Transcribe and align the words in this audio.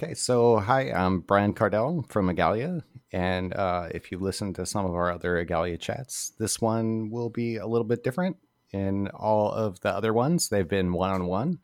Okay, 0.00 0.14
so 0.14 0.58
hi, 0.58 0.92
I'm 0.92 1.18
Brian 1.18 1.52
Kardell 1.52 2.08
from 2.08 2.28
Igalia. 2.28 2.84
And 3.10 3.52
uh, 3.52 3.88
if 3.90 4.12
you 4.12 4.20
listen 4.20 4.54
to 4.54 4.64
some 4.64 4.86
of 4.86 4.94
our 4.94 5.10
other 5.10 5.44
Igalia 5.44 5.76
chats, 5.80 6.34
this 6.38 6.60
one 6.60 7.10
will 7.10 7.30
be 7.30 7.56
a 7.56 7.66
little 7.66 7.84
bit 7.84 8.04
different. 8.04 8.36
In 8.70 9.08
all 9.08 9.50
of 9.50 9.80
the 9.80 9.88
other 9.88 10.12
ones, 10.12 10.50
they've 10.50 10.68
been 10.68 10.92
one 10.92 11.10
on 11.10 11.26
one. 11.26 11.58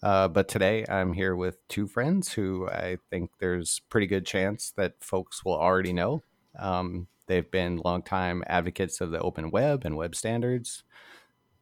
But 0.00 0.48
today 0.48 0.86
I'm 0.88 1.12
here 1.12 1.36
with 1.36 1.58
two 1.68 1.86
friends 1.86 2.32
who 2.32 2.70
I 2.70 2.96
think 3.10 3.32
there's 3.38 3.82
pretty 3.90 4.06
good 4.06 4.24
chance 4.24 4.72
that 4.78 5.04
folks 5.04 5.44
will 5.44 5.58
already 5.58 5.92
know. 5.92 6.22
Um, 6.58 7.06
they've 7.26 7.50
been 7.50 7.82
longtime 7.84 8.44
advocates 8.46 9.02
of 9.02 9.10
the 9.10 9.20
open 9.20 9.50
web 9.50 9.84
and 9.84 9.94
web 9.94 10.14
standards, 10.14 10.84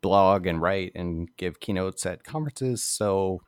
blog 0.02 0.46
and 0.46 0.62
write 0.62 0.92
and 0.94 1.36
give 1.36 1.58
keynotes 1.58 2.06
at 2.06 2.22
conferences. 2.22 2.84
So 2.84 3.40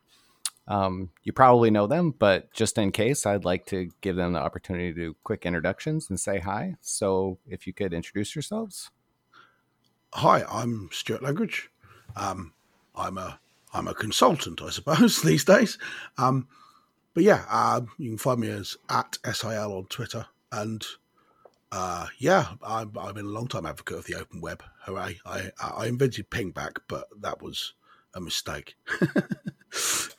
um, 0.67 1.11
you 1.23 1.31
probably 1.31 1.71
know 1.71 1.87
them, 1.87 2.13
but 2.17 2.51
just 2.53 2.77
in 2.77 2.91
case, 2.91 3.25
I'd 3.25 3.45
like 3.45 3.65
to 3.67 3.89
give 4.01 4.15
them 4.15 4.33
the 4.33 4.39
opportunity 4.39 4.93
to 4.93 4.99
do 4.99 5.15
quick 5.23 5.45
introductions 5.45 6.09
and 6.09 6.19
say 6.19 6.39
hi. 6.39 6.75
So 6.81 7.39
if 7.47 7.65
you 7.65 7.73
could 7.73 7.93
introduce 7.93 8.35
yourselves. 8.35 8.91
Hi, 10.13 10.43
I'm 10.49 10.89
Stuart 10.91 11.23
Langridge. 11.23 11.69
Um, 12.15 12.53
I'm 12.95 13.17
a 13.17 13.39
I'm 13.73 13.87
a 13.87 13.93
consultant, 13.93 14.61
I 14.61 14.69
suppose, 14.69 15.21
these 15.23 15.45
days. 15.45 15.77
Um, 16.17 16.47
but 17.13 17.23
yeah, 17.23 17.45
uh, 17.49 17.81
you 17.97 18.09
can 18.09 18.17
find 18.17 18.39
me 18.39 18.49
as 18.49 18.77
at 18.89 19.17
SIL 19.31 19.73
on 19.77 19.85
Twitter. 19.85 20.25
And 20.51 20.85
uh, 21.71 22.07
yeah, 22.17 22.53
I'm, 22.61 22.91
I've 22.99 23.15
been 23.15 23.25
a 23.25 23.29
long 23.29 23.47
time 23.47 23.65
advocate 23.65 23.97
of 23.97 24.05
the 24.05 24.15
open 24.15 24.41
web. 24.41 24.63
Hooray. 24.85 25.19
I, 25.25 25.51
I 25.59 25.87
invented 25.87 26.29
pingback, 26.29 26.77
but 26.87 27.07
that 27.21 27.41
was 27.41 27.73
a 28.13 28.21
mistake. 28.21 28.75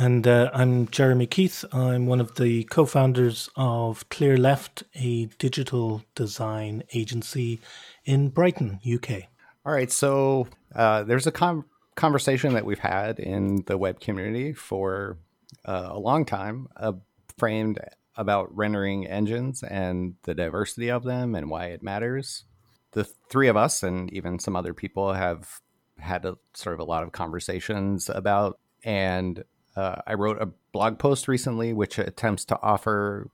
And 0.00 0.28
uh, 0.28 0.48
I'm 0.54 0.86
Jeremy 0.86 1.26
Keith. 1.26 1.64
I'm 1.72 2.06
one 2.06 2.20
of 2.20 2.36
the 2.36 2.62
co 2.64 2.86
founders 2.86 3.50
of 3.56 4.08
Clearleft, 4.10 4.84
a 4.94 5.24
digital 5.40 6.04
design 6.14 6.84
agency 6.94 7.58
in 8.04 8.28
Brighton, 8.28 8.78
UK. 8.88 9.24
All 9.66 9.72
right. 9.72 9.90
So 9.90 10.46
uh, 10.72 11.02
there's 11.02 11.26
a 11.26 11.32
com- 11.32 11.64
conversation 11.96 12.54
that 12.54 12.64
we've 12.64 12.78
had 12.78 13.18
in 13.18 13.64
the 13.66 13.76
web 13.76 13.98
community 13.98 14.52
for 14.52 15.18
uh, 15.64 15.88
a 15.90 15.98
long 15.98 16.24
time, 16.24 16.68
uh, 16.76 16.92
framed 17.36 17.80
about 18.14 18.56
rendering 18.56 19.04
engines 19.04 19.64
and 19.64 20.14
the 20.22 20.34
diversity 20.34 20.92
of 20.92 21.02
them 21.02 21.34
and 21.34 21.50
why 21.50 21.66
it 21.66 21.82
matters. 21.82 22.44
The 22.92 23.02
three 23.02 23.48
of 23.48 23.56
us, 23.56 23.82
and 23.82 24.12
even 24.12 24.38
some 24.38 24.54
other 24.54 24.74
people, 24.74 25.12
have 25.12 25.60
had 25.98 26.24
a, 26.24 26.36
sort 26.54 26.74
of 26.74 26.80
a 26.80 26.84
lot 26.84 27.02
of 27.02 27.10
conversations 27.10 28.08
about 28.08 28.60
and 28.84 29.42
uh, 29.78 30.02
I 30.06 30.14
wrote 30.14 30.42
a 30.42 30.50
blog 30.72 30.98
post 30.98 31.28
recently 31.28 31.72
which 31.72 31.98
attempts 31.98 32.44
to 32.46 32.58
offer 32.60 33.30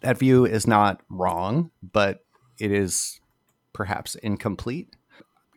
that 0.00 0.18
view 0.18 0.44
is 0.44 0.66
not 0.66 1.00
wrong, 1.08 1.70
but 1.82 2.24
it 2.60 2.70
is 2.70 3.20
perhaps 3.72 4.14
incomplete. 4.14 4.94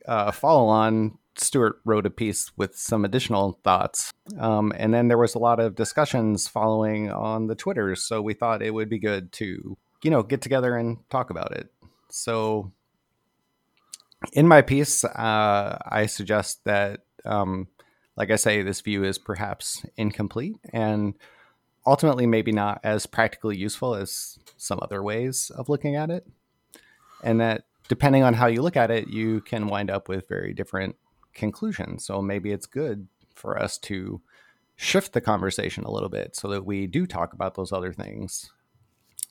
Uh, 0.07 0.31
follow 0.31 0.67
on, 0.67 1.17
Stuart 1.35 1.79
wrote 1.85 2.07
a 2.07 2.09
piece 2.09 2.51
with 2.57 2.75
some 2.75 3.05
additional 3.05 3.59
thoughts. 3.63 4.11
Um, 4.39 4.73
and 4.75 4.93
then 4.93 5.09
there 5.09 5.17
was 5.17 5.35
a 5.35 5.39
lot 5.39 5.59
of 5.59 5.75
discussions 5.75 6.47
following 6.47 7.11
on 7.11 7.45
the 7.45 7.55
Twitters. 7.55 8.01
So 8.03 8.21
we 8.21 8.33
thought 8.33 8.63
it 8.63 8.73
would 8.73 8.89
be 8.89 8.99
good 8.99 9.31
to, 9.33 9.77
you 10.03 10.09
know, 10.09 10.23
get 10.23 10.41
together 10.41 10.75
and 10.75 10.97
talk 11.09 11.29
about 11.29 11.51
it. 11.51 11.71
So 12.09 12.71
in 14.33 14.47
my 14.47 14.63
piece, 14.63 15.03
uh, 15.03 15.77
I 15.85 16.07
suggest 16.07 16.61
that 16.65 17.01
um, 17.25 17.67
like 18.19 18.31
I 18.31 18.35
say, 18.35 18.61
this 18.61 18.81
view 18.81 19.05
is 19.05 19.17
perhaps 19.17 19.85
incomplete 19.95 20.57
and 20.73 21.15
ultimately 21.87 22.27
maybe 22.27 22.51
not 22.51 22.81
as 22.83 23.05
practically 23.05 23.57
useful 23.57 23.95
as 23.95 24.37
some 24.57 24.79
other 24.81 25.01
ways 25.01 25.49
of 25.55 25.69
looking 25.69 25.95
at 25.95 26.09
it. 26.09 26.27
And 27.23 27.39
that 27.39 27.63
depending 27.87 28.23
on 28.23 28.33
how 28.33 28.47
you 28.47 28.61
look 28.61 28.75
at 28.75 28.91
it, 28.91 29.07
you 29.07 29.39
can 29.41 29.67
wind 29.67 29.89
up 29.89 30.09
with 30.09 30.27
very 30.27 30.53
different 30.53 30.97
conclusions. 31.33 32.05
So 32.05 32.21
maybe 32.21 32.51
it's 32.51 32.65
good 32.65 33.07
for 33.33 33.57
us 33.57 33.77
to 33.79 34.21
shift 34.75 35.13
the 35.13 35.21
conversation 35.21 35.85
a 35.85 35.91
little 35.91 36.09
bit 36.09 36.35
so 36.35 36.49
that 36.49 36.65
we 36.65 36.87
do 36.87 37.07
talk 37.07 37.31
about 37.31 37.55
those 37.55 37.71
other 37.71 37.93
things. 37.93 38.51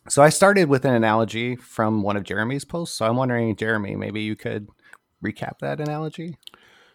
So 0.08 0.22
I 0.22 0.30
started 0.30 0.70
with 0.70 0.86
an 0.86 0.94
analogy 0.94 1.56
from 1.56 2.02
one 2.02 2.16
of 2.16 2.24
Jeremy's 2.24 2.64
posts. 2.64 2.96
So 2.96 3.06
I'm 3.06 3.16
wondering, 3.16 3.54
Jeremy, 3.54 3.96
maybe 3.96 4.22
you 4.22 4.34
could 4.34 4.68
recap 5.22 5.58
that 5.60 5.80
analogy. 5.80 6.38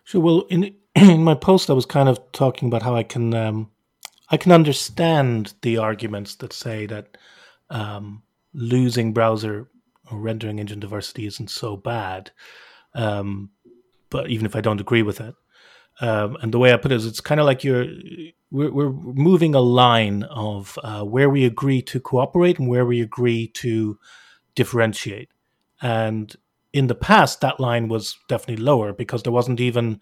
Sure. 0.03 0.21
Well, 0.21 0.41
in 0.49 0.75
in 0.95 1.23
my 1.23 1.35
post, 1.35 1.69
I 1.69 1.73
was 1.73 1.85
kind 1.85 2.09
of 2.09 2.19
talking 2.31 2.67
about 2.67 2.83
how 2.83 2.95
I 2.95 3.03
can 3.03 3.33
um, 3.33 3.71
I 4.29 4.37
can 4.37 4.51
understand 4.51 5.53
the 5.61 5.77
arguments 5.77 6.35
that 6.35 6.53
say 6.53 6.85
that 6.87 7.17
um, 7.69 8.23
losing 8.53 9.13
browser 9.13 9.67
or 10.11 10.19
rendering 10.19 10.59
engine 10.59 10.79
diversity 10.79 11.25
isn't 11.25 11.49
so 11.49 11.75
bad. 11.77 12.31
Um, 12.93 13.49
but 14.09 14.29
even 14.29 14.45
if 14.45 14.55
I 14.55 14.61
don't 14.61 14.81
agree 14.81 15.01
with 15.01 15.19
it, 15.21 15.35
um, 16.01 16.37
and 16.41 16.53
the 16.53 16.59
way 16.59 16.73
I 16.73 16.77
put 16.77 16.91
it 16.91 16.95
is, 16.95 17.05
it's 17.05 17.21
kind 17.21 17.39
of 17.39 17.45
like 17.45 17.63
you're 17.63 17.85
we're, 18.51 18.71
we're 18.71 18.91
moving 18.91 19.55
a 19.55 19.61
line 19.61 20.23
of 20.23 20.77
uh, 20.83 21.03
where 21.03 21.29
we 21.29 21.45
agree 21.45 21.81
to 21.83 21.99
cooperate 21.99 22.59
and 22.59 22.67
where 22.67 22.85
we 22.85 23.01
agree 23.01 23.47
to 23.47 23.97
differentiate. 24.55 25.29
And 25.81 26.35
in 26.73 26.87
the 26.87 26.95
past, 26.95 27.41
that 27.41 27.59
line 27.59 27.87
was 27.87 28.17
definitely 28.27 28.63
lower 28.63 28.91
because 28.91 29.23
there 29.23 29.31
wasn't 29.31 29.59
even 29.59 30.01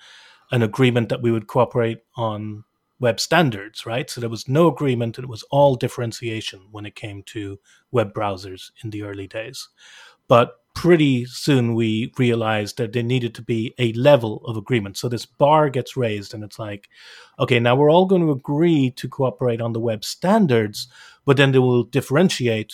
an 0.51 0.61
agreement 0.61 1.09
that 1.09 1.21
we 1.21 1.31
would 1.31 1.47
cooperate 1.47 1.99
on 2.15 2.63
web 2.99 3.19
standards, 3.19 3.85
right? 3.85 4.09
So 4.09 4.21
there 4.21 4.29
was 4.29 4.47
no 4.47 4.67
agreement, 4.67 5.17
and 5.17 5.25
it 5.25 5.29
was 5.29 5.43
all 5.51 5.75
differentiation 5.75 6.67
when 6.71 6.85
it 6.85 6.95
came 6.95 7.23
to 7.27 7.59
web 7.91 8.13
browsers 8.13 8.71
in 8.83 8.91
the 8.91 9.03
early 9.03 9.27
days. 9.27 9.67
But 10.27 10.57
pretty 10.73 11.25
soon 11.25 11.73
we 11.75 12.13
realized 12.17 12.77
that 12.77 12.93
there 12.93 13.03
needed 13.03 13.35
to 13.35 13.41
be 13.41 13.73
a 13.77 13.91
level 13.93 14.37
of 14.45 14.55
agreement. 14.55 14.97
So 14.97 15.09
this 15.09 15.25
bar 15.25 15.69
gets 15.69 15.97
raised, 15.97 16.33
and 16.33 16.43
it's 16.43 16.59
like, 16.59 16.87
okay, 17.39 17.59
now 17.59 17.75
we're 17.75 17.91
all 17.91 18.05
going 18.05 18.21
to 18.21 18.31
agree 18.31 18.91
to 18.91 19.09
cooperate 19.09 19.61
on 19.61 19.73
the 19.73 19.79
web 19.79 20.05
standards, 20.05 20.87
but 21.25 21.37
then 21.37 21.51
they 21.51 21.59
will 21.59 21.83
differentiate 21.83 22.73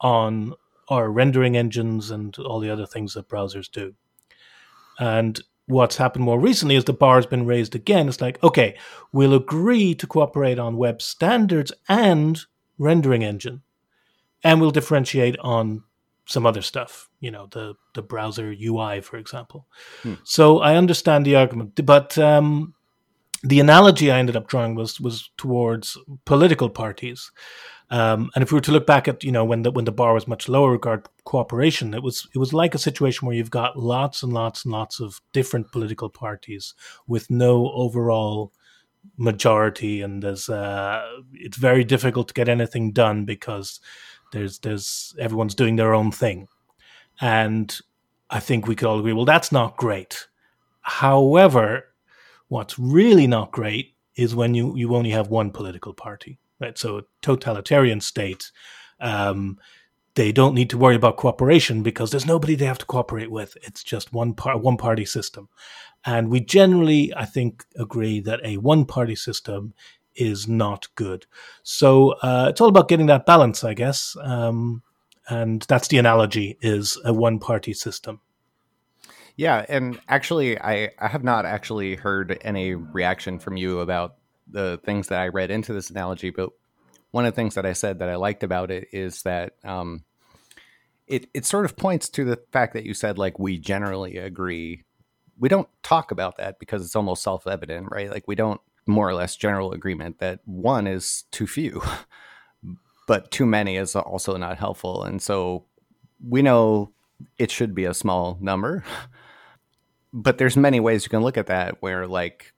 on 0.00 0.54
our 0.88 1.10
rendering 1.10 1.56
engines 1.56 2.10
and 2.10 2.36
all 2.38 2.60
the 2.60 2.70
other 2.70 2.86
things 2.86 3.14
that 3.14 3.28
browsers 3.28 3.70
do. 3.70 3.94
And 4.98 5.40
what's 5.66 5.96
happened 5.96 6.24
more 6.24 6.38
recently 6.38 6.76
is 6.76 6.84
the 6.84 6.92
bar 6.92 7.16
has 7.16 7.26
been 7.26 7.46
raised 7.46 7.74
again. 7.74 8.08
It's 8.08 8.20
like, 8.20 8.42
okay, 8.42 8.76
we'll 9.12 9.34
agree 9.34 9.94
to 9.94 10.06
cooperate 10.06 10.58
on 10.58 10.76
web 10.76 11.02
standards 11.02 11.72
and 11.88 12.40
rendering 12.78 13.24
engine, 13.24 13.62
and 14.42 14.60
we'll 14.60 14.70
differentiate 14.70 15.36
on 15.40 15.82
some 16.26 16.44
other 16.44 16.62
stuff, 16.62 17.08
you 17.20 17.30
know, 17.30 17.46
the 17.50 17.74
the 17.94 18.02
browser 18.02 18.54
UI, 18.60 19.00
for 19.00 19.16
example. 19.16 19.66
Hmm. 20.02 20.14
So 20.24 20.58
I 20.60 20.76
understand 20.76 21.24
the 21.24 21.36
argument, 21.36 21.84
but 21.84 22.18
um, 22.18 22.74
the 23.42 23.60
analogy 23.60 24.10
I 24.10 24.18
ended 24.18 24.36
up 24.36 24.48
drawing 24.48 24.74
was 24.74 25.00
was 25.00 25.30
towards 25.36 25.96
political 26.24 26.68
parties. 26.68 27.30
Um, 27.88 28.30
and 28.34 28.42
if 28.42 28.50
we 28.50 28.56
were 28.56 28.62
to 28.62 28.72
look 28.72 28.86
back 28.86 29.06
at 29.06 29.22
you 29.22 29.30
know 29.30 29.44
when 29.44 29.62
the 29.62 29.70
when 29.70 29.84
the 29.84 29.92
bar 29.92 30.12
was 30.12 30.26
much 30.26 30.48
lower 30.48 30.72
regard 30.72 31.06
cooperation, 31.24 31.94
it 31.94 32.02
was 32.02 32.26
it 32.34 32.38
was 32.38 32.52
like 32.52 32.74
a 32.74 32.78
situation 32.78 33.26
where 33.26 33.36
you've 33.36 33.50
got 33.50 33.78
lots 33.78 34.22
and 34.22 34.32
lots 34.32 34.64
and 34.64 34.72
lots 34.72 35.00
of 35.00 35.20
different 35.32 35.70
political 35.70 36.08
parties 36.08 36.74
with 37.06 37.30
no 37.30 37.70
overall 37.72 38.52
majority, 39.16 40.02
and 40.02 40.22
there's 40.22 40.48
uh, 40.48 41.04
it's 41.32 41.56
very 41.56 41.84
difficult 41.84 42.28
to 42.28 42.34
get 42.34 42.48
anything 42.48 42.90
done 42.90 43.24
because 43.24 43.80
there's 44.32 44.58
there's 44.60 45.14
everyone's 45.18 45.54
doing 45.54 45.76
their 45.76 45.94
own 45.94 46.10
thing, 46.10 46.48
and 47.20 47.78
I 48.30 48.40
think 48.40 48.66
we 48.66 48.74
could 48.74 48.88
all 48.88 48.98
agree, 48.98 49.12
well, 49.12 49.24
that's 49.24 49.52
not 49.52 49.76
great. 49.76 50.26
However, 50.80 51.84
what's 52.48 52.78
really 52.80 53.28
not 53.28 53.52
great 53.52 53.94
is 54.16 54.34
when 54.34 54.54
you 54.54 54.76
you 54.76 54.94
only 54.96 55.10
have 55.10 55.28
one 55.28 55.52
political 55.52 55.94
party 55.94 56.40
right? 56.60 56.76
So, 56.76 56.98
a 56.98 57.02
totalitarian 57.22 58.00
state, 58.00 58.50
um, 59.00 59.58
they 60.14 60.32
don't 60.32 60.54
need 60.54 60.70
to 60.70 60.78
worry 60.78 60.96
about 60.96 61.18
cooperation 61.18 61.82
because 61.82 62.10
there's 62.10 62.26
nobody 62.26 62.54
they 62.54 62.64
have 62.66 62.78
to 62.78 62.86
cooperate 62.86 63.30
with. 63.30 63.56
It's 63.62 63.82
just 63.82 64.12
one 64.12 64.34
part, 64.34 64.62
one 64.62 64.76
party 64.76 65.04
system, 65.04 65.48
and 66.04 66.30
we 66.30 66.40
generally, 66.40 67.12
I 67.14 67.24
think, 67.24 67.64
agree 67.76 68.20
that 68.20 68.40
a 68.44 68.56
one 68.56 68.84
party 68.84 69.16
system 69.16 69.74
is 70.14 70.48
not 70.48 70.88
good. 70.94 71.26
So 71.62 72.12
uh, 72.22 72.46
it's 72.48 72.60
all 72.60 72.68
about 72.68 72.88
getting 72.88 73.06
that 73.06 73.26
balance, 73.26 73.62
I 73.62 73.74
guess. 73.74 74.16
Um, 74.22 74.82
and 75.28 75.62
that's 75.62 75.88
the 75.88 75.98
analogy: 75.98 76.56
is 76.60 76.98
a 77.04 77.12
one 77.12 77.38
party 77.38 77.72
system. 77.74 78.20
Yeah, 79.36 79.66
and 79.68 80.00
actually, 80.08 80.58
I, 80.58 80.90
I 80.98 81.08
have 81.08 81.22
not 81.22 81.44
actually 81.44 81.94
heard 81.94 82.38
any 82.40 82.74
reaction 82.74 83.38
from 83.38 83.58
you 83.58 83.80
about 83.80 84.16
the 84.48 84.80
things 84.84 85.08
that 85.08 85.20
I 85.20 85.28
read 85.28 85.50
into 85.50 85.72
this 85.72 85.90
analogy, 85.90 86.30
but 86.30 86.50
one 87.10 87.24
of 87.24 87.32
the 87.32 87.36
things 87.36 87.54
that 87.54 87.66
I 87.66 87.72
said 87.72 87.98
that 87.98 88.08
I 88.08 88.16
liked 88.16 88.42
about 88.42 88.70
it 88.70 88.88
is 88.92 89.22
that 89.22 89.54
um, 89.64 90.04
it 91.06 91.28
it 91.34 91.46
sort 91.46 91.64
of 91.64 91.76
points 91.76 92.08
to 92.10 92.24
the 92.24 92.40
fact 92.52 92.74
that 92.74 92.84
you 92.84 92.94
said 92.94 93.18
like 93.18 93.38
we 93.38 93.58
generally 93.58 94.16
agree. 94.16 94.84
We 95.38 95.48
don't 95.48 95.68
talk 95.82 96.10
about 96.10 96.38
that 96.38 96.58
because 96.58 96.84
it's 96.84 96.96
almost 96.96 97.22
self 97.22 97.46
evident, 97.46 97.88
right? 97.90 98.10
Like 98.10 98.24
we 98.26 98.34
don't 98.34 98.60
more 98.86 99.08
or 99.08 99.14
less 99.14 99.36
general 99.36 99.72
agreement 99.72 100.18
that 100.20 100.40
one 100.44 100.86
is 100.86 101.24
too 101.32 101.46
few, 101.46 101.82
but 103.06 103.30
too 103.30 103.46
many 103.46 103.76
is 103.76 103.96
also 103.96 104.36
not 104.36 104.58
helpful. 104.58 105.02
And 105.02 105.20
so 105.20 105.64
we 106.26 106.42
know 106.42 106.92
it 107.38 107.50
should 107.50 107.74
be 107.74 107.84
a 107.84 107.94
small 107.94 108.38
number, 108.40 108.84
but 110.12 110.38
there's 110.38 110.56
many 110.56 110.80
ways 110.80 111.04
you 111.04 111.10
can 111.10 111.22
look 111.22 111.36
at 111.36 111.46
that 111.46 111.82
where 111.82 112.06
like 112.06 112.52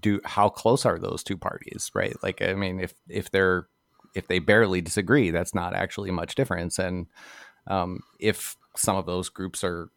do 0.00 0.20
how 0.24 0.48
close 0.48 0.84
are 0.84 0.98
those 0.98 1.22
two 1.22 1.36
parties, 1.36 1.90
right? 1.94 2.16
Like 2.22 2.42
I 2.42 2.54
mean 2.54 2.80
if 2.80 2.94
if 3.08 3.30
they're 3.30 3.66
if 4.14 4.28
they 4.28 4.38
barely 4.38 4.80
disagree, 4.80 5.30
that's 5.30 5.54
not 5.54 5.74
actually 5.74 6.10
much 6.10 6.34
difference. 6.34 6.78
And 6.78 7.06
um, 7.66 8.00
if 8.18 8.56
some 8.76 8.96
of 8.96 9.06
those 9.06 9.28
groups 9.28 9.62
are 9.62 9.88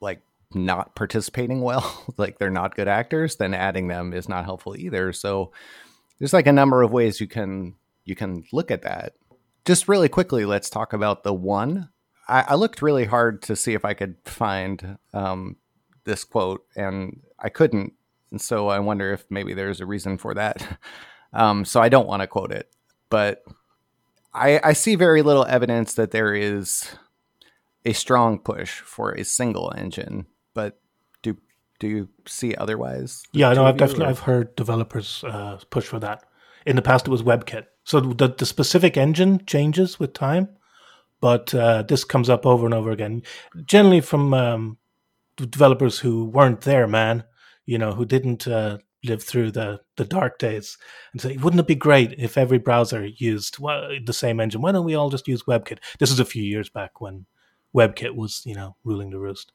like 0.00 0.22
not 0.54 0.94
participating 0.94 1.60
well, 1.60 2.04
like 2.16 2.38
they're 2.38 2.50
not 2.50 2.76
good 2.76 2.88
actors, 2.88 3.36
then 3.36 3.54
adding 3.54 3.88
them 3.88 4.12
is 4.12 4.28
not 4.28 4.44
helpful 4.44 4.76
either. 4.76 5.12
So 5.12 5.52
there's 6.18 6.32
like 6.32 6.46
a 6.46 6.52
number 6.52 6.82
of 6.82 6.92
ways 6.92 7.20
you 7.20 7.28
can 7.28 7.74
you 8.04 8.14
can 8.14 8.44
look 8.52 8.70
at 8.70 8.82
that. 8.82 9.14
Just 9.64 9.88
really 9.88 10.08
quickly, 10.08 10.46
let's 10.46 10.70
talk 10.70 10.92
about 10.94 11.24
the 11.24 11.34
one. 11.34 11.90
I, 12.26 12.44
I 12.48 12.54
looked 12.54 12.80
really 12.80 13.04
hard 13.04 13.42
to 13.42 13.56
see 13.56 13.74
if 13.74 13.84
I 13.84 13.92
could 13.92 14.16
find 14.24 14.98
um, 15.12 15.56
this 16.04 16.24
quote, 16.24 16.64
and 16.74 17.20
I 17.38 17.50
couldn't. 17.50 17.92
And 18.30 18.40
so 18.40 18.68
I 18.68 18.78
wonder 18.78 19.12
if 19.12 19.24
maybe 19.30 19.54
there's 19.54 19.80
a 19.80 19.86
reason 19.86 20.18
for 20.18 20.34
that. 20.34 20.78
Um, 21.30 21.66
so 21.66 21.82
I 21.82 21.90
don't 21.90 22.08
want 22.08 22.22
to 22.22 22.26
quote 22.26 22.52
it, 22.52 22.70
but 23.10 23.44
I, 24.32 24.60
I 24.64 24.72
see 24.72 24.94
very 24.94 25.20
little 25.20 25.44
evidence 25.44 25.92
that 25.92 26.10
there 26.10 26.34
is 26.34 26.90
a 27.84 27.92
strong 27.92 28.38
push 28.38 28.80
for 28.80 29.12
a 29.12 29.24
single 29.24 29.72
engine, 29.76 30.26
but 30.54 30.80
do 31.22 31.36
do 31.80 31.88
you 31.88 32.08
see 32.26 32.54
otherwise? 32.54 33.24
Yeah, 33.32 33.52
no, 33.52 33.64
I've 33.64 33.76
definitely 33.76 34.06
or? 34.06 34.08
I've 34.08 34.20
heard 34.20 34.56
developers 34.56 35.24
uh, 35.24 35.58
push 35.70 35.84
for 35.84 35.98
that. 36.00 36.24
In 36.66 36.76
the 36.76 36.82
past, 36.82 37.06
it 37.06 37.10
was 37.10 37.22
WebKit. 37.22 37.66
So 37.84 38.00
the 38.00 38.28
the 38.28 38.46
specific 38.46 38.96
engine 38.96 39.44
changes 39.46 39.98
with 39.98 40.12
time, 40.12 40.48
but 41.20 41.54
uh, 41.54 41.82
this 41.82 42.04
comes 42.04 42.28
up 42.28 42.46
over 42.46 42.64
and 42.64 42.74
over 42.74 42.90
again. 42.90 43.22
Generally, 43.64 44.02
from 44.02 44.34
um, 44.34 44.78
developers 45.36 46.00
who 46.00 46.24
weren't 46.26 46.62
there, 46.62 46.86
man, 46.86 47.24
you 47.68 47.76
know, 47.76 47.92
who 47.92 48.06
didn't 48.06 48.48
uh, 48.48 48.78
live 49.04 49.22
through 49.22 49.50
the 49.50 49.78
the 49.96 50.04
dark 50.06 50.38
days 50.38 50.78
and 51.12 51.20
say, 51.20 51.36
wouldn't 51.36 51.60
it 51.60 51.66
be 51.66 51.74
great 51.74 52.14
if 52.16 52.38
every 52.38 52.56
browser 52.56 53.04
used 53.04 53.58
well, 53.58 53.90
the 54.02 54.14
same 54.14 54.40
engine? 54.40 54.62
Why 54.62 54.72
don't 54.72 54.86
we 54.86 54.94
all 54.94 55.10
just 55.10 55.28
use 55.28 55.42
WebKit? 55.42 55.78
This 55.98 56.10
is 56.10 56.18
a 56.18 56.24
few 56.24 56.42
years 56.42 56.70
back 56.70 57.02
when 57.02 57.26
WebKit 57.76 58.16
was, 58.16 58.42
you 58.46 58.54
know, 58.54 58.74
ruling 58.84 59.10
the 59.10 59.18
roost. 59.18 59.52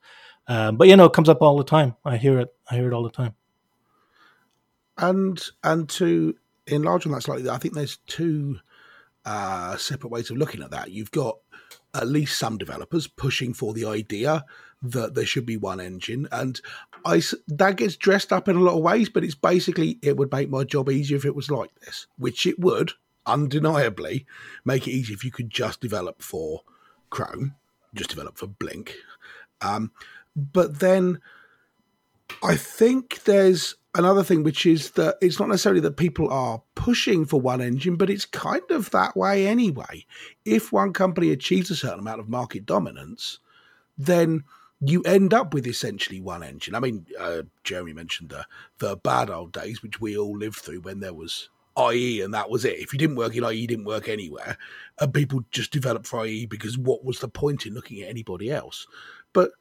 Um, 0.47 0.77
but 0.77 0.87
you 0.87 0.95
know, 0.95 1.05
it 1.05 1.13
comes 1.13 1.27
up 1.27 1.41
all 1.41 1.57
the 1.57 1.63
time. 1.63 1.95
I 2.05 2.17
hear 2.17 2.39
it. 2.39 2.53
I 2.69 2.75
hear 2.75 2.87
it 2.87 2.93
all 2.93 3.01
the 3.01 3.09
time. 3.09 3.33
And 4.95 5.43
and 5.63 5.89
to 5.89 6.35
enlarge 6.67 7.07
on 7.07 7.13
that 7.13 7.23
slightly, 7.23 7.49
I 7.49 7.57
think 7.57 7.73
there's 7.73 7.97
two 8.05 8.59
uh, 9.25 9.75
separate 9.77 10.11
ways 10.11 10.29
of 10.29 10.37
looking 10.37 10.61
at 10.61 10.69
that. 10.69 10.91
You've 10.91 11.09
got 11.09 11.39
at 11.93 12.07
least 12.07 12.37
some 12.37 12.57
developers 12.57 13.07
pushing 13.07 13.53
for 13.53 13.73
the 13.73 13.85
idea 13.85 14.45
that 14.81 15.13
there 15.13 15.25
should 15.25 15.45
be 15.45 15.57
one 15.57 15.79
engine, 15.79 16.27
and 16.31 16.59
I 17.05 17.21
that 17.47 17.77
gets 17.77 17.95
dressed 17.95 18.33
up 18.33 18.47
in 18.47 18.55
a 18.55 18.61
lot 18.61 18.75
of 18.75 18.83
ways, 18.83 19.09
but 19.09 19.23
it's 19.23 19.35
basically 19.35 19.99
it 20.01 20.17
would 20.17 20.31
make 20.31 20.49
my 20.49 20.63
job 20.63 20.89
easier 20.89 21.17
if 21.17 21.25
it 21.25 21.35
was 21.35 21.51
like 21.51 21.73
this, 21.81 22.07
which 22.17 22.45
it 22.45 22.59
would 22.59 22.91
undeniably 23.25 24.25
make 24.65 24.87
it 24.87 24.91
easy 24.91 25.13
if 25.13 25.23
you 25.23 25.31
could 25.31 25.49
just 25.49 25.79
develop 25.79 26.21
for 26.21 26.63
Chrome, 27.09 27.55
just 27.93 28.09
develop 28.09 28.37
for 28.37 28.47
Blink. 28.47 28.95
Um, 29.61 29.91
but 30.35 30.79
then 30.79 31.21
I 32.41 32.55
think 32.55 33.23
there's 33.23 33.75
another 33.95 34.23
thing, 34.23 34.43
which 34.43 34.65
is 34.65 34.91
that 34.91 35.17
it's 35.21 35.39
not 35.39 35.49
necessarily 35.49 35.81
that 35.81 35.97
people 35.97 36.29
are 36.29 36.61
pushing 36.75 37.25
for 37.25 37.39
one 37.39 37.61
engine, 37.61 37.95
but 37.95 38.09
it's 38.09 38.25
kind 38.25 38.69
of 38.69 38.89
that 38.91 39.15
way 39.15 39.47
anyway. 39.47 40.05
If 40.45 40.71
one 40.71 40.93
company 40.93 41.31
achieves 41.31 41.69
a 41.71 41.75
certain 41.75 41.99
amount 41.99 42.19
of 42.19 42.29
market 42.29 42.65
dominance, 42.65 43.39
then 43.97 44.43
you 44.79 45.01
end 45.03 45.33
up 45.33 45.53
with 45.53 45.65
essentially 45.65 46.19
one 46.19 46.43
engine. 46.43 46.75
I 46.75 46.79
mean, 46.79 47.05
uh, 47.19 47.43
Jeremy 47.63 47.93
mentioned 47.93 48.29
the 48.29 48.45
the 48.79 48.97
bad 48.97 49.29
old 49.29 49.53
days, 49.53 49.81
which 49.81 50.01
we 50.01 50.17
all 50.17 50.37
lived 50.37 50.57
through 50.57 50.81
when 50.81 50.99
there 50.99 51.13
was 51.13 51.49
IE 51.77 52.21
and 52.21 52.33
that 52.33 52.49
was 52.49 52.65
it. 52.65 52.79
If 52.79 52.93
you 52.93 52.99
didn't 52.99 53.15
work 53.15 53.35
in 53.35 53.43
IE, 53.43 53.53
you 53.53 53.67
didn't 53.67 53.85
work 53.85 54.09
anywhere, 54.09 54.57
and 54.99 55.13
people 55.13 55.43
just 55.51 55.71
developed 55.71 56.07
for 56.07 56.25
IE 56.25 56.45
because 56.45 56.77
what 56.77 57.05
was 57.05 57.19
the 57.19 57.29
point 57.29 57.65
in 57.65 57.73
looking 57.73 58.01
at 58.01 58.09
anybody 58.09 58.51
else? 58.51 58.87
But 59.31 59.51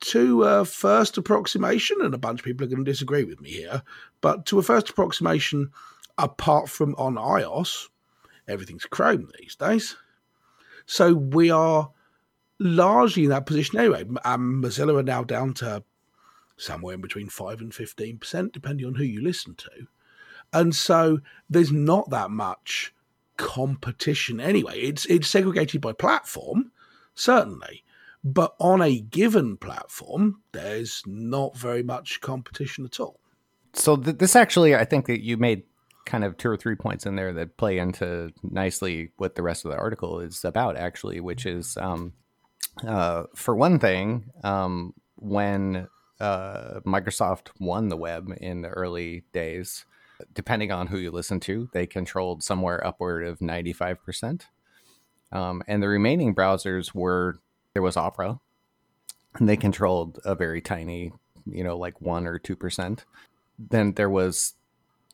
to 0.00 0.44
a 0.44 0.64
first 0.64 1.16
approximation, 1.16 1.98
and 2.00 2.14
a 2.14 2.18
bunch 2.18 2.40
of 2.40 2.44
people 2.44 2.64
are 2.64 2.68
going 2.68 2.84
to 2.84 2.90
disagree 2.90 3.24
with 3.24 3.40
me 3.40 3.50
here, 3.50 3.82
but 4.20 4.46
to 4.46 4.58
a 4.58 4.62
first 4.62 4.90
approximation, 4.90 5.70
apart 6.18 6.68
from 6.68 6.94
on 6.96 7.14
iOS, 7.16 7.88
everything's 8.48 8.84
Chrome 8.84 9.30
these 9.38 9.56
days. 9.56 9.96
So 10.86 11.14
we 11.14 11.50
are 11.50 11.90
largely 12.58 13.24
in 13.24 13.30
that 13.30 13.46
position 13.46 13.78
anyway. 13.78 14.04
Um, 14.24 14.62
Mozilla 14.62 14.98
are 14.98 15.02
now 15.02 15.24
down 15.24 15.54
to 15.54 15.82
somewhere 16.56 16.94
in 16.94 17.00
between 17.00 17.28
5 17.28 17.60
and 17.60 17.72
15%, 17.72 18.52
depending 18.52 18.86
on 18.86 18.94
who 18.94 19.04
you 19.04 19.20
listen 19.20 19.54
to. 19.56 19.88
And 20.52 20.74
so 20.74 21.18
there's 21.50 21.72
not 21.72 22.10
that 22.10 22.30
much 22.30 22.94
competition 23.36 24.40
anyway. 24.40 24.78
It's, 24.80 25.04
it's 25.06 25.28
segregated 25.28 25.80
by 25.80 25.92
platform, 25.92 26.72
certainly. 27.14 27.82
But 28.26 28.56
on 28.58 28.82
a 28.82 28.98
given 28.98 29.56
platform, 29.56 30.42
there's 30.50 31.00
not 31.06 31.56
very 31.56 31.84
much 31.84 32.20
competition 32.20 32.84
at 32.84 32.98
all. 32.98 33.20
So 33.72 33.96
th- 33.96 34.18
this 34.18 34.34
actually, 34.34 34.74
I 34.74 34.84
think 34.84 35.06
that 35.06 35.22
you 35.22 35.36
made 35.36 35.62
kind 36.06 36.24
of 36.24 36.36
two 36.36 36.48
or 36.48 36.56
three 36.56 36.74
points 36.74 37.06
in 37.06 37.14
there 37.14 37.32
that 37.34 37.56
play 37.56 37.78
into 37.78 38.32
nicely 38.42 39.12
what 39.16 39.36
the 39.36 39.44
rest 39.44 39.64
of 39.64 39.70
the 39.70 39.76
article 39.76 40.18
is 40.18 40.44
about, 40.44 40.76
actually, 40.76 41.20
which 41.20 41.46
is 41.46 41.76
um, 41.76 42.14
uh, 42.84 43.24
for 43.36 43.54
one 43.54 43.78
thing, 43.78 44.24
um, 44.42 44.92
when 45.14 45.86
uh, 46.18 46.80
Microsoft 46.84 47.50
won 47.60 47.90
the 47.90 47.96
web 47.96 48.34
in 48.40 48.62
the 48.62 48.70
early 48.70 49.22
days, 49.32 49.84
depending 50.34 50.72
on 50.72 50.88
who 50.88 50.98
you 50.98 51.12
listen 51.12 51.38
to, 51.38 51.68
they 51.72 51.86
controlled 51.86 52.42
somewhere 52.42 52.84
upward 52.84 53.24
of 53.24 53.38
95%. 53.38 54.46
Um, 55.30 55.62
and 55.68 55.80
the 55.80 55.88
remaining 55.88 56.34
browsers 56.34 56.92
were 56.92 57.38
there 57.76 57.82
was 57.82 57.98
Opera, 57.98 58.40
and 59.34 59.46
they 59.46 59.56
controlled 59.58 60.18
a 60.24 60.34
very 60.34 60.62
tiny, 60.62 61.12
you 61.44 61.62
know, 61.62 61.76
like 61.76 62.00
1 62.00 62.26
or 62.26 62.38
2%. 62.38 63.04
Then 63.58 63.92
there 63.92 64.08
was 64.08 64.54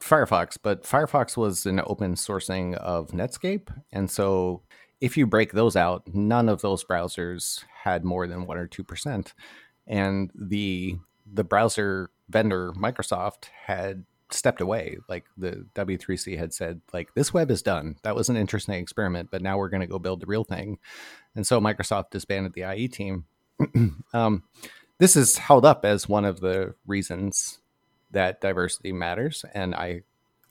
Firefox, 0.01 0.57
but 0.63 0.85
Firefox 0.85 1.37
was 1.37 1.67
an 1.67 1.81
open 1.89 2.15
sourcing 2.15 2.77
of 2.77 3.09
Netscape. 3.09 3.67
And 3.91 4.09
so 4.09 4.63
if 5.01 5.17
you 5.17 5.27
break 5.27 5.51
those 5.51 5.75
out, 5.75 6.05
none 6.15 6.49
of 6.49 6.61
those 6.61 6.85
browsers 6.85 7.65
had 7.83 8.05
more 8.05 8.29
than 8.29 8.47
one 8.47 8.59
or 8.59 8.69
two 8.69 8.85
percent, 8.85 9.35
and 9.89 10.31
the 10.37 10.99
the 11.27 11.43
browser 11.43 12.11
vendor 12.29 12.73
Microsoft 12.75 13.47
had 13.67 14.05
stepped 14.35 14.61
away. 14.61 14.99
Like 15.09 15.25
the 15.37 15.67
W3C 15.75 16.39
had 16.39 16.53
said, 16.53 16.81
like 16.93 17.15
this 17.15 17.33
web 17.33 17.51
is 17.51 17.63
done. 17.63 17.97
That 18.03 18.17
was 18.17 18.29
an 18.29 18.37
interesting 18.37 18.75
experiment, 18.75 19.31
but 19.31 19.43
now 19.43 19.59
we're 19.59 19.69
going 19.69 19.81
to 19.81 19.87
go 19.87 19.99
build 19.99 20.21
the 20.21 20.27
real 20.27 20.45
thing. 20.45 20.79
And 21.35 21.47
so 21.47 21.61
Microsoft 21.61 22.11
disbanded 22.11 22.55
the 22.55 22.73
IE 22.75 22.89
team. 22.89 23.25
um, 24.13 24.43
this 24.99 25.17
is 25.17 25.39
held 25.39 25.65
up 25.65 25.85
as 25.85 26.09
one 26.09 26.25
of 26.25 26.41
the 26.41 26.75
reasons 26.87 27.61
that 28.13 28.41
diversity 28.41 28.93
matters, 28.93 29.45
and 29.53 29.75
I 29.75 30.03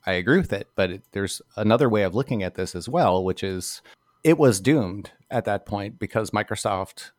I 0.05 0.13
agree 0.13 0.37
with 0.37 0.51
it. 0.51 0.67
But 0.75 0.91
it, 0.91 1.03
there's 1.11 1.41
another 1.55 1.87
way 1.87 2.03
of 2.03 2.15
looking 2.15 2.43
at 2.43 2.55
this 2.55 2.75
as 2.75 2.89
well, 2.89 3.23
which 3.23 3.43
is 3.43 3.81
it 4.23 4.37
was 4.37 4.59
doomed 4.59 5.11
at 5.29 5.45
that 5.45 5.65
point 5.65 5.99
because 5.99 6.31
Microsoft 6.31 7.11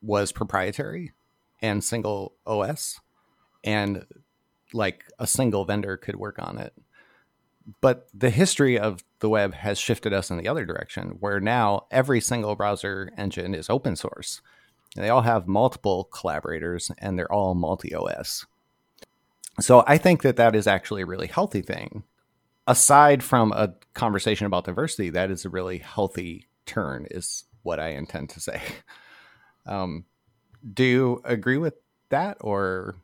was 0.00 0.32
proprietary 0.32 1.12
and 1.60 1.82
single 1.82 2.32
OS, 2.46 3.00
and 3.64 4.06
like 4.72 5.04
a 5.18 5.26
single 5.26 5.64
vendor 5.64 5.96
could 5.96 6.16
work 6.16 6.38
on 6.38 6.58
it. 6.58 6.74
But 7.80 8.08
the 8.14 8.30
history 8.30 8.78
of 8.78 9.04
the 9.20 9.28
web 9.28 9.54
has 9.54 9.78
shifted 9.78 10.12
us 10.12 10.30
in 10.30 10.38
the 10.38 10.48
other 10.48 10.64
direction, 10.64 11.16
where 11.20 11.40
now 11.40 11.86
every 11.90 12.20
single 12.20 12.56
browser 12.56 13.10
engine 13.16 13.54
is 13.54 13.68
open 13.68 13.96
source. 13.96 14.40
And 14.96 15.04
they 15.04 15.10
all 15.10 15.22
have 15.22 15.46
multiple 15.46 16.04
collaborators 16.04 16.90
and 16.98 17.18
they're 17.18 17.30
all 17.30 17.54
multi 17.54 17.94
OS. 17.94 18.46
So 19.60 19.84
I 19.86 19.98
think 19.98 20.22
that 20.22 20.36
that 20.36 20.56
is 20.56 20.66
actually 20.66 21.02
a 21.02 21.06
really 21.06 21.26
healthy 21.26 21.62
thing. 21.62 22.04
Aside 22.66 23.22
from 23.22 23.52
a 23.52 23.74
conversation 23.94 24.46
about 24.46 24.64
diversity, 24.64 25.10
that 25.10 25.30
is 25.30 25.44
a 25.44 25.50
really 25.50 25.78
healthy 25.78 26.46
turn, 26.64 27.06
is 27.10 27.44
what 27.62 27.80
I 27.80 27.90
intend 27.90 28.30
to 28.30 28.40
say. 28.40 28.60
Um, 29.66 30.06
do 30.72 30.82
you 30.82 31.20
agree 31.24 31.58
with 31.58 31.74
that, 32.08 32.38
or? 32.40 32.96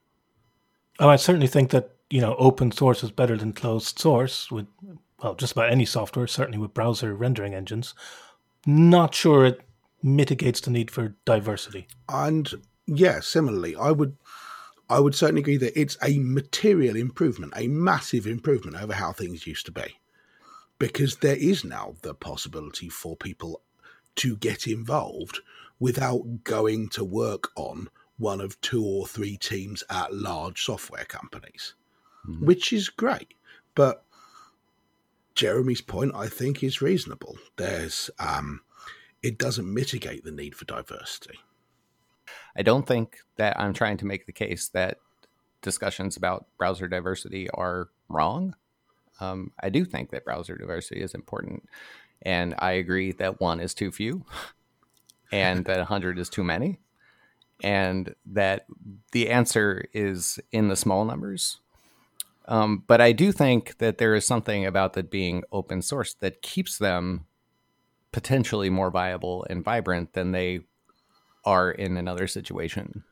Oh, 0.99 1.09
I 1.09 1.17
certainly 1.17 1.47
think 1.47 1.71
that 1.71 1.91
you 2.11 2.21
know 2.21 2.37
open 2.37 2.71
source 2.73 3.03
is 3.03 3.11
better 3.11 3.37
than 3.37 3.53
closed 3.53 3.99
source 3.99 4.51
with 4.51 4.67
well 5.23 5.35
just 5.35 5.53
about 5.53 5.71
any 5.71 5.85
software. 5.85 6.27
Certainly 6.27 6.59
with 6.59 6.75
browser 6.75 7.15
rendering 7.15 7.55
engines. 7.55 7.95
Not 8.67 9.15
sure 9.15 9.45
it 9.45 9.61
mitigates 10.03 10.61
the 10.61 10.71
need 10.71 10.91
for 10.91 11.15
diversity. 11.25 11.89
And 12.09 12.51
yeah, 12.87 13.21
similarly, 13.21 13.75
I 13.75 13.91
would 13.91 14.17
I 14.89 15.01
would 15.01 15.15
certainly 15.15 15.41
agree 15.41 15.57
that 15.57 15.79
it's 15.79 15.97
a 16.03 16.19
material 16.19 16.97
improvement, 16.97 17.55
a 17.57 17.69
massive 17.69 18.27
improvement 18.27 18.77
over 18.77 18.93
how 18.93 19.13
things 19.13 19.47
used 19.47 19.67
to 19.67 19.73
be. 19.73 19.99
Because 20.79 21.17
there 21.17 21.37
is 21.37 21.65
now 21.65 21.95
the 22.03 22.15
possibility 22.15 22.89
for 22.89 23.17
people 23.17 23.63
to 24.17 24.37
get 24.37 24.67
involved 24.67 25.41
without 25.81 26.45
going 26.45 26.89
to 26.91 27.05
work 27.05 27.51
on 27.57 27.89
one 28.19 28.41
of 28.41 28.61
two 28.61 28.85
or 28.85 29.07
three 29.07 29.37
teams 29.37 29.83
at 29.91 30.15
large 30.15 30.63
software 30.63 31.05
companies, 31.05 31.75
mm-hmm. 32.29 32.45
which 32.45 32.73
is 32.73 32.89
great. 32.89 33.35
But 33.75 34.05
Jeremy's 35.35 35.81
point, 35.81 36.13
I 36.15 36.29
think, 36.29 36.63
is 36.63 36.81
reasonable. 36.81 37.39
There's, 37.57 38.11
um, 38.19 38.61
it 39.23 39.39
doesn't 39.39 39.73
mitigate 39.73 40.25
the 40.25 40.31
need 40.31 40.55
for 40.55 40.65
diversity. 40.65 41.39
I 42.57 42.63
don't 42.63 42.87
think 42.87 43.19
that 43.37 43.59
I'm 43.59 43.73
trying 43.73 43.97
to 43.99 44.07
make 44.07 44.27
the 44.27 44.33
case 44.33 44.69
that 44.69 44.99
discussions 45.63 46.17
about 46.17 46.47
browser 46.57 46.87
diversity 46.87 47.51
are 47.51 47.89
wrong. 48.09 48.55
Um, 49.21 49.51
I 49.61 49.71
do 49.71 49.85
think 49.85 50.11
that 50.11 50.25
browser 50.25 50.57
diversity 50.57 51.01
is 51.01 51.15
important. 51.15 51.69
And 52.23 52.55
I 52.59 52.73
agree 52.73 53.13
that 53.13 53.41
one 53.41 53.61
is 53.61 53.75
too 53.75 53.91
few 53.91 54.25
and 55.33 55.65
that 55.65 55.79
100 55.79 56.19
is 56.19 56.29
too 56.29 56.45
many. 56.45 56.79
And 57.65 58.15
that 58.27 58.67
the 59.13 59.31
answer 59.31 59.87
is 59.95 60.39
in 60.53 60.69
the 60.69 60.77
small 60.77 61.07
numbers. 61.07 61.61
Um, 62.47 62.85
but 62.87 63.01
I 63.01 63.13
do 63.13 63.33
think 63.33 63.79
that 63.79 63.97
there 63.97 64.15
is 64.15 64.27
something 64.27 64.67
about 64.67 64.93
that 64.93 65.11
being 65.11 65.45
open 65.51 65.81
source 65.81 66.13
that 66.21 66.43
keeps 66.43 66.77
them 66.77 67.25
potentially 68.13 68.69
more 68.69 68.91
viable 68.91 69.47
and 69.49 69.65
vibrant 69.65 70.13
than 70.13 70.33
they 70.33 70.61
are 71.47 71.71
in 71.71 71.97
another 71.97 72.27
situation. 72.27 73.03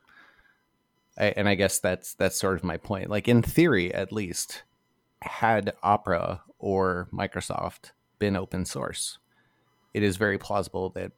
I, 1.17 1.33
and 1.35 1.49
I 1.49 1.55
guess 1.55 1.79
that's 1.79 2.13
that's 2.13 2.39
sort 2.39 2.55
of 2.55 2.63
my 2.63 2.77
point. 2.77 3.09
Like 3.09 3.27
in 3.27 3.41
theory, 3.41 3.91
at 3.91 4.11
least, 4.11 4.61
had 5.23 5.73
Opera 5.81 6.43
or 6.59 7.07
Microsoft 7.11 7.91
been 8.19 8.35
open 8.35 8.65
source, 8.65 9.17
it 9.95 10.03
is 10.03 10.17
very 10.17 10.37
plausible 10.37 10.91
that. 10.91 11.11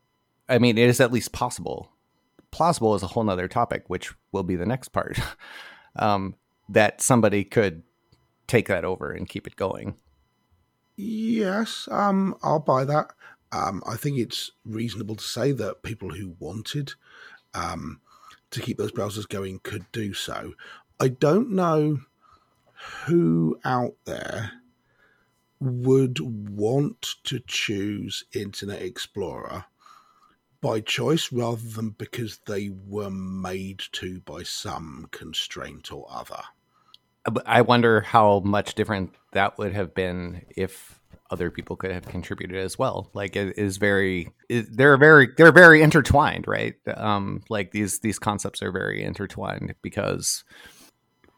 I 0.48 0.58
mean, 0.58 0.77
it 0.77 0.88
is 0.88 1.01
at 1.01 1.12
least 1.12 1.34
possible. 1.34 1.92
Plausible 2.56 2.96
is 2.96 3.04
a 3.04 3.08
whole 3.08 3.26
nother 3.26 3.50
topic, 3.50 3.84
which 3.88 4.14
will 4.32 4.44
be 4.44 4.56
the 4.56 4.66
next 4.66 4.94
part. 4.94 5.20
um, 5.98 6.36
that 6.70 7.02
somebody 7.02 7.44
could 7.44 7.84
take 8.48 8.70
that 8.70 8.86
over 8.86 9.12
and 9.12 9.28
keep 9.28 9.46
it 9.46 9.58
going. 9.58 9.96
Yes, 10.96 11.90
um, 11.92 12.34
I'll 12.42 12.62
buy 12.62 12.86
that. 12.86 13.12
Um, 13.52 13.84
I 13.86 13.98
think 13.98 14.18
it's 14.18 14.52
reasonable 14.64 15.18
to 15.18 15.24
say 15.24 15.52
that 15.52 15.84
people 15.84 16.12
who 16.12 16.38
wanted 16.40 16.94
um, 17.54 18.00
to 18.52 18.62
keep 18.62 18.78
those 18.78 18.94
browsers 18.94 19.28
going 19.28 19.60
could 19.60 19.92
do 19.92 20.14
so. 20.14 20.54
I 20.98 21.10
don't 21.10 21.52
know 21.52 22.00
who 23.06 23.60
out 23.66 23.96
there 24.06 24.54
would 25.60 26.22
want 26.22 27.16
to 27.26 27.42
choose 27.46 28.24
Internet 28.34 28.82
Explorer 28.82 29.66
by 30.66 30.80
choice 30.80 31.32
rather 31.32 31.62
than 31.62 31.92
because 31.92 32.40
they 32.48 32.72
were 32.88 33.12
made 33.12 33.84
to 33.92 34.20
by 34.22 34.42
some 34.42 35.08
constraint 35.12 35.92
or 35.92 36.08
other. 36.10 36.42
I 37.46 37.62
wonder 37.62 38.02
how 38.02 38.40
much 38.40 38.74
different 38.74 39.14
that 39.34 39.60
would 39.60 39.74
have 39.74 39.94
been 39.94 40.44
if 40.50 41.00
other 41.30 41.52
people 41.52 41.76
could 41.76 41.92
have 41.92 42.08
contributed 42.08 42.58
as 42.58 42.80
well. 42.80 43.12
Like 43.14 43.36
it 43.36 43.60
is 43.60 43.78
very, 43.78 44.32
it, 44.50 44.76
they're 44.76 44.98
very, 44.98 45.30
they're 45.38 45.52
very 45.52 45.84
intertwined, 45.84 46.48
right? 46.48 46.74
Um, 46.98 47.44
like 47.48 47.70
these 47.70 48.00
these 48.00 48.18
concepts 48.18 48.64
are 48.64 48.72
very 48.72 49.04
intertwined 49.04 49.76
because 49.84 50.44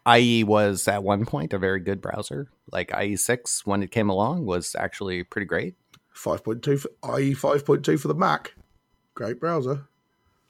IE 0.08 0.46
was 0.46 0.88
at 0.88 1.04
one 1.04 1.26
point 1.26 1.52
a 1.52 1.60
very 1.60 1.82
good 1.82 2.02
browser. 2.02 2.48
Like 2.72 2.94
IE 2.98 3.18
six 3.18 3.66
when 3.66 3.84
it 3.84 3.92
came 3.92 4.10
along 4.10 4.46
was 4.46 4.74
actually 4.80 5.26
pretty 5.26 5.48
great. 5.48 5.76
Five 6.14 6.46
point 6.46 6.64
two 6.64 6.78
for 6.78 7.20
IE 7.20 7.34
five 7.34 7.66
point 7.66 7.84
two 7.84 7.98
for 7.98 8.08
the 8.08 8.16
Mac, 8.16 8.54
great 9.18 9.40
browser. 9.40 9.88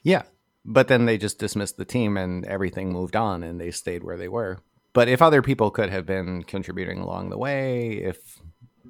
Yeah, 0.04 0.24
but 0.64 0.88
then 0.88 1.06
they 1.06 1.18
just 1.18 1.40
dismissed 1.40 1.78
the 1.78 1.86
team 1.86 2.18
and 2.18 2.46
everything 2.46 2.92
moved 2.92 3.16
on 3.16 3.42
and 3.44 3.60
they 3.60 3.72
stayed 3.72 4.04
where 4.04 4.18
they 4.18 4.28
were. 4.28 4.60
But 4.94 5.08
if 5.08 5.22
other 5.22 5.42
people 5.42 5.72
could 5.72 5.90
have 5.90 6.06
been 6.06 6.44
contributing 6.44 7.00
along 7.00 7.30
the 7.30 7.38
way, 7.38 7.94
if 7.94 8.40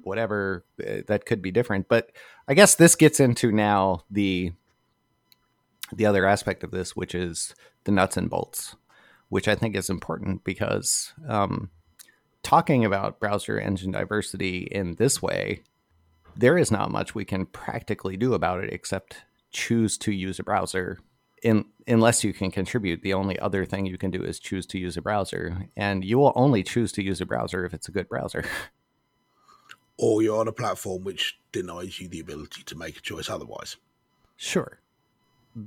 whatever 0.02 0.64
eh, 0.82 1.02
that 1.06 1.26
could 1.26 1.42
be 1.42 1.50
different 1.50 1.88
but 1.88 2.10
i 2.48 2.54
guess 2.54 2.74
this 2.74 2.94
gets 2.94 3.20
into 3.20 3.52
now 3.52 4.02
the 4.10 4.52
the 5.92 6.06
other 6.06 6.26
aspect 6.26 6.64
of 6.64 6.70
this 6.70 6.96
which 6.96 7.14
is 7.14 7.54
the 7.84 7.92
nuts 7.92 8.16
and 8.16 8.30
bolts 8.30 8.74
which 9.28 9.48
i 9.48 9.54
think 9.54 9.76
is 9.76 9.90
important 9.90 10.42
because 10.44 11.12
um, 11.28 11.70
talking 12.42 12.84
about 12.84 13.20
browser 13.20 13.58
engine 13.58 13.92
diversity 13.92 14.68
in 14.70 14.94
this 14.94 15.20
way 15.20 15.62
there 16.36 16.56
is 16.56 16.70
not 16.70 16.90
much 16.90 17.14
we 17.14 17.24
can 17.24 17.44
practically 17.44 18.16
do 18.16 18.32
about 18.32 18.62
it 18.62 18.72
except 18.72 19.24
choose 19.50 19.96
to 19.98 20.12
use 20.12 20.38
a 20.38 20.44
browser 20.44 20.98
in, 21.42 21.64
unless 21.86 22.24
you 22.24 22.32
can 22.32 22.50
contribute 22.50 23.02
the 23.02 23.14
only 23.14 23.38
other 23.38 23.64
thing 23.64 23.86
you 23.86 23.98
can 23.98 24.10
do 24.10 24.22
is 24.22 24.38
choose 24.38 24.66
to 24.66 24.78
use 24.78 24.96
a 24.96 25.02
browser 25.02 25.68
and 25.76 26.04
you 26.04 26.18
will 26.18 26.32
only 26.34 26.62
choose 26.62 26.92
to 26.92 27.02
use 27.02 27.20
a 27.20 27.26
browser 27.26 27.64
if 27.64 27.72
it's 27.72 27.88
a 27.88 27.92
good 27.92 28.08
browser 28.08 28.44
or 29.98 30.22
you're 30.22 30.38
on 30.38 30.48
a 30.48 30.52
platform 30.52 31.04
which 31.04 31.38
denies 31.52 32.00
you 32.00 32.08
the 32.08 32.20
ability 32.20 32.62
to 32.62 32.76
make 32.76 32.96
a 32.96 33.00
choice 33.00 33.28
otherwise. 33.28 33.76
Sure. 34.36 34.80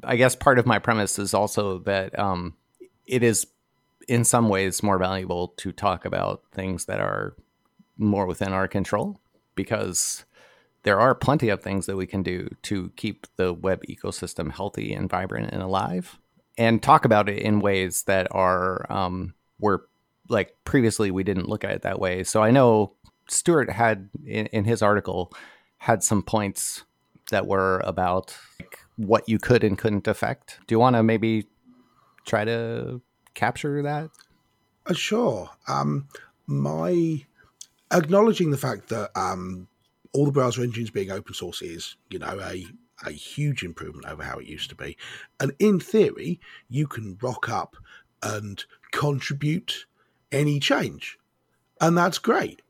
I 0.04 0.16
guess 0.16 0.36
part 0.36 0.58
of 0.58 0.66
my 0.66 0.80
premise 0.80 1.20
is 1.20 1.34
also 1.34 1.80
that 1.80 2.18
um, 2.18 2.56
it 3.06 3.24
is, 3.24 3.46
in 4.08 4.24
some 4.24 4.48
ways, 4.48 4.82
more 4.82 4.98
valuable 4.98 5.50
to 5.58 5.74
talk 5.74 6.06
about 6.06 6.44
things 6.54 6.86
that 6.86 7.02
are 7.02 7.36
more 7.98 8.26
within 8.26 8.54
our 8.54 8.70
control 8.70 9.20
because 9.56 10.24
there 10.84 11.00
are 11.00 11.14
plenty 11.14 11.50
of 11.50 11.62
things 11.62 11.86
that 11.86 11.96
we 11.96 12.08
can 12.08 12.24
do 12.24 12.50
to 12.64 12.92
keep 12.96 13.28
the 13.38 13.54
web 13.54 13.84
ecosystem 13.90 14.52
healthy 14.52 14.94
and 14.94 15.10
vibrant 15.10 15.52
and 15.52 15.62
alive 15.62 16.18
and 16.58 16.84
talk 16.84 17.06
about 17.06 17.30
it 17.30 17.40
in 17.40 17.60
ways 17.60 18.04
that 18.04 18.28
are 18.32 18.86
um, 18.92 19.34
where 19.60 19.82
like 20.30 20.56
previously 20.66 21.12
we 21.12 21.24
didn't 21.24 21.50
look 21.50 21.64
at 21.64 21.72
it 21.72 21.82
that 21.82 22.00
way 22.00 22.24
so 22.24 22.42
i 22.42 22.52
know 22.52 22.94
Stuart 23.32 23.70
had 23.70 24.10
in, 24.26 24.48
in 24.48 24.66
his 24.66 24.82
article 24.82 25.34
had 25.78 26.04
some 26.04 26.22
points 26.22 26.84
that 27.32 27.48
were 27.48 27.82
about 27.86 28.38
like, 28.60 28.80
what 28.98 29.28
you 29.28 29.40
could 29.40 29.64
and 29.64 29.78
couldn't 29.78 30.08
affect. 30.08 30.60
Do 30.68 30.76
you 30.76 30.80
want 30.80 30.96
to 30.96 31.04
maybe 31.04 31.48
try 32.26 32.46
to 32.46 33.02
capture 33.34 33.82
that? 33.82 34.10
Uh, 34.86 34.94
sure. 34.94 35.50
Um, 35.68 36.08
my 36.46 37.26
acknowledging 37.92 38.52
the 38.52 38.58
fact 38.58 38.90
that 38.90 39.12
um, 39.16 39.68
all 40.14 40.26
the 40.26 40.32
browser 40.32 40.62
engines 40.62 40.90
being 40.90 41.12
open 41.12 41.34
source 41.34 41.62
is, 41.62 41.96
you 42.10 42.20
know, 42.20 42.40
a 42.42 42.66
a 43.06 43.12
huge 43.12 43.64
improvement 43.64 44.06
over 44.06 44.24
how 44.24 44.38
it 44.38 44.46
used 44.46 44.70
to 44.70 44.76
be. 44.76 44.96
And 45.40 45.54
in 45.60 45.80
theory, 45.80 46.40
you 46.70 46.88
can 46.88 47.18
rock 47.22 47.50
up 47.50 47.76
and 48.22 48.64
contribute 48.92 49.88
any 50.32 50.60
change. 50.60 51.18
And 51.80 51.98
that's 51.98 52.20
great. 52.20 52.62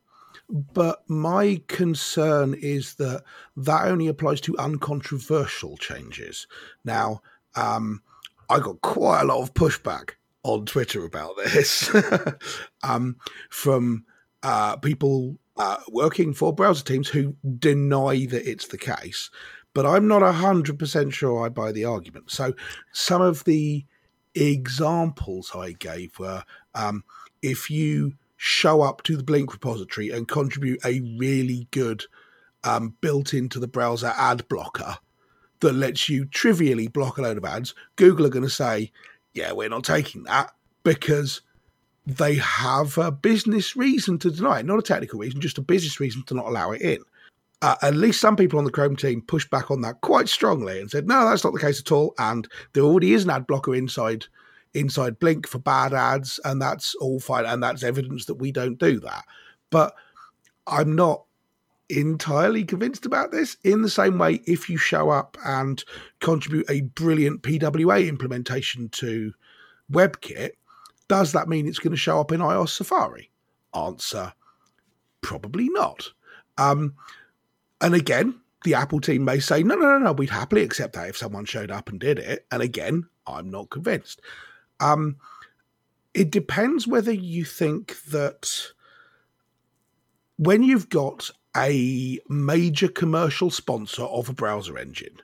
But 0.49 1.09
my 1.09 1.61
concern 1.67 2.53
is 2.53 2.95
that 2.95 3.23
that 3.57 3.87
only 3.87 4.07
applies 4.07 4.41
to 4.41 4.57
uncontroversial 4.57 5.77
changes. 5.77 6.47
Now, 6.83 7.21
um, 7.55 8.01
I 8.49 8.59
got 8.59 8.81
quite 8.81 9.21
a 9.21 9.25
lot 9.25 9.41
of 9.41 9.53
pushback 9.53 10.11
on 10.43 10.65
Twitter 10.65 11.05
about 11.05 11.37
this 11.37 11.93
um, 12.83 13.17
from 13.49 14.05
uh, 14.43 14.75
people 14.77 15.37
uh, 15.61 15.77
working 15.89 16.33
for 16.33 16.51
browser 16.51 16.83
teams 16.83 17.07
who 17.07 17.35
deny 17.59 18.25
that 18.25 18.49
it's 18.49 18.69
the 18.69 18.79
case. 18.79 19.29
But 19.75 19.85
I'm 19.85 20.07
not 20.07 20.23
100% 20.23 21.13
sure 21.13 21.45
I 21.45 21.49
buy 21.49 21.71
the 21.71 21.85
argument. 21.85 22.31
So 22.31 22.53
some 22.93 23.21
of 23.21 23.43
the 23.43 23.85
examples 24.33 25.51
I 25.55 25.73
gave 25.73 26.17
were 26.17 26.43
um, 26.73 27.03
if 27.43 27.69
you 27.69 28.13
show 28.37 28.81
up 28.81 29.03
to 29.03 29.15
the 29.15 29.23
Blink 29.23 29.53
repository 29.53 30.09
and 30.09 30.27
contribute 30.27 30.83
a 30.83 30.99
really 31.19 31.67
good 31.69 32.05
um, 32.63 32.95
built 33.01 33.35
into 33.35 33.59
the 33.59 33.67
browser 33.67 34.13
ad 34.17 34.47
blocker 34.47 34.97
that 35.59 35.73
lets 35.73 36.09
you 36.09 36.25
trivially 36.25 36.87
block 36.87 37.19
a 37.19 37.21
load 37.21 37.37
of 37.37 37.45
ads, 37.45 37.75
Google 37.97 38.25
are 38.25 38.29
going 38.29 38.41
to 38.43 38.49
say, 38.49 38.91
yeah, 39.35 39.51
we're 39.51 39.69
not 39.69 39.83
taking 39.83 40.23
that 40.23 40.53
because 40.83 41.43
they 42.05 42.35
have 42.35 42.97
a 42.97 43.11
business 43.11 43.75
reason 43.75 44.17
to 44.19 44.31
deny 44.31 44.59
it, 44.59 44.65
not 44.65 44.79
a 44.79 44.83
technical 44.83 45.19
reason, 45.19 45.41
just 45.41 45.57
a 45.57 45.61
business 45.61 45.99
reason 45.99 46.23
to 46.25 46.33
not 46.33 46.47
allow 46.47 46.71
it 46.71 46.81
in. 46.81 46.99
Uh, 47.61 47.75
at 47.83 47.93
least 47.93 48.19
some 48.19 48.35
people 48.35 48.57
on 48.57 48.65
the 48.65 48.71
Chrome 48.71 48.95
team 48.95 49.21
pushed 49.21 49.51
back 49.51 49.69
on 49.69 49.81
that 49.81 50.01
quite 50.01 50.27
strongly 50.27 50.79
and 50.79 50.89
said, 50.89 51.07
no, 51.07 51.29
that's 51.29 51.43
not 51.43 51.53
the 51.53 51.59
case 51.59 51.79
at 51.79 51.91
all. 51.91 52.15
And 52.17 52.47
there 52.73 52.83
already 52.83 53.13
is 53.13 53.23
an 53.23 53.29
ad 53.29 53.45
blocker 53.45 53.75
inside 53.75 54.25
inside 54.73 55.19
Blink 55.19 55.47
for 55.47 55.59
bad 55.59 55.93
ads, 55.93 56.39
and 56.45 56.61
that's 56.61 56.95
all 56.95 57.19
fine, 57.19 57.45
and 57.45 57.61
that's 57.61 57.83
evidence 57.83 58.25
that 58.25 58.35
we 58.35 58.51
don't 58.51 58.79
do 58.79 58.99
that. 59.01 59.25
But 59.69 59.93
I'm 60.65 60.95
not 60.95 61.25
entirely 61.89 62.63
convinced 62.63 63.05
about 63.05 63.31
this. 63.31 63.57
In 63.63 63.81
the 63.81 63.89
same 63.89 64.17
way, 64.17 64.41
if 64.45 64.69
you 64.69 64.77
show 64.77 65.09
up 65.09 65.37
and 65.45 65.83
contribute 66.19 66.69
a 66.69 66.81
brilliant 66.81 67.43
PWA 67.43 68.07
implementation 68.07 68.89
to 68.89 69.33
WebKit, 69.91 70.51
Does 71.11 71.33
that 71.33 71.49
mean 71.49 71.67
it's 71.67 71.79
going 71.79 71.91
to 71.91 71.97
show 71.97 72.21
up 72.21 72.31
in 72.31 72.39
iOS 72.39 72.69
Safari? 72.69 73.29
Answer 73.75 74.31
probably 75.19 75.67
not. 75.67 76.07
Um, 76.57 76.93
and 77.81 77.93
again, 77.93 78.39
the 78.63 78.75
Apple 78.75 79.01
team 79.01 79.25
may 79.25 79.41
say, 79.41 79.61
no, 79.61 79.75
no, 79.75 79.97
no, 79.97 79.97
no, 79.97 80.11
we'd 80.13 80.29
happily 80.29 80.61
accept 80.63 80.93
that 80.93 81.09
if 81.09 81.17
someone 81.17 81.43
showed 81.43 81.69
up 81.69 81.89
and 81.89 81.99
did 81.99 82.17
it. 82.17 82.45
And 82.49 82.61
again, 82.61 83.09
I'm 83.27 83.49
not 83.51 83.69
convinced. 83.69 84.21
Um, 84.79 85.17
it 86.13 86.31
depends 86.31 86.87
whether 86.87 87.11
you 87.11 87.43
think 87.43 88.01
that 88.05 88.67
when 90.37 90.63
you've 90.63 90.87
got 90.87 91.29
a 91.57 92.21
major 92.29 92.87
commercial 92.87 93.51
sponsor 93.51 94.03
of 94.03 94.29
a 94.29 94.33
browser 94.33 94.77
engine, 94.77 95.17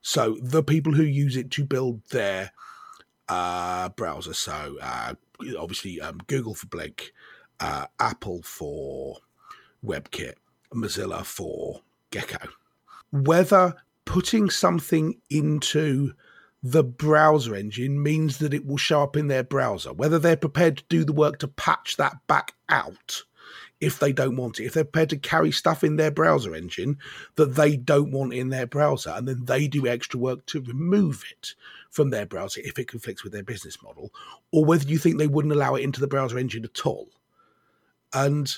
so 0.00 0.38
the 0.40 0.62
people 0.62 0.94
who 0.94 1.02
use 1.02 1.36
it 1.36 1.50
to 1.50 1.62
build 1.62 2.00
their 2.08 2.52
uh, 3.28 3.90
browser, 3.90 4.32
so 4.32 4.78
uh, 4.80 5.12
obviously 5.58 6.00
um, 6.00 6.18
Google 6.26 6.54
for 6.54 6.66
Blink, 6.66 7.12
uh, 7.60 7.86
Apple 8.00 8.42
for 8.42 9.18
WebKit, 9.84 10.34
Mozilla 10.74 11.24
for 11.24 11.82
Gecko, 12.10 12.48
whether 13.12 13.74
putting 14.04 14.50
something 14.50 15.20
into 15.30 16.12
the 16.62 16.82
browser 16.82 17.54
engine 17.54 18.02
means 18.02 18.38
that 18.38 18.54
it 18.54 18.66
will 18.66 18.76
show 18.76 19.02
up 19.02 19.16
in 19.16 19.28
their 19.28 19.44
browser, 19.44 19.92
whether 19.92 20.18
they're 20.18 20.36
prepared 20.36 20.78
to 20.78 20.84
do 20.88 21.04
the 21.04 21.12
work 21.12 21.38
to 21.38 21.48
patch 21.48 21.96
that 21.96 22.16
back 22.26 22.54
out 22.68 23.22
if 23.80 23.98
they 23.98 24.12
don't 24.12 24.36
want 24.36 24.58
it, 24.58 24.64
if 24.64 24.74
they're 24.74 24.84
prepared 24.84 25.10
to 25.10 25.18
carry 25.18 25.52
stuff 25.52 25.84
in 25.84 25.96
their 25.96 26.10
browser 26.10 26.54
engine 26.54 26.98
that 27.34 27.54
they 27.54 27.76
don't 27.76 28.10
want 28.10 28.32
in 28.32 28.48
their 28.48 28.66
browser, 28.66 29.10
and 29.10 29.28
then 29.28 29.44
they 29.44 29.68
do 29.68 29.86
extra 29.86 30.18
work 30.18 30.46
to 30.46 30.62
remove 30.62 31.24
it 31.30 31.54
from 31.90 32.10
their 32.10 32.26
browser 32.26 32.60
if 32.64 32.78
it 32.78 32.88
conflicts 32.88 33.22
with 33.22 33.32
their 33.32 33.42
business 33.42 33.82
model, 33.82 34.10
or 34.50 34.64
whether 34.64 34.88
you 34.88 34.98
think 34.98 35.18
they 35.18 35.26
wouldn't 35.26 35.54
allow 35.54 35.74
it 35.74 35.82
into 35.82 36.00
the 36.00 36.06
browser 36.06 36.38
engine 36.38 36.64
at 36.64 36.86
all. 36.86 37.08
And 38.12 38.54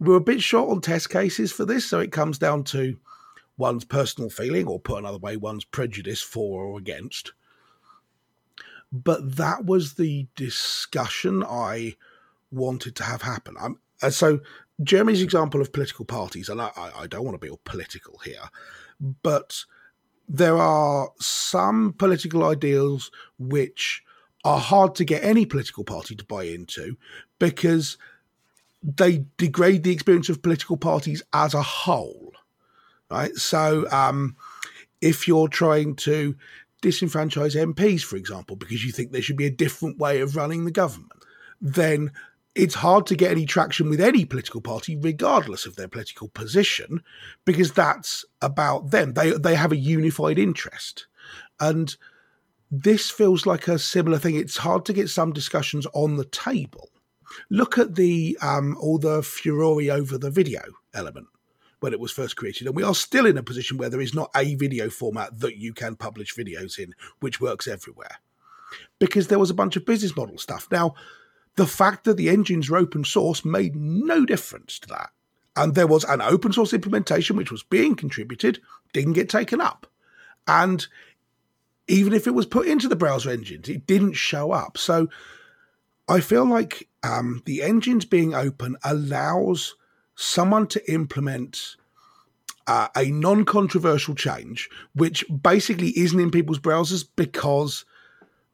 we're 0.00 0.16
a 0.16 0.20
bit 0.20 0.42
short 0.42 0.70
on 0.70 0.80
test 0.80 1.10
cases 1.10 1.52
for 1.52 1.64
this, 1.64 1.84
so 1.84 2.00
it 2.00 2.12
comes 2.12 2.38
down 2.38 2.64
to 2.64 2.98
one's 3.56 3.84
personal 3.84 4.30
feeling, 4.30 4.66
or 4.66 4.80
put 4.80 4.98
another 4.98 5.18
way, 5.18 5.36
one's 5.36 5.64
prejudice 5.64 6.22
for 6.22 6.64
or 6.64 6.78
against. 6.78 7.32
But 8.92 9.36
that 9.36 9.64
was 9.64 9.94
the 9.94 10.26
discussion 10.34 11.42
I 11.42 11.96
wanted 12.50 12.96
to 12.96 13.04
have 13.04 13.22
happen. 13.22 13.56
I'm, 13.60 13.78
uh, 14.02 14.10
so 14.10 14.40
Jeremy's 14.82 15.22
example 15.22 15.60
of 15.60 15.72
political 15.72 16.04
parties, 16.04 16.48
and 16.48 16.60
I, 16.60 16.70
I 16.76 17.06
don't 17.06 17.24
want 17.24 17.34
to 17.34 17.44
be 17.44 17.50
all 17.50 17.60
political 17.64 18.18
here, 18.24 18.50
but 19.22 19.64
there 20.28 20.58
are 20.58 21.10
some 21.20 21.94
political 21.96 22.44
ideals 22.44 23.10
which 23.38 24.02
are 24.44 24.58
hard 24.58 24.94
to 24.96 25.04
get 25.04 25.24
any 25.24 25.46
political 25.46 25.84
party 25.84 26.14
to 26.14 26.24
buy 26.24 26.44
into 26.44 26.96
because 27.38 27.96
they 28.82 29.24
degrade 29.36 29.82
the 29.82 29.92
experience 29.92 30.28
of 30.28 30.42
political 30.42 30.76
parties 30.76 31.22
as 31.32 31.54
a 31.54 31.62
whole. 31.62 32.32
Right. 33.10 33.34
So 33.36 33.86
um, 33.90 34.36
if 35.00 35.26
you're 35.28 35.48
trying 35.48 35.96
to 35.96 36.36
disenfranchise 36.82 37.56
MPs, 37.56 38.02
for 38.02 38.16
example, 38.16 38.56
because 38.56 38.84
you 38.84 38.92
think 38.92 39.10
there 39.10 39.22
should 39.22 39.36
be 39.36 39.46
a 39.46 39.50
different 39.50 39.98
way 39.98 40.20
of 40.20 40.36
running 40.36 40.64
the 40.64 40.70
government, 40.70 41.12
then 41.60 42.12
it's 42.56 42.74
hard 42.74 43.06
to 43.06 43.14
get 43.14 43.30
any 43.30 43.44
traction 43.44 43.90
with 43.90 44.00
any 44.00 44.24
political 44.24 44.60
party, 44.62 44.96
regardless 44.96 45.66
of 45.66 45.76
their 45.76 45.88
political 45.88 46.28
position, 46.28 47.02
because 47.44 47.72
that's 47.72 48.24
about 48.40 48.90
them. 48.90 49.12
They 49.12 49.30
they 49.32 49.54
have 49.54 49.72
a 49.72 49.76
unified 49.76 50.38
interest, 50.38 51.06
and 51.60 51.94
this 52.70 53.10
feels 53.10 53.46
like 53.46 53.68
a 53.68 53.78
similar 53.78 54.18
thing. 54.18 54.36
It's 54.36 54.56
hard 54.56 54.84
to 54.86 54.92
get 54.92 55.10
some 55.10 55.32
discussions 55.32 55.86
on 55.92 56.16
the 56.16 56.24
table. 56.24 56.88
Look 57.50 57.76
at 57.76 57.94
the 57.94 58.38
um, 58.40 58.76
all 58.80 58.98
the 58.98 59.22
furore 59.22 59.82
over 59.92 60.16
the 60.16 60.30
video 60.30 60.62
element 60.94 61.26
when 61.80 61.92
it 61.92 62.00
was 62.00 62.10
first 62.10 62.36
created, 62.36 62.66
and 62.66 62.74
we 62.74 62.82
are 62.82 62.94
still 62.94 63.26
in 63.26 63.36
a 63.36 63.42
position 63.42 63.76
where 63.76 63.90
there 63.90 64.00
is 64.00 64.14
not 64.14 64.30
a 64.34 64.54
video 64.54 64.88
format 64.88 65.38
that 65.40 65.58
you 65.58 65.74
can 65.74 65.94
publish 65.94 66.34
videos 66.34 66.78
in, 66.78 66.94
which 67.20 67.38
works 67.38 67.68
everywhere, 67.68 68.16
because 68.98 69.28
there 69.28 69.38
was 69.38 69.50
a 69.50 69.54
bunch 69.54 69.76
of 69.76 69.84
business 69.84 70.16
model 70.16 70.38
stuff. 70.38 70.66
Now 70.70 70.94
the 71.56 71.66
fact 71.66 72.04
that 72.04 72.16
the 72.16 72.28
engines 72.28 72.70
were 72.70 72.76
open 72.76 73.04
source 73.04 73.44
made 73.44 73.74
no 73.74 74.24
difference 74.24 74.78
to 74.80 74.88
that. 74.88 75.10
And 75.56 75.74
there 75.74 75.86
was 75.86 76.04
an 76.04 76.20
open 76.20 76.52
source 76.52 76.74
implementation 76.74 77.36
which 77.36 77.50
was 77.50 77.62
being 77.62 77.96
contributed, 77.96 78.60
didn't 78.92 79.14
get 79.14 79.30
taken 79.30 79.60
up. 79.60 79.86
And 80.46 80.86
even 81.88 82.12
if 82.12 82.26
it 82.26 82.34
was 82.34 82.46
put 82.46 82.66
into 82.66 82.88
the 82.88 82.96
browser 82.96 83.30
engines, 83.30 83.68
it 83.68 83.86
didn't 83.86 84.14
show 84.14 84.52
up. 84.52 84.76
So 84.76 85.08
I 86.08 86.20
feel 86.20 86.44
like 86.44 86.88
um, 87.02 87.42
the 87.46 87.62
engines 87.62 88.04
being 88.04 88.34
open 88.34 88.76
allows 88.84 89.76
someone 90.14 90.66
to 90.68 90.92
implement 90.92 91.76
uh, 92.66 92.88
a 92.96 93.06
non 93.06 93.44
controversial 93.44 94.14
change, 94.14 94.68
which 94.94 95.24
basically 95.42 95.98
isn't 95.98 96.20
in 96.20 96.30
people's 96.30 96.58
browsers 96.58 97.06
because 97.16 97.84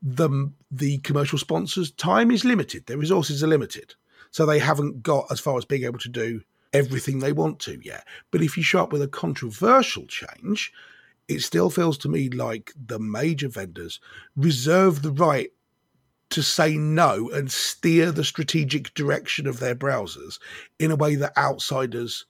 the 0.03 0.53
the 0.73 0.99
commercial 0.99 1.39
sponsors' 1.39 1.91
time 1.93 2.31
is 2.31 2.45
limited, 2.45 2.87
their 2.87 2.97
resources 2.97 3.45
are 3.45 3.49
limited, 3.49 3.95
so 4.31 4.47
they 4.47 4.59
haven't 4.59 5.03
got 5.03 5.27
as 5.31 5.39
far 5.39 5.59
as 5.59 5.67
being 5.67 5.85
able 5.85 5.99
to 5.99 6.09
do 6.09 6.41
everything 6.73 7.19
they 7.19 7.33
want 7.33 7.61
to 7.61 7.79
yet. 7.83 8.07
But 8.31 8.43
if 8.43 8.57
you 8.57 8.63
show 8.63 8.83
up 8.83 8.93
with 8.93 9.03
a 9.03 9.09
controversial 9.09 10.07
change, 10.07 10.73
it 11.29 11.41
still 11.41 11.69
feels 11.69 11.99
to 11.99 12.09
me 12.09 12.31
like 12.31 12.73
the 12.75 12.99
major 12.99 13.49
vendors 13.49 14.01
reserve 14.35 15.03
the 15.03 15.13
right 15.13 15.51
to 16.31 16.43
say 16.43 16.79
no 16.79 17.29
and 17.31 17.53
steer 17.53 18.11
the 18.11 18.25
strategic 18.25 18.95
direction 18.95 19.47
of 19.47 19.61
their 19.61 19.75
browsers 19.75 20.39
in 20.79 20.91
a 20.91 20.97
way 20.97 21.15
that 21.15 21.37
outsiders 21.37 22.25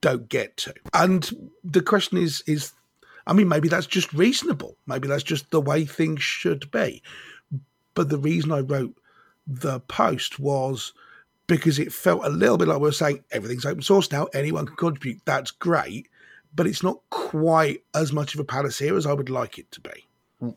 don't 0.00 0.30
get 0.30 0.56
to. 0.56 0.74
And 0.94 1.30
the 1.62 1.82
question 1.82 2.16
is 2.16 2.42
is 2.46 2.72
I 3.26 3.34
mean, 3.34 3.48
maybe 3.48 3.68
that's 3.68 3.86
just 3.86 4.10
reasonable. 4.14 4.78
Maybe 4.86 5.06
that's 5.06 5.22
just 5.22 5.50
the 5.50 5.60
way 5.60 5.84
things 5.84 6.22
should 6.22 6.70
be. 6.70 7.02
But 7.98 8.10
the 8.10 8.18
reason 8.18 8.52
I 8.52 8.60
wrote 8.60 8.96
the 9.44 9.80
post 9.80 10.38
was 10.38 10.92
because 11.48 11.80
it 11.80 11.92
felt 11.92 12.24
a 12.24 12.28
little 12.28 12.56
bit 12.56 12.68
like 12.68 12.78
we 12.78 12.84
were 12.84 12.92
saying 12.92 13.24
everything's 13.32 13.66
open 13.66 13.82
source 13.82 14.12
now, 14.12 14.26
anyone 14.26 14.66
can 14.66 14.76
contribute. 14.76 15.20
That's 15.24 15.50
great, 15.50 16.08
but 16.54 16.68
it's 16.68 16.84
not 16.84 17.00
quite 17.10 17.82
as 17.96 18.12
much 18.12 18.34
of 18.34 18.40
a 18.40 18.44
panacea 18.44 18.94
as 18.94 19.04
I 19.04 19.14
would 19.14 19.30
like 19.30 19.58
it 19.58 19.72
to 19.72 19.80
be. 19.80 20.06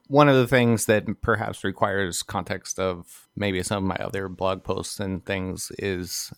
One 0.05 0.29
of 0.29 0.35
the 0.35 0.45
things 0.45 0.85
that 0.85 1.07
perhaps 1.23 1.63
requires 1.63 2.21
context 2.21 2.77
of 2.77 3.27
maybe 3.35 3.63
some 3.63 3.85
of 3.85 3.97
my 3.97 4.05
other 4.05 4.29
blog 4.29 4.63
posts 4.63 4.99
and 4.99 5.25
things 5.25 5.71
is 5.79 6.31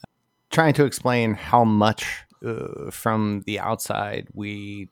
trying 0.52 0.74
to 0.76 0.86
explain 0.86 1.34
how 1.34 1.66
much 1.66 2.22
uh, 2.46 2.90
from 2.92 3.44
the 3.46 3.60
outside 3.60 4.30
we 4.34 4.88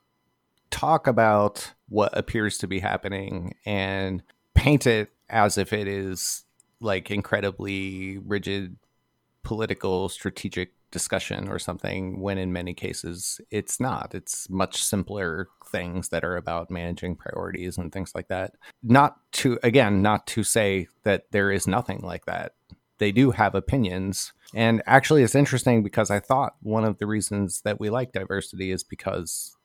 talk 0.72 1.08
about 1.08 1.72
what 1.88 2.18
appears 2.18 2.58
to 2.58 2.68
be 2.68 2.82
happening 2.82 3.56
and 3.66 4.22
paint 4.56 4.86
it 4.86 5.14
as 5.32 5.58
if 5.58 5.74
it 5.74 5.88
is 5.88 6.44
like 6.80 7.10
incredibly 7.10 8.20
rigid 8.20 8.76
political 9.44 10.10
strategic 10.10 10.74
discussion 10.92 11.48
or 11.48 11.58
something 11.58 12.20
when 12.20 12.38
in 12.38 12.54
many 12.54 12.74
cases 12.74 13.40
it's 13.50 13.80
not. 13.80 14.14
It's 14.14 14.50
much 14.50 14.84
simpler 14.84 15.48
things 15.68 16.10
that 16.10 16.24
are 16.24 16.36
about 16.36 16.70
managing 16.70 17.16
priorities 17.16 17.78
and 17.78 17.92
things 17.92 18.14
like 18.14 18.28
that. 18.28 18.56
Not 18.84 19.18
to 19.34 19.58
again 19.64 20.02
not 20.02 20.28
to 20.28 20.44
say 20.44 20.88
that 21.04 21.32
there 21.32 21.52
is 21.52 21.66
nothing 21.66 22.02
like 22.02 22.26
that. 22.26 22.54
They 22.98 23.12
do 23.12 23.32
have 23.32 23.56
opinions. 23.56 24.34
And 24.54 24.84
actually 24.86 25.24
it's 25.24 25.34
interesting 25.34 25.82
because 25.82 26.12
i 26.12 26.20
thought 26.20 26.56
one 26.62 26.84
of 26.84 26.98
the 26.98 27.08
reasons 27.08 27.62
that 27.62 27.80
we 27.80 27.90
like 27.90 28.12
diversity 28.12 28.72
is 28.72 28.84
because 28.84 29.56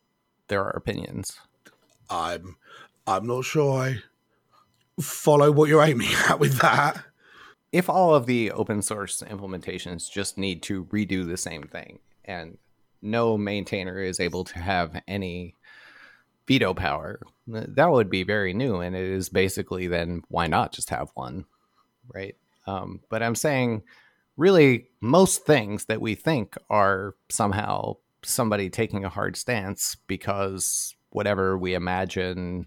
there 0.49 0.65
are 0.65 0.71
opinions. 0.71 1.41
I'm 2.09 2.57
I'm 3.07 3.27
not 3.27 3.45
sure 3.45 3.83
I 3.83 3.97
follow 5.01 5.51
what 5.51 5.69
you're 5.69 5.85
aiming 5.85 6.09
at 6.29 6.39
with 6.39 6.59
that. 6.59 7.03
If 7.73 7.91
all 7.91 8.15
of 8.15 8.27
the 8.27 8.53
open 8.53 8.83
source 8.83 9.23
implementations 9.23 10.11
just 10.11 10.39
need 10.39 10.63
to 10.65 10.85
redo 10.87 11.27
the 11.27 11.37
same 11.37 11.65
thing 11.65 11.99
and 12.25 12.59
no 13.03 13.37
maintainer 13.37 14.01
is 14.01 14.21
able 14.21 14.45
to 14.45 14.59
have 14.59 15.01
any 15.07 15.55
veto 16.47 16.75
power, 16.75 17.21
that 17.47 17.91
would 17.91 18.09
be 18.09 18.23
very 18.23 18.55
new. 18.55 18.81
And 18.81 18.97
it 18.97 19.05
is 19.05 19.29
basically 19.29 19.89
then 19.89 20.23
why 20.29 20.47
not 20.47 20.73
just 20.73 20.91
have 20.91 21.11
one, 21.15 21.45
right? 22.13 22.37
Um, 22.67 23.01
but 23.11 23.23
I'm 23.23 23.35
saying 23.35 23.83
really 24.37 24.89
most 25.01 25.45
things 25.45 25.87
that 25.87 26.01
we 26.01 26.15
think 26.15 26.57
are 26.71 27.15
somehow 27.29 27.97
somebody 28.23 28.71
taking 28.71 29.05
a 29.05 29.11
hard 29.11 29.37
stance 29.37 29.97
because 30.07 30.95
whatever 31.11 31.57
we 31.57 31.75
imagine 31.75 32.67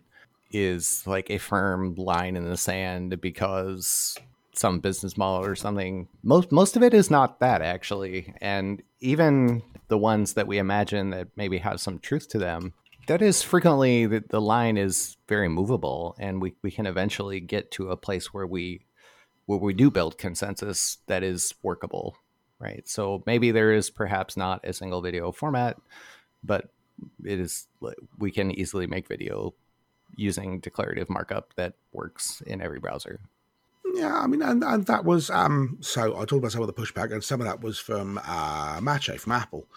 is 0.51 1.05
like 1.05 1.29
a 1.29 1.38
firm 1.38 1.95
line 1.95 2.35
in 2.35 2.49
the 2.49 2.57
sand 2.57 3.19
because 3.21 4.17
some 4.53 4.79
business 4.79 5.17
model 5.17 5.45
or 5.45 5.55
something 5.55 6.07
most 6.23 6.51
most 6.51 6.75
of 6.75 6.83
it 6.83 6.93
is 6.93 7.09
not 7.09 7.39
that 7.39 7.62
actually 7.62 8.33
and 8.41 8.81
even 8.99 9.62
the 9.88 9.97
ones 9.97 10.33
that 10.33 10.47
we 10.47 10.57
imagine 10.57 11.12
that 11.12 11.27
maybe 11.38 11.59
have 11.59 11.79
some 11.79 11.97
truth 11.99 12.27
to 12.27 12.38
them 12.38 12.73
that 13.07 13.21
is 13.23 13.41
frequently 13.41 14.05
the, 14.05 14.23
the 14.29 14.41
line 14.41 14.77
is 14.77 15.17
very 15.27 15.47
movable 15.47 16.15
and 16.19 16.41
we, 16.41 16.53
we 16.62 16.69
can 16.69 16.85
eventually 16.85 17.39
get 17.39 17.71
to 17.71 17.89
a 17.89 17.97
place 17.97 18.33
where 18.33 18.45
we 18.45 18.85
where 19.47 19.57
we 19.57 19.73
do 19.73 19.89
build 19.89 20.19
consensus 20.19 20.99
that 21.07 21.23
is 21.23 21.55
workable, 21.63 22.15
right? 22.59 22.88
So 22.88 23.23
maybe 23.25 23.49
there 23.49 23.73
is 23.73 23.89
perhaps 23.89 24.38
not 24.38 24.63
a 24.63 24.73
single 24.73 25.01
video 25.01 25.31
format, 25.31 25.77
but 26.43 26.69
it 27.25 27.39
is 27.39 27.65
we 28.19 28.29
can 28.29 28.51
easily 28.51 28.85
make 28.85 29.07
video 29.07 29.55
using 30.15 30.60
declarative 30.60 31.10
markup 31.10 31.54
that 31.56 31.74
works 31.91 32.41
in 32.41 32.62
every 32.62 32.80
browser. 32.80 33.19
Yeah, 33.93 34.15
I 34.15 34.28
mean, 34.28 34.41
and, 34.41 34.63
and 34.63 34.86
that 34.86 35.04
was 35.04 35.30
um. 35.30 35.78
So 35.82 36.15
I 36.15 36.19
talked 36.19 36.34
about 36.34 36.52
some 36.52 36.62
of 36.62 36.67
the 36.67 36.74
pushback, 36.74 37.12
and 37.12 37.24
some 37.24 37.41
of 37.41 37.48
that 37.48 37.62
was 37.62 37.80
from 37.80 38.19
uh, 38.19 38.80
Maciej 38.80 39.19
from 39.19 39.32
Apple, 39.32 39.67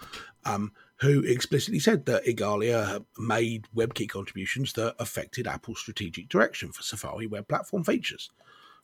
um, 0.44 0.72
who 0.96 1.20
explicitly 1.20 1.78
said 1.78 2.04
that 2.06 2.24
Igalia 2.24 3.04
made 3.18 3.68
WebKit 3.74 4.10
contributions 4.10 4.74
that 4.74 4.96
affected 4.98 5.46
Apple's 5.46 5.78
strategic 5.78 6.28
direction 6.28 6.72
for 6.72 6.82
Safari 6.82 7.26
web 7.26 7.48
platform 7.48 7.84
features, 7.84 8.30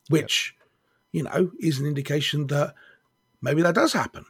which, 0.09 0.55
you 1.11 1.23
know, 1.23 1.51
is 1.59 1.79
an 1.79 1.85
indication 1.85 2.47
that 2.47 2.73
maybe 3.41 3.61
that 3.61 3.75
does 3.75 3.93
happen, 3.93 4.25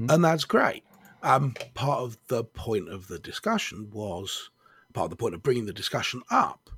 mm-hmm. 0.00 0.10
and 0.10 0.24
that's 0.24 0.44
great. 0.44 0.82
Um, 1.22 1.54
part 1.74 2.00
of 2.00 2.16
the 2.28 2.42
point 2.42 2.88
of 2.88 3.06
the 3.06 3.18
discussion 3.18 3.90
was 3.92 4.50
part 4.92 5.06
of 5.06 5.10
the 5.10 5.16
point 5.16 5.34
of 5.34 5.42
bringing 5.42 5.66
the 5.66 5.72
discussion 5.72 6.22
up 6.30 6.70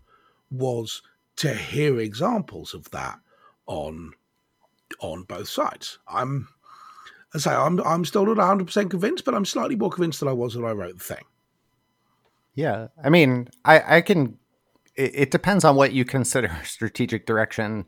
was 0.50 1.02
to 1.36 1.54
hear 1.54 1.98
examples 1.98 2.74
of 2.74 2.90
that 2.90 3.18
on 3.66 4.12
on 5.00 5.24
both 5.24 5.48
sides. 5.48 5.98
I'm 6.08 6.48
I 7.34 7.38
say 7.38 7.50
I'm 7.50 7.80
I'm 7.80 8.04
still 8.04 8.26
not 8.26 8.36
100 8.36 8.66
percent 8.66 8.90
convinced, 8.90 9.24
but 9.24 9.34
I'm 9.34 9.44
slightly 9.44 9.76
more 9.76 9.90
convinced 9.90 10.20
than 10.20 10.28
I 10.28 10.32
was 10.32 10.56
when 10.56 10.64
I 10.64 10.72
wrote 10.72 10.98
the 10.98 11.04
thing. 11.04 11.24
Yeah, 12.54 12.88
I 13.02 13.10
mean, 13.10 13.48
I 13.64 13.96
I 13.96 14.00
can. 14.00 14.38
It, 14.96 15.10
it 15.14 15.30
depends 15.32 15.64
on 15.64 15.74
what 15.74 15.92
you 15.92 16.04
consider 16.04 16.56
strategic 16.64 17.26
direction, 17.26 17.86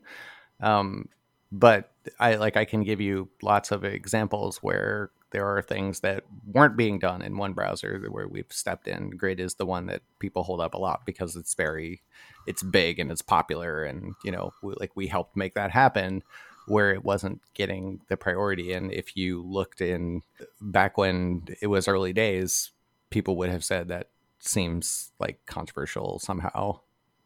um, 0.59 1.07
but 1.51 1.91
I 2.19 2.35
like 2.35 2.57
I 2.57 2.65
can 2.65 2.83
give 2.83 2.99
you 2.99 3.29
lots 3.41 3.71
of 3.71 3.85
examples 3.85 4.57
where 4.57 5.11
there 5.31 5.45
are 5.45 5.61
things 5.61 5.99
that 6.01 6.23
weren't 6.45 6.77
being 6.77 6.99
done 6.99 7.21
in 7.21 7.37
one 7.37 7.53
browser 7.53 8.07
where 8.09 8.27
we've 8.27 8.51
stepped 8.51 8.87
in. 8.87 9.09
Grid 9.11 9.39
is 9.39 9.55
the 9.55 9.65
one 9.65 9.87
that 9.87 10.01
people 10.19 10.43
hold 10.43 10.61
up 10.61 10.73
a 10.73 10.79
lot 10.79 11.05
because 11.05 11.35
it's 11.35 11.53
very, 11.53 12.01
it's 12.45 12.63
big 12.63 12.99
and 12.99 13.11
it's 13.11 13.21
popular, 13.21 13.83
and 13.83 14.15
you 14.23 14.31
know, 14.31 14.51
we, 14.61 14.73
like 14.79 14.91
we 14.95 15.07
helped 15.07 15.35
make 15.35 15.53
that 15.55 15.71
happen 15.71 16.23
where 16.67 16.91
it 16.91 17.03
wasn't 17.03 17.41
getting 17.53 18.01
the 18.09 18.17
priority. 18.17 18.73
And 18.73 18.91
if 18.91 19.15
you 19.15 19.41
looked 19.41 19.79
in 19.81 20.21
back 20.59 20.97
when 20.97 21.47
it 21.61 21.67
was 21.67 21.87
early 21.87 22.11
days, 22.13 22.71
people 23.09 23.37
would 23.37 23.49
have 23.49 23.63
said 23.63 23.87
that 23.87 24.09
seems 24.39 25.11
like 25.19 25.45
controversial 25.45 26.19
somehow. 26.19 26.79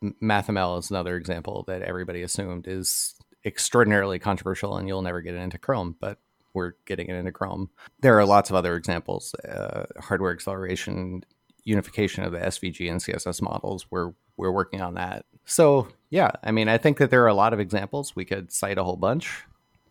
MathML 0.03 0.79
is 0.79 0.89
another 0.89 1.15
example 1.15 1.63
that 1.67 1.81
everybody 1.81 2.21
assumed 2.21 2.67
is 2.67 3.15
extraordinarily 3.45 4.19
controversial 4.19 4.77
and 4.77 4.87
you'll 4.87 5.01
never 5.01 5.21
get 5.21 5.35
it 5.35 5.39
into 5.39 5.57
Chrome, 5.57 5.95
but 5.99 6.19
we're 6.53 6.73
getting 6.85 7.07
it 7.07 7.15
into 7.15 7.31
Chrome. 7.31 7.69
There 8.01 8.17
are 8.19 8.25
lots 8.25 8.49
of 8.49 8.55
other 8.55 8.75
examples. 8.75 9.33
Uh, 9.35 9.85
hardware 9.99 10.31
acceleration, 10.31 11.23
unification 11.63 12.23
of 12.23 12.31
the 12.31 12.39
SVG 12.39 12.89
and 12.89 12.99
CSS 12.99 13.41
models. 13.41 13.85
We're 13.89 14.13
we're 14.37 14.51
working 14.51 14.81
on 14.81 14.95
that. 14.95 15.25
So 15.45 15.87
yeah, 16.09 16.31
I 16.43 16.51
mean, 16.51 16.67
I 16.67 16.77
think 16.77 16.97
that 16.97 17.09
there 17.09 17.23
are 17.23 17.27
a 17.27 17.33
lot 17.33 17.53
of 17.53 17.59
examples. 17.59 18.15
We 18.15 18.25
could 18.25 18.51
cite 18.51 18.77
a 18.77 18.83
whole 18.83 18.97
bunch. 18.97 19.43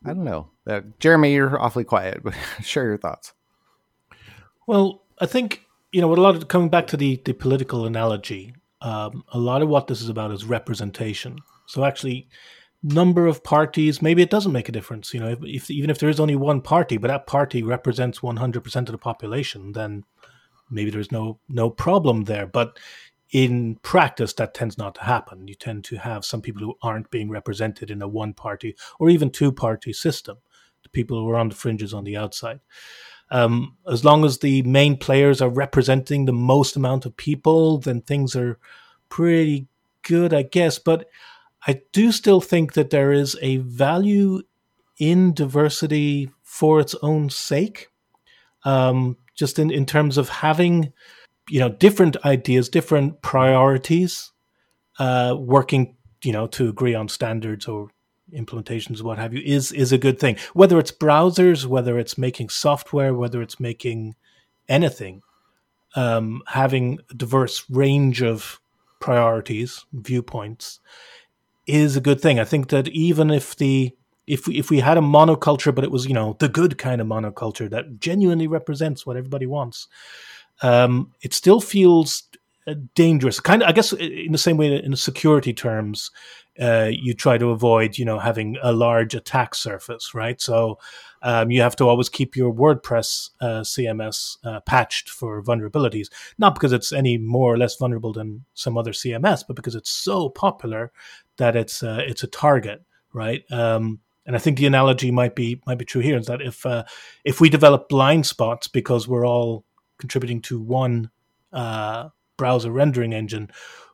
I 0.04 0.08
don't 0.14 0.24
know, 0.24 0.48
uh, 0.66 0.80
Jeremy. 0.98 1.34
You're 1.34 1.60
awfully 1.60 1.84
quiet, 1.84 2.22
share 2.62 2.84
your 2.84 2.96
thoughts. 2.96 3.34
Well, 4.66 5.02
I 5.20 5.26
think 5.26 5.66
you 5.92 6.00
know 6.00 6.08
what 6.08 6.18
a 6.18 6.22
lot 6.22 6.36
of 6.36 6.48
coming 6.48 6.68
back 6.70 6.86
to 6.88 6.96
the 6.96 7.20
the 7.24 7.34
political 7.34 7.86
analogy. 7.86 8.54
Um, 8.82 9.24
a 9.32 9.38
lot 9.38 9.60
of 9.60 9.68
what 9.68 9.88
this 9.88 10.00
is 10.00 10.08
about 10.08 10.30
is 10.30 10.44
representation. 10.44 11.38
So 11.66 11.84
actually, 11.84 12.28
number 12.82 13.26
of 13.26 13.42
parties, 13.44 14.00
maybe 14.00 14.22
it 14.22 14.30
doesn't 14.30 14.52
make 14.52 14.68
a 14.68 14.72
difference. 14.72 15.12
You 15.12 15.20
know, 15.20 15.28
if, 15.28 15.38
if, 15.42 15.70
even 15.70 15.90
if 15.90 15.98
there 15.98 16.08
is 16.08 16.20
only 16.20 16.36
one 16.36 16.60
party, 16.60 16.96
but 16.96 17.08
that 17.08 17.26
party 17.26 17.62
represents 17.62 18.22
one 18.22 18.36
hundred 18.36 18.64
percent 18.64 18.88
of 18.88 18.92
the 18.92 18.98
population, 18.98 19.72
then 19.72 20.04
maybe 20.70 20.90
there's 20.90 21.12
no 21.12 21.38
no 21.48 21.70
problem 21.70 22.24
there. 22.24 22.46
But 22.46 22.78
in 23.32 23.76
practice, 23.82 24.32
that 24.34 24.54
tends 24.54 24.76
not 24.76 24.94
to 24.96 25.04
happen. 25.04 25.46
You 25.46 25.54
tend 25.54 25.84
to 25.84 25.96
have 25.96 26.24
some 26.24 26.42
people 26.42 26.62
who 26.62 26.74
aren't 26.82 27.10
being 27.10 27.30
represented 27.30 27.90
in 27.90 28.02
a 28.02 28.08
one 28.08 28.34
party 28.34 28.74
or 28.98 29.10
even 29.10 29.30
two 29.30 29.52
party 29.52 29.92
system. 29.92 30.38
The 30.82 30.88
people 30.88 31.18
who 31.18 31.28
are 31.28 31.36
on 31.36 31.50
the 31.50 31.54
fringes 31.54 31.92
on 31.92 32.04
the 32.04 32.16
outside. 32.16 32.60
Um, 33.30 33.76
as 33.86 34.04
long 34.04 34.24
as 34.24 34.38
the 34.38 34.62
main 34.62 34.96
players 34.96 35.40
are 35.40 35.50
representing 35.50 36.24
the 36.24 36.32
most 36.32 36.74
amount 36.74 37.06
of 37.06 37.16
people, 37.16 37.78
then 37.78 38.00
things 38.00 38.34
are 38.34 38.58
pretty 39.08 39.68
good, 40.02 40.34
I 40.34 40.42
guess. 40.42 40.78
But 40.78 41.06
I 41.66 41.82
do 41.92 42.12
still 42.12 42.40
think 42.40 42.72
that 42.72 42.90
there 42.90 43.12
is 43.12 43.36
a 43.42 43.58
value 43.58 44.42
in 44.98 45.34
diversity 45.34 46.30
for 46.42 46.80
its 46.80 46.94
own 47.02 47.30
sake. 47.30 47.88
Um, 48.64 49.16
just 49.34 49.58
in, 49.58 49.70
in 49.70 49.86
terms 49.86 50.18
of 50.18 50.28
having, 50.28 50.92
you 51.48 51.60
know, 51.60 51.70
different 51.70 52.16
ideas, 52.24 52.68
different 52.68 53.22
priorities, 53.22 54.32
uh, 54.98 55.34
working, 55.38 55.96
you 56.22 56.32
know, 56.32 56.46
to 56.48 56.68
agree 56.68 56.94
on 56.94 57.08
standards 57.08 57.66
or 57.66 57.88
implementations, 58.34 59.02
what 59.02 59.18
have 59.18 59.32
you, 59.32 59.42
is 59.44 59.72
is 59.72 59.92
a 59.92 59.98
good 59.98 60.18
thing. 60.18 60.36
Whether 60.52 60.78
it's 60.78 60.92
browsers, 60.92 61.64
whether 61.64 61.98
it's 61.98 62.18
making 62.18 62.50
software, 62.50 63.14
whether 63.14 63.40
it's 63.40 63.58
making 63.58 64.14
anything, 64.68 65.22
um, 65.96 66.42
having 66.46 66.98
a 67.10 67.14
diverse 67.14 67.64
range 67.70 68.22
of 68.22 68.60
priorities, 69.00 69.86
viewpoints, 69.92 70.80
is 71.70 71.96
a 71.96 72.00
good 72.00 72.20
thing. 72.20 72.38
I 72.38 72.44
think 72.44 72.68
that 72.68 72.88
even 72.88 73.30
if 73.30 73.56
the 73.56 73.94
if 74.26 74.46
we, 74.46 74.58
if 74.58 74.70
we 74.70 74.78
had 74.78 74.96
a 74.96 75.00
monoculture, 75.00 75.74
but 75.74 75.84
it 75.84 75.90
was 75.90 76.06
you 76.06 76.14
know 76.14 76.36
the 76.38 76.48
good 76.48 76.78
kind 76.78 77.00
of 77.00 77.06
monoculture 77.06 77.68
that 77.70 77.98
genuinely 77.98 78.46
represents 78.46 79.04
what 79.04 79.16
everybody 79.16 79.46
wants, 79.46 79.88
um, 80.62 81.12
it 81.22 81.34
still 81.34 81.60
feels 81.60 82.24
dangerous. 82.94 83.40
Kind 83.40 83.62
of, 83.62 83.68
I 83.68 83.72
guess, 83.72 83.92
in 83.92 84.32
the 84.32 84.38
same 84.38 84.56
way 84.56 84.82
in 84.82 84.94
security 84.96 85.52
terms, 85.52 86.10
uh, 86.60 86.90
you 86.90 87.14
try 87.14 87.38
to 87.38 87.50
avoid 87.50 87.96
you 87.96 88.04
know 88.04 88.18
having 88.18 88.56
a 88.62 88.72
large 88.72 89.14
attack 89.14 89.54
surface, 89.54 90.14
right? 90.14 90.40
So 90.40 90.78
um, 91.22 91.50
you 91.50 91.62
have 91.62 91.76
to 91.76 91.88
always 91.88 92.08
keep 92.08 92.36
your 92.36 92.52
WordPress 92.52 93.30
uh, 93.40 93.60
CMS 93.60 94.36
uh, 94.44 94.60
patched 94.60 95.08
for 95.08 95.42
vulnerabilities, 95.42 96.08
not 96.38 96.54
because 96.54 96.72
it's 96.72 96.92
any 96.92 97.18
more 97.18 97.52
or 97.52 97.58
less 97.58 97.76
vulnerable 97.76 98.12
than 98.12 98.44
some 98.54 98.76
other 98.76 98.92
CMS, 98.92 99.42
but 99.46 99.56
because 99.56 99.74
it's 99.74 99.90
so 99.90 100.28
popular 100.28 100.92
that 101.36 101.56
it's 101.56 101.82
uh, 101.82 102.02
it's 102.06 102.22
a 102.22 102.28
target, 102.28 102.84
right? 103.12 103.42
Um, 103.50 104.00
and 104.26 104.36
I 104.36 104.38
think 104.38 104.58
the 104.58 104.66
analogy 104.66 105.10
might 105.10 105.34
be 105.34 105.62
might 105.66 105.78
be 105.78 105.84
true 105.84 106.02
here 106.02 106.18
is 106.18 106.26
that 106.26 106.42
if 106.42 106.64
uh, 106.66 106.84
if 107.24 107.40
we 107.40 107.48
develop 107.48 107.88
blind 107.88 108.26
spots 108.26 108.68
because 108.68 109.08
we're 109.08 109.26
all 109.26 109.64
contributing 109.98 110.40
to 110.42 110.60
one 110.60 111.10
uh, 111.52 112.10
browser 112.40 112.72
rendering 112.72 113.12
engine, 113.12 113.50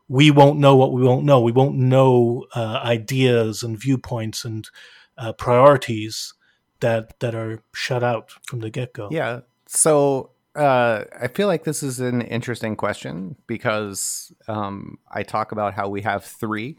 we 0.07 0.31
won't 0.31 0.61
know 0.61 0.77
what 0.77 0.93
we 0.93 1.03
won't 1.03 1.25
know. 1.25 1.41
We 1.41 1.51
won't 1.51 1.77
know 1.77 2.47
uh, 2.55 2.81
ideas 2.85 3.65
and 3.65 3.77
viewpoints 3.77 4.45
and 4.45 4.69
uh, 5.19 5.33
priorities 5.33 6.33
that 6.79 7.19
that 7.19 7.35
are 7.35 7.65
shut 7.75 8.05
out 8.05 8.31
from 8.47 8.61
the 8.61 8.71
get 8.71 8.93
go. 8.93 9.09
Yeah. 9.11 9.41
So 9.67 10.31
uh, 10.55 11.05
I 11.21 11.27
feel 11.27 11.49
like 11.49 11.65
this 11.65 11.83
is 11.83 11.99
an 11.99 12.23
interesting 12.23 12.77
question 12.77 13.35
because 13.49 14.33
um, 14.47 14.99
I 15.11 15.25
talk 15.25 15.51
about 15.51 15.75
how 15.75 15.89
we 15.89 16.03
have 16.03 16.25
three 16.25 16.79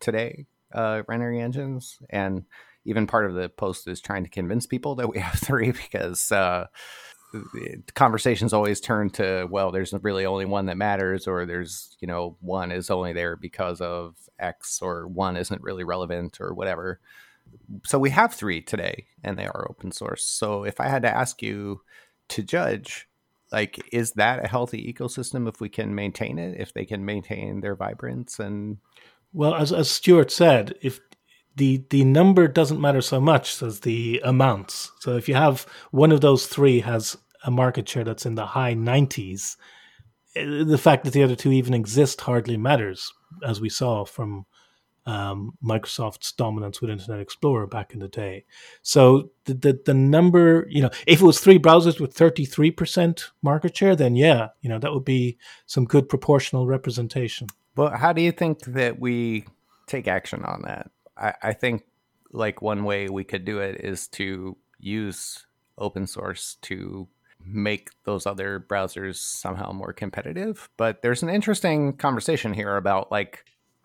today 0.00 0.46
uh, 0.74 1.02
rendering 1.06 1.40
engines, 1.40 1.98
and 2.10 2.46
even 2.84 3.06
part 3.06 3.26
of 3.26 3.34
the 3.34 3.48
post 3.48 3.86
is 3.86 4.00
trying 4.00 4.24
to 4.24 4.30
convince 4.30 4.66
people 4.66 4.96
that 4.96 5.08
we 5.08 5.20
have 5.20 5.38
three 5.38 5.70
because 5.90 6.32
uh, 6.32 6.66
conversations 7.94 8.52
always 8.52 8.80
turn 8.80 9.10
to 9.10 9.46
well, 9.50 9.70
there's 9.70 9.92
really 10.02 10.26
only 10.26 10.44
one 10.44 10.66
that 10.66 10.76
matters, 10.76 11.26
or 11.26 11.46
there's 11.46 11.96
you 12.00 12.08
know 12.08 12.36
one 12.40 12.72
is 12.72 12.90
only 12.90 13.12
there 13.12 13.36
because 13.36 13.80
of 13.80 14.16
X, 14.38 14.80
or 14.82 15.06
one 15.06 15.36
isn't 15.36 15.62
really 15.62 15.84
relevant, 15.84 16.40
or 16.40 16.54
whatever. 16.54 17.00
So 17.84 17.98
we 17.98 18.10
have 18.10 18.34
three 18.34 18.60
today, 18.60 19.06
and 19.22 19.38
they 19.38 19.46
are 19.46 19.66
open 19.68 19.92
source. 19.92 20.24
So 20.24 20.64
if 20.64 20.80
I 20.80 20.88
had 20.88 21.02
to 21.02 21.14
ask 21.14 21.42
you 21.42 21.82
to 22.28 22.42
judge 22.42 23.08
like 23.52 23.80
is 23.92 24.10
that 24.12 24.44
a 24.44 24.48
healthy 24.48 24.92
ecosystem 24.92 25.48
if 25.48 25.60
we 25.60 25.68
can 25.68 25.94
maintain 25.94 26.36
it 26.36 26.58
if 26.58 26.74
they 26.74 26.84
can 26.84 27.04
maintain 27.04 27.60
their 27.60 27.76
vibrance 27.76 28.40
and 28.40 28.78
well, 29.36 29.54
as 29.54 29.70
as 29.70 29.90
Stuart 29.90 30.30
said, 30.30 30.74
if 30.80 30.98
the 31.56 31.84
the 31.90 32.04
number 32.04 32.48
doesn't 32.48 32.80
matter 32.80 33.00
so 33.00 33.20
much 33.20 33.62
as 33.62 33.80
the 33.80 34.20
amounts. 34.24 34.92
So 35.00 35.16
if 35.16 35.28
you 35.28 35.34
have 35.34 35.66
one 35.90 36.12
of 36.12 36.20
those 36.20 36.46
three 36.46 36.80
has 36.80 37.16
a 37.44 37.50
market 37.50 37.88
share 37.88 38.04
that's 38.04 38.26
in 38.26 38.34
the 38.34 38.46
high 38.46 38.74
90s, 38.74 39.56
eh, 40.34 40.64
the 40.64 40.78
fact 40.78 41.04
that 41.04 41.12
the 41.12 41.22
other 41.22 41.36
two 41.36 41.52
even 41.52 41.74
exist 41.74 42.20
hardly 42.20 42.56
matters, 42.56 43.12
as 43.44 43.60
we 43.60 43.68
saw 43.68 44.04
from 44.04 44.46
um, 45.06 45.56
Microsoft's 45.64 46.32
dominance 46.32 46.80
with 46.80 46.90
Internet 46.90 47.20
Explorer 47.20 47.66
back 47.68 47.94
in 47.94 48.00
the 48.00 48.08
day. 48.08 48.44
So 48.82 49.30
the, 49.44 49.54
the, 49.54 49.80
the 49.86 49.94
number, 49.94 50.66
you 50.68 50.82
know, 50.82 50.90
if 51.06 51.20
it 51.20 51.24
was 51.24 51.38
three 51.38 51.60
browsers 51.60 52.00
with 52.00 52.14
33% 52.14 53.30
market 53.40 53.76
share, 53.76 53.94
then 53.94 54.16
yeah, 54.16 54.48
you 54.62 54.68
know, 54.68 54.80
that 54.80 54.92
would 54.92 55.04
be 55.04 55.38
some 55.66 55.84
good 55.84 56.08
proportional 56.08 56.66
representation. 56.66 57.46
But 57.76 57.96
how 57.96 58.12
do 58.12 58.20
you 58.20 58.32
think 58.32 58.64
that 58.64 58.98
we 58.98 59.44
take 59.86 60.08
action 60.08 60.44
on 60.44 60.62
that? 60.62 60.90
I, 61.16 61.34
I 61.42 61.52
think 61.52 61.84
like 62.32 62.62
one 62.62 62.84
way 62.84 63.08
we 63.08 63.24
could 63.24 63.44
do 63.44 63.58
it 63.60 63.80
is 63.84 64.08
to 64.08 64.56
use 64.78 65.46
open 65.78 66.06
source 66.06 66.56
to 66.62 67.08
make 67.44 67.90
those 68.04 68.26
other 68.26 68.64
browsers 68.68 69.16
somehow 69.16 69.72
more 69.72 69.92
competitive. 69.92 70.68
But 70.76 71.02
there's 71.02 71.22
an 71.22 71.28
interesting 71.28 71.92
conversation 71.94 72.52
here 72.54 72.76
about 72.76 73.10
like, 73.10 73.44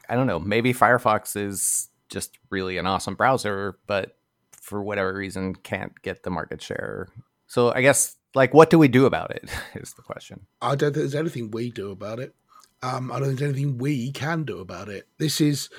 I 0.10 0.16
don't 0.16 0.28
know, 0.28 0.40
maybe 0.40 0.74
Firefox 0.74 1.36
is 1.36 1.90
just 2.10 2.38
really 2.50 2.78
an 2.78 2.88
awesome 2.88 3.16
browser, 3.16 3.78
but 3.88 4.18
for 4.52 4.82
whatever 4.82 5.14
reason 5.14 5.56
can't 5.56 6.00
get 6.02 6.24
the 6.24 6.30
market 6.30 6.62
share. 6.62 7.08
So 7.48 7.74
I 7.74 7.82
guess 7.82 8.18
like 8.34 8.54
what 8.54 8.70
do 8.70 8.80
we 8.80 8.88
do 8.88 9.06
about 9.06 9.32
it 9.32 9.50
is 9.76 9.94
the 9.94 10.02
question. 10.02 10.48
I 10.62 10.70
don't 10.70 10.80
think 10.80 10.96
there's 10.96 11.16
anything 11.16 11.52
we 11.52 11.72
do 11.72 11.92
about 11.92 12.20
it. 12.20 12.36
Um, 12.84 13.12
I 13.12 13.20
don't 13.20 13.30
think 13.30 13.40
there's 13.40 13.52
anything 13.52 13.78
we 13.78 14.12
can 14.12 14.44
do 14.44 14.60
about 14.60 14.90
it. 14.90 15.08
This 15.20 15.40
is 15.40 15.70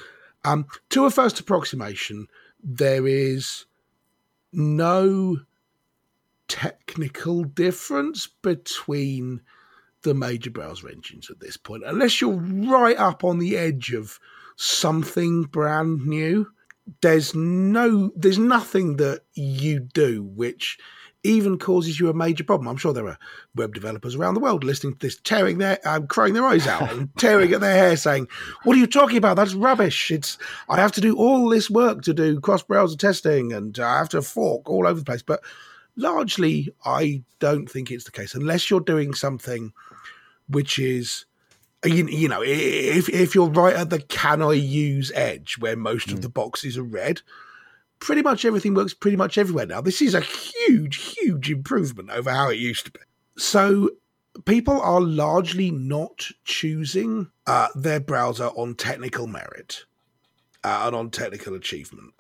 um, 0.45 0.67
to 0.91 1.05
a 1.05 1.11
first 1.11 1.41
approximation. 1.41 2.27
There 2.63 3.07
is 3.07 3.67
no 4.53 5.39
technical 6.49 7.45
difference 7.45 8.27
between 8.27 9.41
the 10.03 10.15
major 10.15 10.51
browser 10.51 10.89
engines 10.89 11.31
at 11.31 11.41
this 11.41 11.57
point, 11.57 11.85
unless 11.87 12.21
you're 12.21 12.33
right 12.33 12.97
up 12.97 13.25
on 13.25 13.39
the 13.39 13.57
edge 13.57 13.93
of 13.93 14.19
something 14.57 15.45
brand 15.45 16.07
new. 16.07 16.49
There's 17.01 17.35
no, 17.35 18.11
there's 18.17 18.39
nothing 18.39 18.97
that 18.97 19.23
you 19.35 19.81
do 19.81 20.25
which 20.25 20.79
even 21.25 21.59
causes 21.59 22.01
you 22.01 22.09
a 22.09 22.15
major 22.15 22.45
problem. 22.45 22.69
I'm 22.69 22.77
sure 22.77 22.93
there 22.93 23.09
are 23.09 23.19
web 23.55 23.75
developers 23.75 24.15
around 24.15 24.35
the 24.35 24.41
world 24.41 24.65
listening 24.65 24.95
to 24.95 24.99
this, 24.99 25.19
tearing 25.21 25.59
their, 25.59 25.79
um, 25.87 26.07
crying 26.07 26.35
their 26.35 26.45
eyes 26.45 26.67
out 26.67 26.93
and 26.93 27.09
tearing 27.17 27.53
at 27.53 27.61
their 27.61 27.77
hair, 27.77 27.97
saying, 27.97 28.29
"What 28.65 28.77
are 28.77 28.81
you 28.81 28.87
talking 28.87 29.17
about? 29.17 29.37
That's 29.37 29.55
rubbish! 29.55 30.11
It's 30.11 30.39
I 30.69 30.77
have 30.77 30.93
to 30.93 31.01
do 31.01 31.17
all 31.17 31.49
this 31.49 31.71
work 31.71 32.03
to 32.03 32.15
do 32.15 32.41
cross-browser 32.41 32.97
testing, 32.97 33.53
and 33.53 33.79
I 33.79 33.99
have 33.99 34.09
to 34.11 34.23
fork 34.23 34.69
all 34.69 34.87
over 34.87 34.99
the 34.99 35.05
place." 35.05 35.23
But 35.23 35.43
largely, 35.97 36.75
I 36.85 37.23
don't 37.39 37.71
think 37.71 37.91
it's 37.91 38.05
the 38.05 38.13
case 38.13 38.35
unless 38.35 38.71
you're 38.71 38.81
doing 38.81 39.15
something 39.15 39.73
which 40.49 40.79
is. 40.79 41.25
You, 41.85 42.07
you 42.07 42.29
know, 42.29 42.45
if 42.45 43.09
if 43.09 43.35
you're 43.35 43.51
right 43.51 43.75
at 43.75 43.91
the 43.91 43.99
can 43.99 44.41
I 44.41 44.53
use 44.53 45.11
edge 45.17 45.57
where 45.59 45.75
most 45.75 46.07
mm. 46.07 46.13
of 46.13 46.23
the 46.23 46.29
boxes 46.29 46.79
are 46.79 46.85
red, 46.85 47.23
pretty 48.03 48.21
much 48.21 48.45
everything 48.45 48.75
works 48.75 48.93
pretty 48.93 49.17
much 49.17 49.39
everywhere 49.39 49.65
now. 49.65 49.81
This 49.81 50.03
is 50.03 50.15
a 50.15 50.21
huge, 50.21 51.15
huge 51.15 51.51
improvement 51.51 52.11
over 52.11 52.31
how 52.31 52.51
it 52.51 52.59
used 52.59 52.85
to 52.87 52.91
be. 52.91 53.01
So 53.39 53.91
people 54.45 54.81
are 54.81 55.01
largely 55.01 55.71
not 55.71 56.27
choosing 56.45 57.31
uh, 57.47 57.69
their 57.77 58.01
browser 58.01 58.49
on 58.49 58.75
technical 58.75 59.29
merit 59.29 59.85
uh, 60.65 60.83
and 60.87 60.97
on 60.97 61.11
technical 61.11 61.55
achievement. 61.55 62.13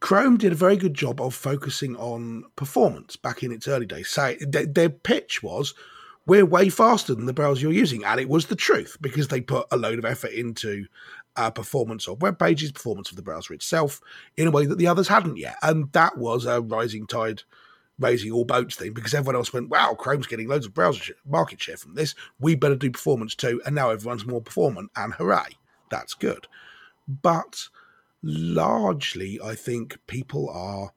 Chrome 0.00 0.36
did 0.36 0.52
a 0.52 0.56
very 0.56 0.76
good 0.76 0.94
job 0.94 1.20
of 1.22 1.34
focusing 1.34 1.96
on 1.96 2.44
performance 2.56 3.16
back 3.16 3.42
in 3.42 3.50
its 3.50 3.66
early 3.66 3.86
days. 3.86 4.08
Say 4.08 4.36
their 4.46 4.90
pitch 4.90 5.42
was, 5.42 5.74
"We're 6.26 6.46
way 6.46 6.68
faster 6.68 7.14
than 7.14 7.26
the 7.26 7.34
browser 7.34 7.62
you're 7.62 7.72
using," 7.72 8.04
and 8.04 8.20
it 8.20 8.28
was 8.28 8.46
the 8.46 8.56
truth 8.56 8.98
because 9.00 9.28
they 9.28 9.40
put 9.40 9.66
a 9.70 9.76
load 9.76 9.98
of 9.98 10.04
effort 10.04 10.32
into 10.32 10.86
uh, 11.40 11.50
performance 11.50 12.06
of 12.06 12.20
web 12.20 12.38
pages, 12.38 12.70
performance 12.70 13.10
of 13.10 13.16
the 13.16 13.22
browser 13.22 13.54
itself, 13.54 14.00
in 14.36 14.46
a 14.46 14.50
way 14.50 14.66
that 14.66 14.76
the 14.76 14.86
others 14.86 15.08
hadn't 15.08 15.38
yet. 15.38 15.56
And 15.62 15.90
that 15.92 16.18
was 16.18 16.44
a 16.44 16.60
rising 16.60 17.06
tide 17.06 17.42
raising 17.98 18.30
all 18.30 18.44
boats 18.44 18.76
thing 18.76 18.92
because 18.92 19.14
everyone 19.14 19.36
else 19.36 19.52
went, 19.52 19.70
wow, 19.70 19.94
Chrome's 19.94 20.26
getting 20.26 20.48
loads 20.48 20.66
of 20.66 20.74
browser 20.74 21.02
sh- 21.02 21.10
market 21.26 21.60
share 21.60 21.78
from 21.78 21.94
this. 21.94 22.14
We 22.38 22.54
better 22.54 22.76
do 22.76 22.90
performance 22.90 23.34
too. 23.34 23.62
And 23.64 23.74
now 23.74 23.90
everyone's 23.90 24.26
more 24.26 24.42
performant, 24.42 24.90
and 24.96 25.14
hooray, 25.14 25.56
that's 25.90 26.14
good. 26.14 26.46
But 27.08 27.68
largely, 28.22 29.40
I 29.42 29.54
think 29.54 29.98
people 30.06 30.50
are 30.50 30.92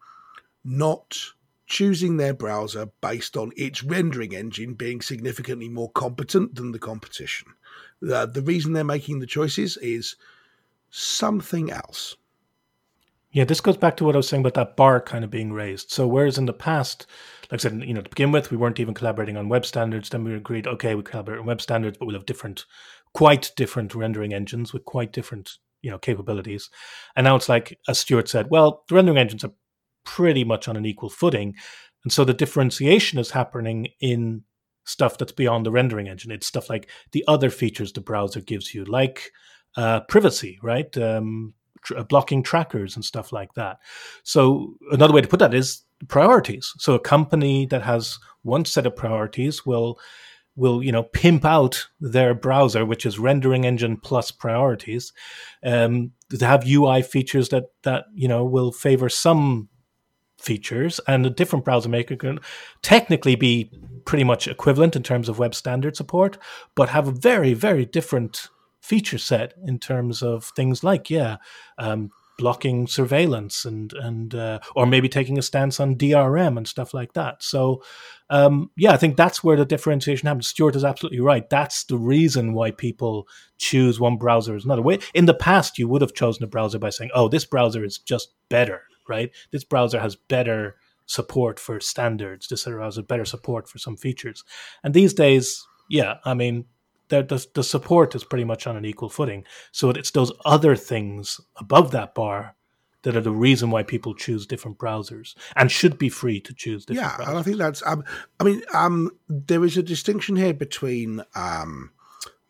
not 0.65 1.17
choosing 1.65 2.17
their 2.17 2.34
browser 2.34 2.89
based 3.01 3.38
on 3.38 3.51
its 3.56 3.82
rendering 3.84 4.36
engine 4.36 4.73
being 4.73 5.01
significantly 5.01 5.69
more 5.69 5.89
competent 5.91 6.56
than 6.56 6.73
the 6.73 6.79
competition. 6.79 7.47
Uh, 8.08 8.25
the 8.25 8.41
reason 8.41 8.73
they're 8.73 8.84
making 8.84 9.19
the 9.19 9.25
choices 9.25 9.77
is 9.77 10.15
something 10.95 11.71
else. 11.71 12.15
Yeah, 13.32 13.45
this 13.45 13.62
goes 13.62 13.77
back 13.77 13.97
to 13.97 14.03
what 14.06 14.15
I 14.15 14.17
was 14.17 14.27
saying 14.27 14.41
about 14.41 14.53
that 14.53 14.77
bar 14.77 15.01
kind 15.01 15.23
of 15.23 15.32
being 15.32 15.51
raised. 15.51 15.89
So 15.89 16.06
whereas 16.06 16.38
in 16.38 16.45
the 16.45 16.53
past, 16.53 17.08
like 17.49 17.60
I 17.60 17.62
said, 17.63 17.84
you 17.84 17.95
know, 17.95 18.01
to 18.01 18.10
begin 18.10 18.32
with, 18.32 18.51
we 18.51 18.58
weren't 18.58 18.79
even 18.79 18.93
collaborating 18.93 19.36
on 19.36 19.49
web 19.49 19.65
standards. 19.65 20.10
Then 20.10 20.23
we 20.23 20.36
agreed, 20.36 20.67
okay, 20.67 20.93
we 20.93 21.01
collaborate 21.01 21.39
on 21.39 21.47
web 21.47 21.62
standards, 21.62 21.97
but 21.97 22.06
we'll 22.06 22.15
have 22.15 22.27
different, 22.27 22.65
quite 23.15 23.51
different 23.58 23.95
rendering 23.95 24.36
engines 24.36 24.71
with 24.71 24.86
quite 24.86 25.12
different, 25.12 25.58
you 25.82 25.89
know, 25.89 25.97
capabilities. 25.97 26.69
And 27.15 27.25
now 27.25 27.36
it's 27.36 27.49
like, 27.49 27.79
as 27.88 27.97
Stuart 27.97 28.29
said, 28.29 28.51
well, 28.51 28.84
the 28.88 28.93
rendering 28.93 29.17
engines 29.17 29.43
are 29.43 29.53
pretty 30.06 30.43
much 30.43 30.67
on 30.67 30.77
an 30.77 30.86
equal 30.86 31.10
footing, 31.10 31.56
and 32.03 32.13
so 32.13 32.23
the 32.23 32.36
differentiation 32.36 33.17
is 33.17 33.32
happening 33.32 33.88
in 33.99 34.43
stuff 34.84 35.17
that's 35.17 35.32
beyond 35.32 35.65
the 35.65 35.71
rendering 35.71 36.08
engine. 36.08 36.29
It's 36.29 36.45
stuff 36.45 36.69
like 36.69 36.88
the 37.13 37.23
other 37.27 37.49
features 37.49 37.93
the 37.93 38.01
browser 38.01 38.41
gives 38.41 38.75
you, 38.75 38.86
like 38.86 39.32
uh, 39.75 40.01
privacy, 40.01 40.59
right? 40.62 40.95
Um, 40.97 41.53
tr- 41.83 41.97
uh, 41.97 42.03
blocking 42.03 42.43
trackers 42.43 42.95
and 42.95 43.05
stuff 43.05 43.31
like 43.31 43.53
that. 43.53 43.79
So 44.23 44.75
another 44.91 45.13
way 45.13 45.21
to 45.21 45.27
put 45.27 45.39
that 45.39 45.53
is 45.53 45.83
priorities. 46.07 46.73
So 46.77 46.93
a 46.93 46.99
company 46.99 47.65
that 47.67 47.81
has 47.83 48.17
one 48.41 48.65
set 48.65 48.86
of 48.86 48.95
priorities 48.95 49.65
will 49.65 49.99
will 50.55 50.83
you 50.83 50.91
know 50.91 51.03
pimp 51.03 51.45
out 51.45 51.88
their 51.99 52.33
browser, 52.33 52.86
which 52.86 53.05
is 53.05 53.19
rendering 53.19 53.65
engine 53.65 53.97
plus 53.97 54.31
priorities, 54.31 55.13
um, 55.63 56.12
to 56.29 56.45
have 56.45 56.67
UI 56.67 57.01
features 57.01 57.49
that 57.49 57.65
that 57.83 58.05
you 58.13 58.27
know 58.27 58.43
will 58.45 58.71
favor 58.71 59.09
some 59.09 59.69
features, 60.38 60.99
and 61.07 61.25
a 61.25 61.29
different 61.29 61.65
browser 61.65 61.89
maker 61.89 62.15
can 62.15 62.39
technically 62.81 63.36
be 63.36 63.71
pretty 64.05 64.23
much 64.23 64.47
equivalent 64.47 64.95
in 64.95 65.03
terms 65.03 65.29
of 65.29 65.39
web 65.39 65.55
standard 65.55 65.95
support, 65.95 66.38
but 66.75 66.89
have 66.89 67.07
a 67.07 67.12
very, 67.12 67.53
very 67.53 67.86
different 67.86 68.49
feature 68.83 69.17
set 69.17 69.53
in 69.65 69.79
terms 69.79 70.21
of 70.21 70.45
things 70.55 70.83
like, 70.83 71.09
yeah, 71.09 71.37
um, 71.77 72.11
blocking 72.39 72.87
surveillance 72.87 73.63
and 73.63 73.93
and 73.93 74.33
uh, 74.33 74.59
or 74.75 74.87
maybe 74.87 75.07
taking 75.07 75.37
a 75.37 75.41
stance 75.41 75.79
on 75.79 75.95
DRM 75.95 76.57
and 76.57 76.67
stuff 76.67 76.93
like 76.93 77.13
that. 77.13 77.43
So 77.43 77.83
um, 78.29 78.71
yeah, 78.75 78.91
I 78.91 78.97
think 78.97 79.17
that's 79.17 79.43
where 79.43 79.55
the 79.55 79.65
differentiation 79.65 80.27
happens. 80.27 80.47
Stuart 80.47 80.75
is 80.75 80.83
absolutely 80.83 81.19
right. 81.19 81.47
That's 81.49 81.83
the 81.83 81.97
reason 81.97 82.53
why 82.53 82.71
people 82.71 83.27
choose 83.59 83.99
one 83.99 84.17
browser 84.17 84.55
as 84.55 84.65
another. 84.65 84.81
Way 84.81 84.99
in 85.13 85.25
the 85.25 85.33
past, 85.33 85.77
you 85.77 85.87
would 85.87 86.01
have 86.01 86.15
chosen 86.15 86.43
a 86.43 86.47
browser 86.47 86.79
by 86.79 86.89
saying, 86.89 87.11
"Oh, 87.13 87.27
this 87.29 87.45
browser 87.45 87.83
is 87.85 87.97
just 87.99 88.33
better." 88.49 88.83
right? 89.07 89.31
This 89.51 89.63
browser 89.63 89.99
has 89.99 90.15
better 90.15 90.77
support 91.05 91.59
for 91.59 91.79
standards. 91.79 92.47
This 92.47 92.63
browser 92.63 93.01
has 93.01 93.05
better 93.05 93.25
support 93.25 93.69
for 93.69 93.77
some 93.77 93.97
features. 93.97 94.43
And 94.83 94.93
these 94.93 95.13
days, 95.13 95.65
yeah, 95.89 96.15
I 96.23 96.33
mean, 96.33 96.65
the, 97.21 97.45
the 97.54 97.63
support 97.63 98.15
is 98.15 98.23
pretty 98.23 98.43
much 98.43 98.67
on 98.67 98.76
an 98.76 98.86
equal 98.86 99.10
footing. 99.10 99.45
So 99.71 99.89
it's 99.89 100.12
those 100.12 100.32
other 100.45 100.76
things 100.76 101.39
above 101.58 101.91
that 101.91 102.15
bar 102.15 102.56
that 103.04 103.15
are 103.17 103.21
the 103.21 103.32
reason 103.32 103.69
why 103.69 103.84
people 103.84 104.13
choose 104.13 104.45
different 104.47 104.78
browsers 104.78 105.36
and 105.56 105.69
should 105.69 105.97
be 105.97 106.10
free 106.10 106.39
to 106.39 106.54
choose 106.54 106.86
different 106.86 107.10
yeah 107.10 107.17
browsers. 107.17 107.28
and 107.28 107.38
i 107.38 107.43
think 107.43 107.58
that's 107.58 107.84
um, 107.86 108.02
i 108.39 108.45
mean 108.45 108.62
um, 108.73 109.12
there 109.28 109.65
is 109.65 109.76
a 109.76 109.84
distinction 109.84 110.38
here 110.38 110.54
between 110.54 111.21
um, 111.36 111.91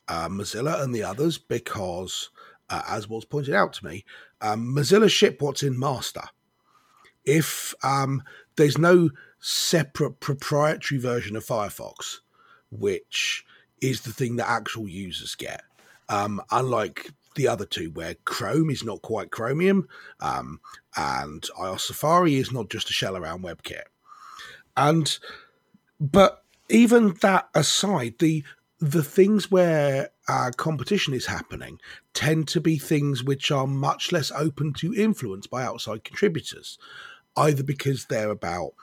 uh, 0.08 0.30
mozilla 0.30 0.80
and 0.84 0.94
the 0.94 1.02
others 1.02 1.40
because 1.40 2.30
uh, 2.70 2.84
as 2.88 3.10
was 3.10 3.26
pointed 3.26 3.56
out 3.56 3.74
to 3.74 3.84
me 3.84 4.06
um, 4.42 4.76
mozilla 4.76 5.10
ship 5.10 5.42
what's 5.42 5.64
in 5.64 5.80
master 5.80 6.22
if 7.26 7.74
um, 7.84 8.22
there's 8.56 8.78
no 8.78 9.10
separate 9.40 10.20
proprietary 10.20 11.00
version 11.00 11.36
of 11.36 11.46
Firefox, 11.46 12.20
which 12.72 13.46
is 13.84 14.02
the 14.02 14.14
thing 14.14 14.38
that 14.38 14.50
actual 14.50 14.88
users 14.88 15.36
get, 15.36 15.62
um, 16.10 16.42
unlike 16.52 17.12
the 17.36 17.48
other 17.48 17.66
two, 17.66 17.92
where 17.92 18.16
Chrome 18.26 18.70
is 18.70 18.84
not 18.84 19.02
quite 19.02 19.32
Chromium, 19.32 19.88
um, 20.20 20.60
and 20.96 21.42
iOS 21.60 21.82
Safari 21.82 22.36
is 22.36 22.52
not 22.52 22.70
just 22.70 22.90
a 22.90 22.94
shell 22.94 23.18
around 23.18 23.44
WebKit. 23.44 23.84
And 24.78 25.18
but 26.00 26.44
even 26.70 27.16
that 27.22 27.50
aside, 27.54 28.16
the 28.20 28.44
the 28.80 29.04
things 29.04 29.50
where 29.50 30.10
uh, 30.28 30.52
competition 30.58 31.14
is 31.14 31.26
happening 31.26 31.80
tend 32.14 32.48
to 32.50 32.60
be 32.60 32.78
things 32.78 33.24
which 33.24 33.52
are 33.52 33.68
much 33.68 34.12
less 34.12 34.32
open 34.32 34.74
to 34.74 34.94
influence 34.94 35.48
by 35.48 35.64
outside 35.64 36.04
contributors 36.04 36.78
either 37.38 37.64
because 37.64 38.06
they're 38.06 38.30
about 38.30 38.74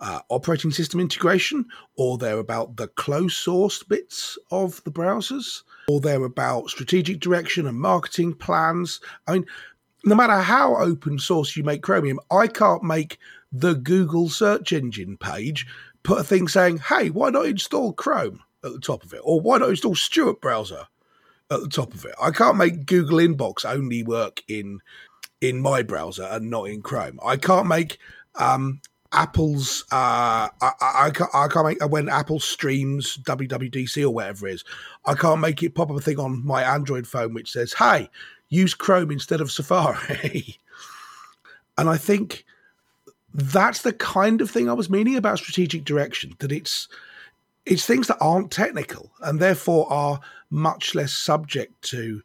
uh, 0.00 0.20
operating 0.28 0.70
system 0.70 1.00
integration, 1.00 1.64
or 1.96 2.18
they're 2.18 2.38
about 2.38 2.76
the 2.76 2.88
closed 2.88 3.36
source 3.36 3.82
bits 3.82 4.38
of 4.50 4.82
the 4.84 4.90
browsers, 4.90 5.62
or 5.88 6.00
they're 6.00 6.24
about 6.24 6.70
strategic 6.70 7.20
direction 7.20 7.66
and 7.66 7.78
marketing 7.78 8.34
plans. 8.34 9.00
I 9.26 9.32
mean, 9.34 9.46
no 10.04 10.14
matter 10.14 10.38
how 10.38 10.76
open 10.76 11.18
source 11.18 11.56
you 11.56 11.64
make 11.64 11.82
Chromium, 11.82 12.20
I 12.30 12.46
can't 12.46 12.82
make 12.82 13.18
the 13.52 13.74
Google 13.74 14.28
search 14.28 14.72
engine 14.72 15.16
page 15.16 15.66
put 16.02 16.20
a 16.20 16.24
thing 16.24 16.46
saying, 16.46 16.78
hey, 16.78 17.10
why 17.10 17.30
not 17.30 17.46
install 17.46 17.92
Chrome 17.92 18.40
at 18.64 18.72
the 18.72 18.80
top 18.80 19.02
of 19.02 19.12
it? 19.12 19.20
Or 19.24 19.40
why 19.40 19.58
not 19.58 19.70
install 19.70 19.94
Stuart 19.94 20.40
Browser 20.40 20.86
at 21.50 21.60
the 21.60 21.68
top 21.68 21.94
of 21.94 22.04
it? 22.04 22.14
I 22.20 22.30
can't 22.30 22.56
make 22.56 22.86
Google 22.86 23.18
Inbox 23.18 23.64
only 23.64 24.02
work 24.02 24.42
in 24.46 24.80
in 25.40 25.60
my 25.60 25.82
browser 25.82 26.24
and 26.24 26.50
not 26.50 26.64
in 26.64 26.80
Chrome. 26.82 27.18
I 27.24 27.36
can't 27.36 27.66
make 27.66 27.98
um, 28.36 28.80
Apple's. 29.12 29.84
Uh, 29.92 30.48
I, 30.60 30.72
I, 30.80 31.10
can't, 31.10 31.30
I 31.34 31.48
can't 31.48 31.66
make 31.66 31.90
when 31.90 32.08
Apple 32.08 32.40
streams 32.40 33.18
WWDC 33.18 34.02
or 34.04 34.10
whatever 34.10 34.48
it 34.48 34.54
is. 34.54 34.64
I 35.04 35.14
can't 35.14 35.40
make 35.40 35.62
it 35.62 35.74
pop 35.74 35.90
up 35.90 35.96
a 35.96 36.00
thing 36.00 36.18
on 36.18 36.44
my 36.44 36.62
Android 36.62 37.06
phone 37.06 37.34
which 37.34 37.52
says, 37.52 37.72
"Hey, 37.72 38.10
use 38.48 38.74
Chrome 38.74 39.10
instead 39.10 39.40
of 39.40 39.50
Safari." 39.50 40.58
and 41.78 41.88
I 41.88 41.96
think 41.96 42.44
that's 43.34 43.82
the 43.82 43.92
kind 43.92 44.40
of 44.40 44.50
thing 44.50 44.68
I 44.68 44.74
was 44.74 44.90
meaning 44.90 45.16
about 45.16 45.38
strategic 45.38 45.84
direction. 45.84 46.34
That 46.38 46.52
it's 46.52 46.88
it's 47.66 47.84
things 47.84 48.06
that 48.06 48.18
aren't 48.20 48.50
technical 48.50 49.10
and 49.22 49.40
therefore 49.40 49.92
are 49.92 50.20
much 50.50 50.94
less 50.94 51.12
subject 51.12 51.82
to 51.82 52.22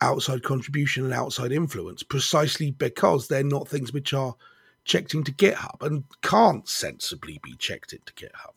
outside 0.00 0.42
contribution 0.44 1.04
and 1.04 1.12
outside 1.12 1.52
influence, 1.52 2.02
precisely 2.02 2.70
because 2.70 3.26
they're 3.26 3.42
not 3.42 3.68
things 3.68 3.92
which 3.92 4.14
are 4.14 4.34
checked 4.88 5.14
into 5.14 5.30
GitHub 5.30 5.86
and 5.86 6.02
can't 6.22 6.68
sensibly 6.68 7.38
be 7.42 7.54
checked 7.56 7.92
into 7.92 8.12
GitHub. 8.14 8.56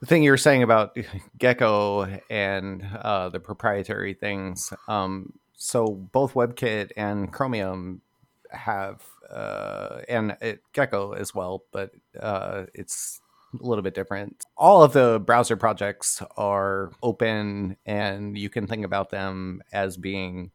The 0.00 0.06
thing 0.06 0.22
you 0.22 0.32
were 0.32 0.36
saying 0.36 0.62
about 0.62 0.98
Gecko 1.38 2.20
and 2.28 2.84
uh, 3.00 3.30
the 3.30 3.40
proprietary 3.40 4.12
things. 4.12 4.72
Um, 4.88 5.32
so 5.56 5.86
both 5.86 6.34
WebKit 6.34 6.90
and 6.96 7.32
Chromium 7.32 8.02
have, 8.50 9.02
uh, 9.30 10.00
and 10.08 10.36
it, 10.42 10.60
Gecko 10.72 11.12
as 11.12 11.34
well, 11.34 11.62
but 11.72 11.92
uh, 12.20 12.64
it's 12.74 13.22
a 13.58 13.64
little 13.64 13.82
bit 13.82 13.94
different. 13.94 14.44
All 14.56 14.82
of 14.82 14.92
the 14.92 15.20
browser 15.20 15.56
projects 15.56 16.20
are 16.36 16.90
open, 17.02 17.76
and 17.86 18.36
you 18.36 18.50
can 18.50 18.66
think 18.66 18.84
about 18.84 19.10
them 19.10 19.62
as 19.72 19.96
being 19.96 20.50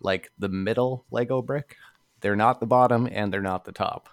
like 0.00 0.32
the 0.38 0.48
middle 0.48 1.04
Lego 1.12 1.40
brick. 1.40 1.76
They're 2.20 2.36
not 2.36 2.58
the 2.58 2.66
bottom, 2.66 3.08
and 3.10 3.32
they're 3.32 3.40
not 3.40 3.64
the 3.64 3.72
top. 3.72 4.08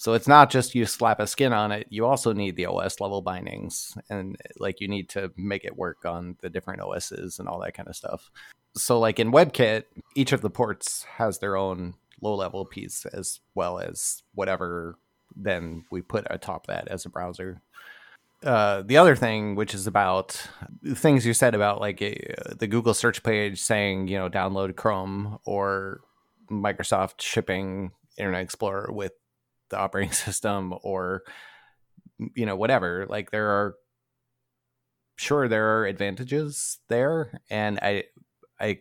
So 0.00 0.14
it's 0.14 0.26
not 0.26 0.48
just 0.48 0.74
you 0.74 0.86
slap 0.86 1.20
a 1.20 1.26
skin 1.26 1.52
on 1.52 1.72
it. 1.72 1.86
You 1.90 2.06
also 2.06 2.32
need 2.32 2.56
the 2.56 2.64
OS 2.64 3.00
level 3.00 3.20
bindings, 3.20 3.94
and 4.08 4.34
like 4.58 4.80
you 4.80 4.88
need 4.88 5.10
to 5.10 5.30
make 5.36 5.62
it 5.62 5.76
work 5.76 6.06
on 6.06 6.36
the 6.40 6.48
different 6.48 6.80
OSs 6.80 7.38
and 7.38 7.46
all 7.46 7.60
that 7.60 7.74
kind 7.74 7.86
of 7.86 7.94
stuff. 7.94 8.30
So 8.74 8.98
like 8.98 9.18
in 9.18 9.30
WebKit, 9.30 9.84
each 10.14 10.32
of 10.32 10.40
the 10.40 10.48
ports 10.48 11.02
has 11.18 11.38
their 11.38 11.54
own 11.54 11.96
low 12.22 12.34
level 12.34 12.64
piece 12.64 13.04
as 13.04 13.40
well 13.54 13.78
as 13.78 14.22
whatever 14.34 14.96
then 15.36 15.84
we 15.90 16.00
put 16.00 16.26
atop 16.30 16.66
that 16.68 16.88
as 16.88 17.04
a 17.04 17.10
browser 17.10 17.60
uh, 18.42 18.82
the 18.86 18.96
other 18.96 19.14
thing, 19.16 19.54
which 19.54 19.74
is 19.74 19.86
about 19.86 20.48
things 20.94 21.26
you 21.26 21.34
said 21.34 21.54
about 21.54 21.78
like 21.78 22.00
uh, 22.00 22.54
the 22.58 22.66
Google 22.66 22.94
search 22.94 23.22
page 23.22 23.60
saying, 23.60 24.08
you 24.08 24.16
know, 24.16 24.30
download 24.30 24.76
Chrome 24.76 25.38
or 25.44 26.00
Microsoft 26.50 27.20
shipping 27.20 27.92
Internet 28.16 28.42
Explorer 28.42 28.90
with 28.92 29.12
the 29.70 29.78
operating 29.78 30.12
system 30.26 30.74
or, 30.82 31.22
you 32.34 32.46
know, 32.46 32.56
whatever. 32.56 33.06
Like 33.08 33.30
there 33.30 33.48
are, 33.48 33.74
sure, 35.16 35.48
there 35.48 35.78
are 35.78 35.86
advantages 35.86 36.78
there. 36.88 37.40
And 37.50 37.78
I, 37.80 38.04
I, 38.60 38.80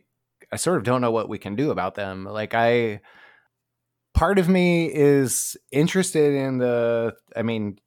I 0.51 0.55
sort 0.55 0.77
of 0.77 0.83
don't 0.83 1.01
know 1.01 1.11
what 1.11 1.29
we 1.29 1.37
can 1.37 1.55
do 1.55 1.71
about 1.71 1.95
them. 1.95 2.25
Like 2.25 2.53
I, 2.53 3.01
part 4.13 4.39
of 4.39 4.49
me 4.49 4.91
is 4.93 5.55
interested 5.71 6.33
in 6.33 6.57
the, 6.57 7.13
I 7.35 7.43
mean, 7.43 7.79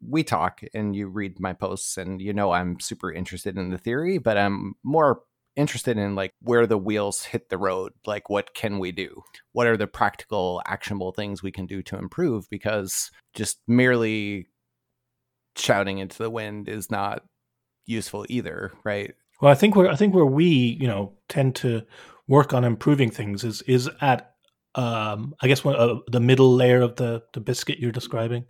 we 0.00 0.24
talk 0.24 0.62
and 0.74 0.94
you 0.94 1.08
read 1.08 1.38
my 1.38 1.52
posts 1.52 1.96
and 1.96 2.20
you 2.20 2.32
know 2.32 2.50
I'm 2.50 2.80
super 2.80 3.12
interested 3.12 3.56
in 3.56 3.70
the 3.70 3.78
theory, 3.78 4.18
but 4.18 4.36
I'm 4.36 4.74
more 4.82 5.22
interested 5.58 5.98
in 5.98 6.14
like 6.14 6.32
where 6.40 6.66
the 6.66 6.78
wheels 6.78 7.24
hit 7.24 7.50
the 7.50 7.58
road 7.58 7.92
like 8.06 8.30
what 8.30 8.54
can 8.54 8.78
we 8.78 8.92
do? 8.92 9.22
What 9.52 9.66
are 9.66 9.76
the 9.76 9.86
practical 9.86 10.62
actionable 10.66 11.12
things 11.12 11.42
we 11.42 11.52
can 11.52 11.66
do 11.66 11.82
to 11.82 11.98
improve? 11.98 12.48
Because 12.50 13.10
just 13.34 13.58
merely 13.66 14.46
shouting 15.56 15.98
into 15.98 16.18
the 16.18 16.30
wind 16.30 16.68
is 16.68 16.90
not 16.90 17.22
useful 17.86 18.24
either 18.28 18.72
right? 18.84 19.14
Well 19.40 19.52
i 19.52 19.54
think 19.54 19.76
where 19.76 19.88
i 19.88 19.94
think 19.94 20.14
where 20.14 20.26
we 20.26 20.46
you 20.80 20.88
know 20.88 21.12
tend 21.28 21.54
to 21.56 21.82
work 22.26 22.52
on 22.52 22.64
improving 22.64 23.10
things 23.10 23.44
is 23.44 23.62
is 23.62 23.88
at 24.00 24.34
um 24.74 25.34
i 25.40 25.46
guess 25.46 25.64
one, 25.64 25.76
uh, 25.76 26.00
the 26.08 26.18
middle 26.20 26.52
layer 26.54 26.80
of 26.80 26.96
the 26.96 27.22
the 27.34 27.40
biscuit 27.40 27.78
you're 27.78 27.92
describing 27.92 28.44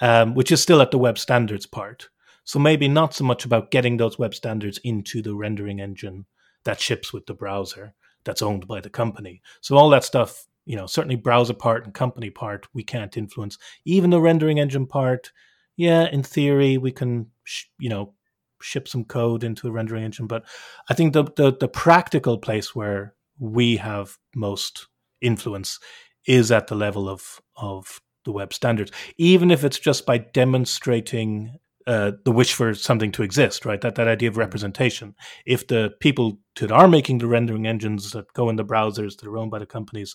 um, 0.00 0.34
which 0.34 0.50
is 0.50 0.62
still 0.62 0.80
at 0.82 0.90
the 0.90 0.98
web 0.98 1.18
standards 1.18 1.66
part. 1.66 2.08
So 2.44 2.58
maybe 2.58 2.88
not 2.88 3.14
so 3.14 3.24
much 3.24 3.44
about 3.44 3.70
getting 3.70 3.96
those 3.96 4.18
web 4.18 4.34
standards 4.34 4.78
into 4.82 5.22
the 5.22 5.34
rendering 5.34 5.80
engine 5.80 6.26
that 6.64 6.80
ships 6.80 7.12
with 7.12 7.26
the 7.26 7.34
browser 7.34 7.94
that's 8.24 8.42
owned 8.42 8.66
by 8.66 8.80
the 8.80 8.90
company. 8.90 9.42
So 9.60 9.76
all 9.76 9.90
that 9.90 10.04
stuff, 10.04 10.46
you 10.66 10.76
know, 10.76 10.86
certainly 10.86 11.16
browser 11.16 11.54
part 11.54 11.84
and 11.84 11.94
company 11.94 12.30
part, 12.30 12.66
we 12.74 12.82
can't 12.82 13.16
influence. 13.16 13.58
Even 13.84 14.10
the 14.10 14.20
rendering 14.20 14.58
engine 14.60 14.86
part, 14.86 15.32
yeah, 15.76 16.08
in 16.10 16.22
theory 16.22 16.78
we 16.78 16.92
can, 16.92 17.26
sh- 17.44 17.66
you 17.78 17.88
know, 17.88 18.14
ship 18.62 18.86
some 18.86 19.04
code 19.04 19.42
into 19.42 19.68
a 19.68 19.70
rendering 19.70 20.04
engine. 20.04 20.26
But 20.26 20.44
I 20.88 20.94
think 20.94 21.12
the, 21.12 21.24
the 21.36 21.56
the 21.58 21.68
practical 21.68 22.38
place 22.38 22.74
where 22.74 23.14
we 23.38 23.78
have 23.78 24.18
most 24.34 24.86
influence 25.20 25.78
is 26.26 26.52
at 26.52 26.66
the 26.66 26.74
level 26.74 27.08
of 27.08 27.40
of 27.56 28.00
the 28.24 28.32
web 28.32 28.52
standards, 28.52 28.92
even 29.16 29.50
if 29.50 29.64
it's 29.64 29.78
just 29.78 30.04
by 30.04 30.18
demonstrating 30.18 31.58
uh, 31.86 32.12
the 32.24 32.32
wish 32.32 32.52
for 32.52 32.74
something 32.74 33.10
to 33.12 33.22
exist, 33.22 33.64
right? 33.64 33.80
That 33.80 33.94
that 33.94 34.08
idea 34.08 34.28
of 34.28 34.36
representation. 34.36 35.14
If 35.46 35.66
the 35.66 35.92
people 36.00 36.38
that 36.56 36.70
are 36.70 36.88
making 36.88 37.18
the 37.18 37.26
rendering 37.26 37.66
engines 37.66 38.10
that 38.12 38.32
go 38.34 38.48
in 38.48 38.56
the 38.56 38.64
browsers 38.64 39.16
that 39.16 39.28
are 39.28 39.38
owned 39.38 39.50
by 39.50 39.58
the 39.58 39.66
companies 39.66 40.14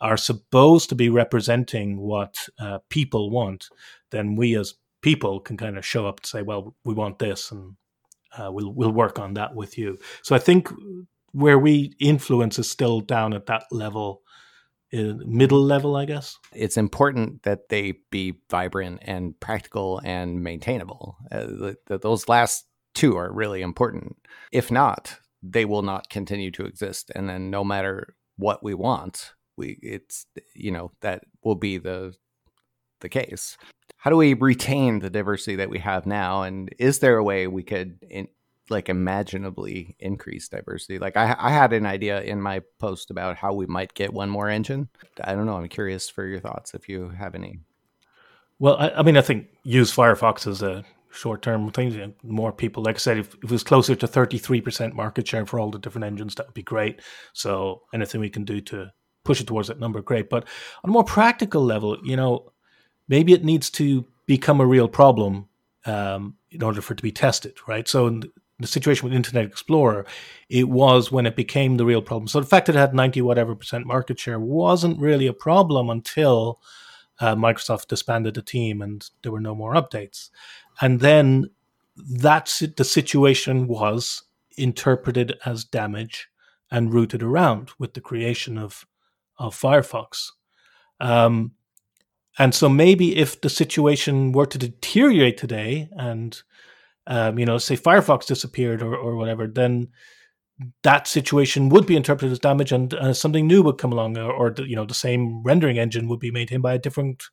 are 0.00 0.16
supposed 0.16 0.88
to 0.88 0.94
be 0.94 1.08
representing 1.08 2.00
what 2.00 2.34
uh, 2.58 2.78
people 2.88 3.30
want, 3.30 3.68
then 4.10 4.36
we 4.36 4.56
as 4.56 4.74
people 5.02 5.40
can 5.40 5.56
kind 5.56 5.76
of 5.76 5.84
show 5.84 6.06
up 6.06 6.20
and 6.20 6.26
say, 6.26 6.42
"Well, 6.42 6.74
we 6.84 6.94
want 6.94 7.18
this, 7.18 7.52
and 7.52 7.76
uh, 8.38 8.50
we'll 8.50 8.72
we'll 8.72 8.92
work 8.92 9.18
on 9.18 9.34
that 9.34 9.54
with 9.54 9.76
you." 9.76 9.98
So 10.22 10.34
I 10.34 10.38
think 10.38 10.70
where 11.32 11.58
we 11.58 11.94
influence 11.98 12.58
is 12.58 12.70
still 12.70 13.00
down 13.00 13.32
at 13.32 13.46
that 13.46 13.64
level 13.70 14.21
middle 14.92 15.62
level, 15.62 15.96
I 15.96 16.04
guess. 16.04 16.38
It's 16.52 16.76
important 16.76 17.42
that 17.44 17.68
they 17.68 17.94
be 18.10 18.34
vibrant 18.50 19.00
and 19.02 19.38
practical 19.40 20.00
and 20.04 20.42
maintainable. 20.42 21.16
Uh, 21.30 21.72
those 21.86 22.28
last 22.28 22.66
two 22.94 23.16
are 23.16 23.32
really 23.32 23.62
important. 23.62 24.16
If 24.52 24.70
not, 24.70 25.18
they 25.42 25.64
will 25.64 25.82
not 25.82 26.10
continue 26.10 26.50
to 26.52 26.64
exist. 26.64 27.10
And 27.14 27.28
then 27.28 27.50
no 27.50 27.64
matter 27.64 28.14
what 28.36 28.62
we 28.62 28.74
want, 28.74 29.32
we 29.56 29.78
it's 29.82 30.26
you 30.54 30.70
know 30.70 30.92
that 31.00 31.24
will 31.42 31.54
be 31.54 31.78
the 31.78 32.14
the 33.00 33.08
case. 33.08 33.56
How 33.96 34.10
do 34.10 34.16
we 34.16 34.34
retain 34.34 34.98
the 34.98 35.10
diversity 35.10 35.56
that 35.56 35.70
we 35.70 35.78
have 35.78 36.06
now? 36.06 36.42
And 36.42 36.74
is 36.78 36.98
there 36.98 37.16
a 37.16 37.24
way 37.24 37.46
we 37.46 37.62
could 37.62 37.98
in, 38.08 38.28
like 38.70 38.88
imaginably 38.88 39.96
increase 39.98 40.48
diversity. 40.48 40.98
Like 40.98 41.16
I, 41.16 41.34
I 41.38 41.50
had 41.50 41.72
an 41.72 41.86
idea 41.86 42.20
in 42.22 42.40
my 42.40 42.62
post 42.78 43.10
about 43.10 43.36
how 43.36 43.52
we 43.52 43.66
might 43.66 43.94
get 43.94 44.12
one 44.12 44.30
more 44.30 44.48
engine. 44.48 44.88
I 45.22 45.34
don't 45.34 45.46
know. 45.46 45.56
I'm 45.56 45.68
curious 45.68 46.08
for 46.08 46.24
your 46.24 46.40
thoughts 46.40 46.74
if 46.74 46.88
you 46.88 47.10
have 47.10 47.34
any. 47.34 47.58
Well, 48.58 48.76
I, 48.76 48.90
I 48.90 49.02
mean, 49.02 49.16
I 49.16 49.22
think 49.22 49.48
use 49.64 49.94
Firefox 49.94 50.46
as 50.46 50.62
a 50.62 50.84
short-term 51.10 51.70
thing. 51.72 52.14
More 52.22 52.52
people, 52.52 52.82
like 52.82 52.96
I 52.96 52.98
said, 52.98 53.18
if, 53.18 53.34
if 53.34 53.44
it 53.44 53.50
was 53.50 53.64
closer 53.64 53.94
to 53.94 54.06
33% 54.06 54.94
market 54.94 55.26
share 55.26 55.44
for 55.46 55.60
all 55.60 55.70
the 55.70 55.78
different 55.78 56.04
engines, 56.04 56.34
that 56.36 56.46
would 56.46 56.54
be 56.54 56.62
great. 56.62 57.00
So 57.32 57.82
anything 57.92 58.20
we 58.20 58.30
can 58.30 58.44
do 58.44 58.60
to 58.62 58.92
push 59.24 59.40
it 59.40 59.46
towards 59.46 59.68
that 59.68 59.80
number, 59.80 60.00
great. 60.00 60.30
But 60.30 60.44
on 60.84 60.90
a 60.90 60.92
more 60.92 61.04
practical 61.04 61.62
level, 61.62 61.98
you 62.02 62.16
know, 62.16 62.52
maybe 63.08 63.32
it 63.32 63.44
needs 63.44 63.70
to 63.70 64.04
become 64.26 64.60
a 64.60 64.66
real 64.66 64.88
problem 64.88 65.48
um, 65.84 66.36
in 66.50 66.62
order 66.62 66.80
for 66.80 66.94
it 66.94 66.96
to 66.96 67.02
be 67.02 67.12
tested, 67.12 67.56
right? 67.66 67.86
So 67.88 68.20
the 68.62 68.68
situation 68.68 69.04
with 69.04 69.16
Internet 69.16 69.44
Explorer, 69.44 70.06
it 70.48 70.68
was 70.68 71.12
when 71.12 71.26
it 71.26 71.36
became 71.36 71.76
the 71.76 71.84
real 71.84 72.02
problem. 72.02 72.28
So 72.28 72.40
the 72.40 72.46
fact 72.46 72.66
that 72.66 72.76
it 72.76 72.78
had 72.78 72.94
90 72.94 73.22
whatever 73.22 73.54
percent 73.54 73.86
market 73.86 74.18
share 74.18 74.40
wasn't 74.40 75.00
really 75.00 75.26
a 75.26 75.32
problem 75.32 75.90
until 75.90 76.60
uh, 77.20 77.34
Microsoft 77.34 77.88
disbanded 77.88 78.34
the 78.34 78.42
team 78.42 78.82
and 78.82 79.08
there 79.22 79.32
were 79.32 79.40
no 79.40 79.54
more 79.54 79.74
updates. 79.74 80.30
And 80.80 81.00
then 81.00 81.50
that's 81.96 82.60
the 82.60 82.84
situation 82.84 83.66
was 83.66 84.22
interpreted 84.56 85.38
as 85.44 85.64
damage 85.64 86.28
and 86.70 86.92
routed 86.92 87.22
around 87.22 87.70
with 87.78 87.94
the 87.94 88.00
creation 88.00 88.58
of, 88.58 88.86
of 89.38 89.54
Firefox. 89.54 90.30
Um, 91.00 91.52
and 92.38 92.54
so 92.54 92.68
maybe 92.68 93.16
if 93.16 93.40
the 93.40 93.50
situation 93.50 94.32
were 94.32 94.46
to 94.46 94.58
deteriorate 94.58 95.36
today 95.36 95.90
and 95.92 96.42
um, 97.06 97.38
you 97.38 97.46
know, 97.46 97.58
say 97.58 97.76
Firefox 97.76 98.26
disappeared 98.26 98.82
or, 98.82 98.94
or 98.94 99.16
whatever, 99.16 99.46
then 99.46 99.88
that 100.82 101.06
situation 101.06 101.68
would 101.68 101.86
be 101.86 101.96
interpreted 101.96 102.32
as 102.32 102.38
damage 102.38 102.72
and 102.72 102.94
uh, 102.94 103.12
something 103.12 103.46
new 103.46 103.62
would 103.62 103.78
come 103.78 103.92
along 103.92 104.16
or, 104.18 104.32
or, 104.32 104.54
you 104.58 104.76
know 104.76 104.84
the 104.84 104.94
same 104.94 105.42
rendering 105.42 105.78
engine 105.78 106.08
would 106.08 106.20
be 106.20 106.30
maintained 106.30 106.62
by 106.62 106.74
a 106.74 106.78
different 106.78 107.24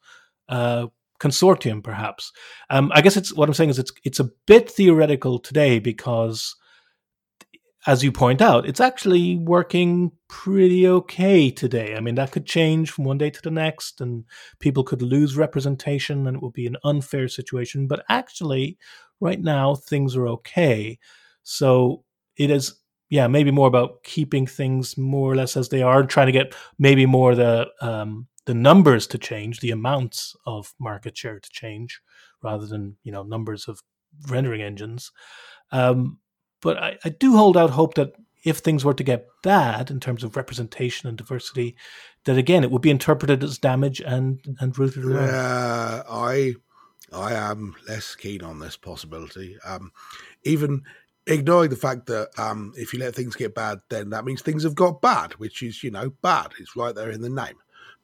uh, 0.47 0.87
consortium 1.19 1.83
perhaps 1.83 2.31
um, 2.69 2.91
i 2.95 3.01
guess 3.01 3.17
it's 3.17 3.33
what 3.33 3.49
i'm 3.49 3.53
saying 3.53 3.69
is 3.69 3.77
it's 3.77 3.91
it's 4.03 4.21
a 4.21 4.29
bit 4.47 4.71
theoretical 4.71 5.37
today 5.37 5.79
because 5.79 6.55
as 7.87 8.03
you 8.03 8.11
point 8.11 8.41
out, 8.41 8.67
it's 8.67 8.81
actually 8.81 9.37
working 9.37 10.11
pretty 10.27 10.87
okay 10.87 11.49
today. 11.49 11.95
I 11.95 12.01
mean, 12.01 12.15
that 12.15 12.31
could 12.31 12.45
change 12.45 12.91
from 12.91 13.05
one 13.05 13.17
day 13.17 13.29
to 13.29 13.41
the 13.41 13.51
next, 13.51 14.01
and 14.01 14.25
people 14.59 14.83
could 14.83 15.01
lose 15.01 15.37
representation, 15.37 16.27
and 16.27 16.35
it 16.35 16.43
would 16.43 16.53
be 16.53 16.67
an 16.67 16.75
unfair 16.83 17.27
situation. 17.29 17.87
But 17.87 18.03
actually, 18.09 18.77
right 19.19 19.39
now, 19.39 19.75
things 19.75 20.15
are 20.15 20.27
okay. 20.27 20.99
So 21.43 22.03
it 22.37 22.49
is, 22.49 22.75
yeah, 23.09 23.27
maybe 23.27 23.51
more 23.51 23.67
about 23.67 24.03
keeping 24.03 24.47
things 24.47 24.97
more 24.97 25.31
or 25.31 25.35
less 25.35 25.57
as 25.57 25.69
they 25.69 25.81
are, 25.81 26.03
trying 26.03 26.27
to 26.27 26.31
get 26.31 26.55
maybe 26.77 27.05
more 27.05 27.35
the 27.35 27.67
um, 27.81 28.27
the 28.45 28.53
numbers 28.53 29.07
to 29.07 29.17
change, 29.17 29.59
the 29.59 29.71
amounts 29.71 30.35
of 30.45 30.73
market 30.79 31.17
share 31.17 31.39
to 31.39 31.49
change, 31.51 32.01
rather 32.41 32.65
than 32.65 32.97
you 33.03 33.11
know 33.11 33.23
numbers 33.23 33.67
of 33.67 33.81
rendering 34.27 34.61
engines. 34.61 35.11
Um, 35.71 36.19
but 36.61 36.77
I, 36.77 36.97
I 37.05 37.09
do 37.09 37.37
hold 37.37 37.57
out 37.57 37.69
hope 37.69 37.95
that 37.95 38.13
if 38.43 38.59
things 38.59 38.85
were 38.85 38.93
to 38.93 39.03
get 39.03 39.27
bad 39.43 39.91
in 39.91 39.99
terms 39.99 40.23
of 40.23 40.35
representation 40.35 41.09
and 41.09 41.17
diversity, 41.17 41.75
that 42.25 42.37
again 42.37 42.63
it 42.63 42.71
would 42.71 42.81
be 42.81 42.89
interpreted 42.89 43.43
as 43.43 43.57
damage 43.57 44.01
and 44.01 44.39
and 44.59 44.77
routed. 44.77 45.03
Yeah, 45.05 46.03
I 46.09 46.55
I 47.13 47.33
am 47.33 47.75
less 47.87 48.15
keen 48.15 48.43
on 48.43 48.59
this 48.59 48.77
possibility. 48.77 49.57
Um, 49.65 49.91
even 50.43 50.83
ignoring 51.27 51.69
the 51.69 51.75
fact 51.75 52.07
that 52.07 52.29
um, 52.37 52.73
if 52.75 52.93
you 52.93 52.99
let 52.99 53.15
things 53.15 53.35
get 53.35 53.55
bad, 53.55 53.81
then 53.89 54.09
that 54.09 54.25
means 54.25 54.41
things 54.41 54.63
have 54.63 54.75
got 54.75 55.01
bad, 55.01 55.33
which 55.33 55.63
is 55.63 55.83
you 55.83 55.91
know 55.91 56.09
bad. 56.21 56.51
It's 56.59 56.75
right 56.75 56.95
there 56.95 57.11
in 57.11 57.21
the 57.21 57.29
name. 57.29 57.55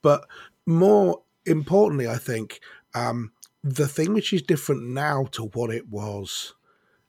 But 0.01 0.27
more 0.65 1.21
importantly, 1.45 2.07
I 2.07 2.17
think 2.17 2.59
um, 2.93 3.31
the 3.63 3.87
thing 3.87 4.13
which 4.13 4.33
is 4.33 4.41
different 4.41 4.83
now 4.83 5.25
to 5.31 5.45
what 5.45 5.71
it 5.71 5.89
was 5.89 6.53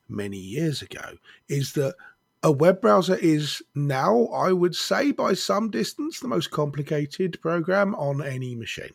many 0.09 0.37
years 0.37 0.81
ago 0.81 1.17
is 1.47 1.73
that 1.73 1.95
a 2.43 2.51
web 2.51 2.81
browser 2.81 3.15
is 3.15 3.61
now, 3.75 4.27
I 4.27 4.51
would 4.51 4.75
say, 4.75 5.11
by 5.11 5.33
some 5.33 5.69
distance, 5.69 6.19
the 6.19 6.27
most 6.27 6.51
complicated 6.51 7.39
program 7.41 7.95
on 7.95 8.23
any 8.23 8.55
machine. 8.55 8.93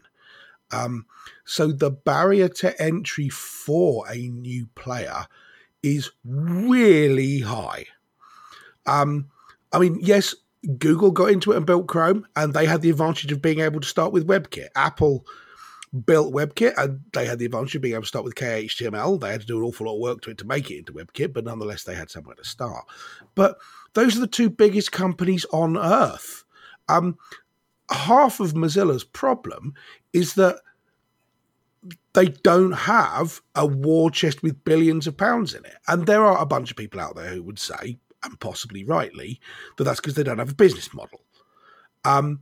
Um, 0.73 1.07
so 1.45 1.71
the 1.71 1.91
barrier 1.91 2.49
to 2.49 2.81
entry 2.83 3.29
for 3.29 4.05
a 4.11 4.17
new 4.29 4.67
player 4.75 5.27
is 5.83 6.11
really 6.25 7.41
high. 7.41 7.87
Um, 8.87 9.29
I 9.73 9.79
mean, 9.79 9.99
yes, 10.01 10.35
Google 10.79 11.11
got 11.11 11.31
into 11.31 11.53
it 11.53 11.57
and 11.57 11.67
built 11.67 11.89
Chrome, 11.89 12.27
and 12.37 12.55
they 12.55 12.67
had 12.67 12.83
the 12.83 12.91
advantage 12.91 13.33
of 13.33 13.43
being 13.43 13.61
able 13.61 13.81
to 13.81 13.89
start 13.89 14.13
with 14.13 14.27
WebKit. 14.27 14.69
Apple 14.77 15.27
built 16.07 16.33
WebKit, 16.33 16.75
and 16.79 17.01
they 17.13 17.27
had 17.27 17.39
the 17.39 17.45
advantage 17.45 17.75
of 17.75 17.83
being 17.83 17.95
able 17.95 18.03
to 18.03 18.09
start 18.09 18.25
with 18.25 18.35
KHTML. 18.35 19.21
They 19.21 19.33
had 19.33 19.41
to 19.43 19.47
do 19.47 19.59
an 19.59 19.65
awful 19.65 19.87
lot 19.87 19.97
of 19.97 20.01
work 20.01 20.23
to 20.23 20.31
it 20.31 20.39
to 20.39 20.47
make 20.47 20.71
it 20.71 20.79
into 20.79 20.93
WebKit, 20.93 21.33
but 21.33 21.45
nonetheless, 21.45 21.85
they 21.85 21.95
had 21.95 22.11
somewhere 22.11 22.37
to 22.37 22.45
start. 22.45 22.85
But 23.35 23.59
those 23.95 24.17
are 24.17 24.21
the 24.21 24.27
two 24.27 24.51
biggest 24.51 24.93
companies 24.93 25.45
on 25.53 25.77
earth. 25.77 26.45
Um, 26.89 27.19
half 27.93 28.41
of 28.41 28.53
Mozilla's 28.53 29.05
problem 29.05 29.75
is 30.13 30.35
that 30.35 30.57
they 32.15 32.27
don't 32.27 32.73
have 32.73 33.41
a 33.55 33.67
war 33.67 34.11
chest 34.11 34.43
with 34.43 34.65
billions 34.65 35.07
of 35.07 35.17
pounds 35.17 35.55
in 35.55 35.65
it. 35.65 35.77
And 35.89 36.07
there 36.07 36.25
are 36.25 36.41
a 36.41 36.47
bunch 36.47 36.71
of 36.71 36.77
people 36.77 37.01
out 37.01 37.17
there 37.17 37.31
who 37.31 37.43
would 37.43 37.59
say, 37.59 37.99
and 38.23 38.39
possibly 38.41 38.85
rightly, 38.85 39.41
that 39.77 39.85
that's 39.85 40.01
because 40.01 40.15
they 40.15 40.23
don't 40.23 40.39
have 40.39 40.51
a 40.51 40.55
business 40.55 40.93
model. 40.95 41.21
Um, 42.05 42.41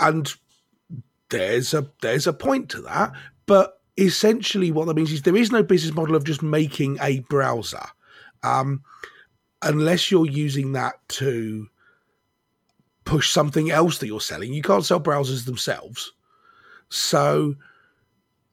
and 0.00 0.32
there's 1.30 1.74
a 1.74 1.90
there's 2.02 2.26
a 2.26 2.32
point 2.32 2.68
to 2.70 2.82
that, 2.82 3.12
but 3.46 3.80
essentially 3.96 4.70
what 4.70 4.86
that 4.86 4.94
means 4.94 5.12
is 5.12 5.22
there 5.22 5.36
is 5.36 5.50
no 5.50 5.62
business 5.62 5.94
model 5.94 6.14
of 6.14 6.24
just 6.24 6.42
making 6.42 6.98
a 7.00 7.20
browser, 7.20 7.84
um, 8.42 8.82
unless 9.62 10.10
you're 10.10 10.26
using 10.26 10.72
that 10.72 10.96
to 11.08 11.66
push 13.06 13.30
something 13.30 13.70
else 13.70 13.98
that 13.98 14.06
you're 14.06 14.20
selling. 14.20 14.52
You 14.52 14.62
can't 14.62 14.84
sell 14.84 15.00
browsers 15.00 15.46
themselves, 15.46 16.12
so 16.90 17.54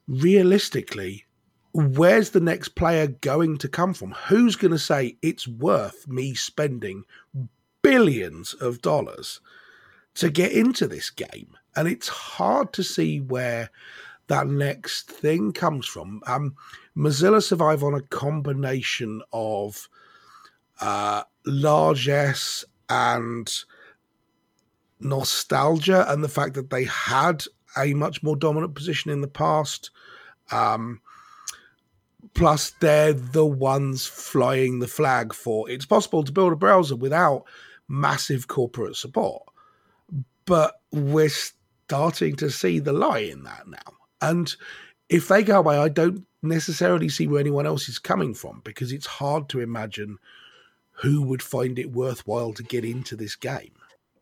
realistically, 0.07 1.25
where's 1.73 2.29
the 2.29 2.39
next 2.39 2.69
player 2.69 3.07
going 3.07 3.57
to 3.57 3.67
come 3.67 3.93
from? 3.93 4.11
Who's 4.27 4.55
going 4.55 4.71
to 4.71 4.79
say 4.79 5.17
it's 5.21 5.47
worth 5.47 6.07
me 6.07 6.33
spending 6.33 7.03
billions 7.81 8.53
of 8.53 8.81
dollars 8.81 9.41
to 10.15 10.29
get 10.29 10.53
into 10.53 10.87
this 10.87 11.09
game? 11.09 11.57
and 11.75 11.87
it's 11.87 12.07
hard 12.07 12.73
to 12.73 12.83
see 12.83 13.19
where 13.19 13.69
that 14.27 14.47
next 14.47 15.09
thing 15.09 15.51
comes 15.51 15.85
from. 15.85 16.21
Um, 16.27 16.55
Mozilla 16.95 17.41
survive 17.41 17.83
on 17.83 17.93
a 17.93 18.01
combination 18.01 19.21
of 19.31 19.89
uh, 20.79 21.23
largesse 21.45 22.63
and 22.89 23.51
nostalgia, 24.99 26.09
and 26.11 26.23
the 26.23 26.29
fact 26.29 26.53
that 26.55 26.69
they 26.69 26.85
had 26.85 27.43
a 27.77 27.93
much 27.93 28.23
more 28.23 28.35
dominant 28.35 28.75
position 28.75 29.11
in 29.11 29.21
the 29.21 29.27
past. 29.27 29.91
Um, 30.51 31.01
plus, 32.33 32.71
they're 32.79 33.13
the 33.13 33.45
ones 33.45 34.05
flying 34.05 34.79
the 34.79 34.87
flag 34.87 35.33
for 35.33 35.69
it's 35.69 35.85
possible 35.85 36.23
to 36.23 36.31
build 36.31 36.53
a 36.53 36.57
browser 36.57 36.95
without 36.95 37.45
massive 37.87 38.47
corporate 38.47 38.95
support. 38.95 39.43
But 40.45 40.79
we're 40.91 41.29
starting 41.29 42.35
to 42.37 42.49
see 42.49 42.79
the 42.79 42.93
lie 42.93 43.19
in 43.19 43.43
that 43.43 43.67
now. 43.67 43.93
And 44.21 44.53
if 45.09 45.27
they 45.27 45.43
go 45.43 45.59
away, 45.59 45.77
I 45.77 45.89
don't 45.89 46.25
necessarily 46.41 47.09
see 47.09 47.27
where 47.27 47.39
anyone 47.39 47.65
else 47.65 47.87
is 47.87 47.99
coming 47.99 48.33
from 48.33 48.61
because 48.63 48.91
it's 48.91 49.05
hard 49.05 49.47
to 49.49 49.59
imagine 49.59 50.17
who 50.97 51.21
would 51.21 51.41
find 51.41 51.79
it 51.79 51.91
worthwhile 51.91 52.53
to 52.53 52.63
get 52.63 52.85
into 52.85 53.15
this 53.15 53.35
game. 53.35 53.73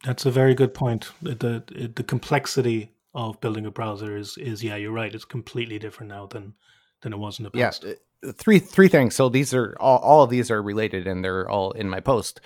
That's 0.04 0.26
a 0.26 0.32
very 0.32 0.56
good 0.56 0.74
point. 0.74 1.12
The 1.22 1.92
the, 1.96 2.04
complexity 2.04 2.92
of 3.14 3.40
building 3.42 3.66
a 3.66 3.72
browser 3.72 4.18
is 4.18 4.38
is 4.38 4.64
yeah, 4.64 4.76
you're 4.76 4.92
right. 4.92 5.14
It's 5.14 5.26
completely 5.26 5.80
different 5.80 6.10
now 6.10 6.26
than 6.28 6.54
than 7.02 7.14
it 7.14 7.18
was 7.18 7.40
in 7.40 7.44
the 7.44 7.52
past. 7.52 7.84
Yeah, 7.86 7.94
uh, 8.28 8.32
three 8.34 8.60
three 8.60 8.88
things. 8.88 9.16
So 9.16 9.30
these 9.30 9.54
are 9.54 9.76
all, 9.80 10.00
all 10.00 10.24
of 10.24 10.30
these 10.30 10.50
are 10.50 10.62
related, 10.62 11.08
and 11.08 11.24
they're 11.24 11.50
all 11.50 11.72
in 11.72 11.90
my 11.90 12.00
post. 12.00 12.42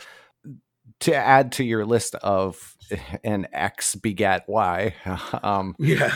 To 1.01 1.15
add 1.15 1.51
to 1.53 1.63
your 1.63 1.85
list 1.85 2.15
of 2.15 2.75
an 3.23 3.47
X 3.53 3.95
begat 3.95 4.47
Y. 4.47 4.93
Um, 5.43 5.75
yeah. 5.79 6.13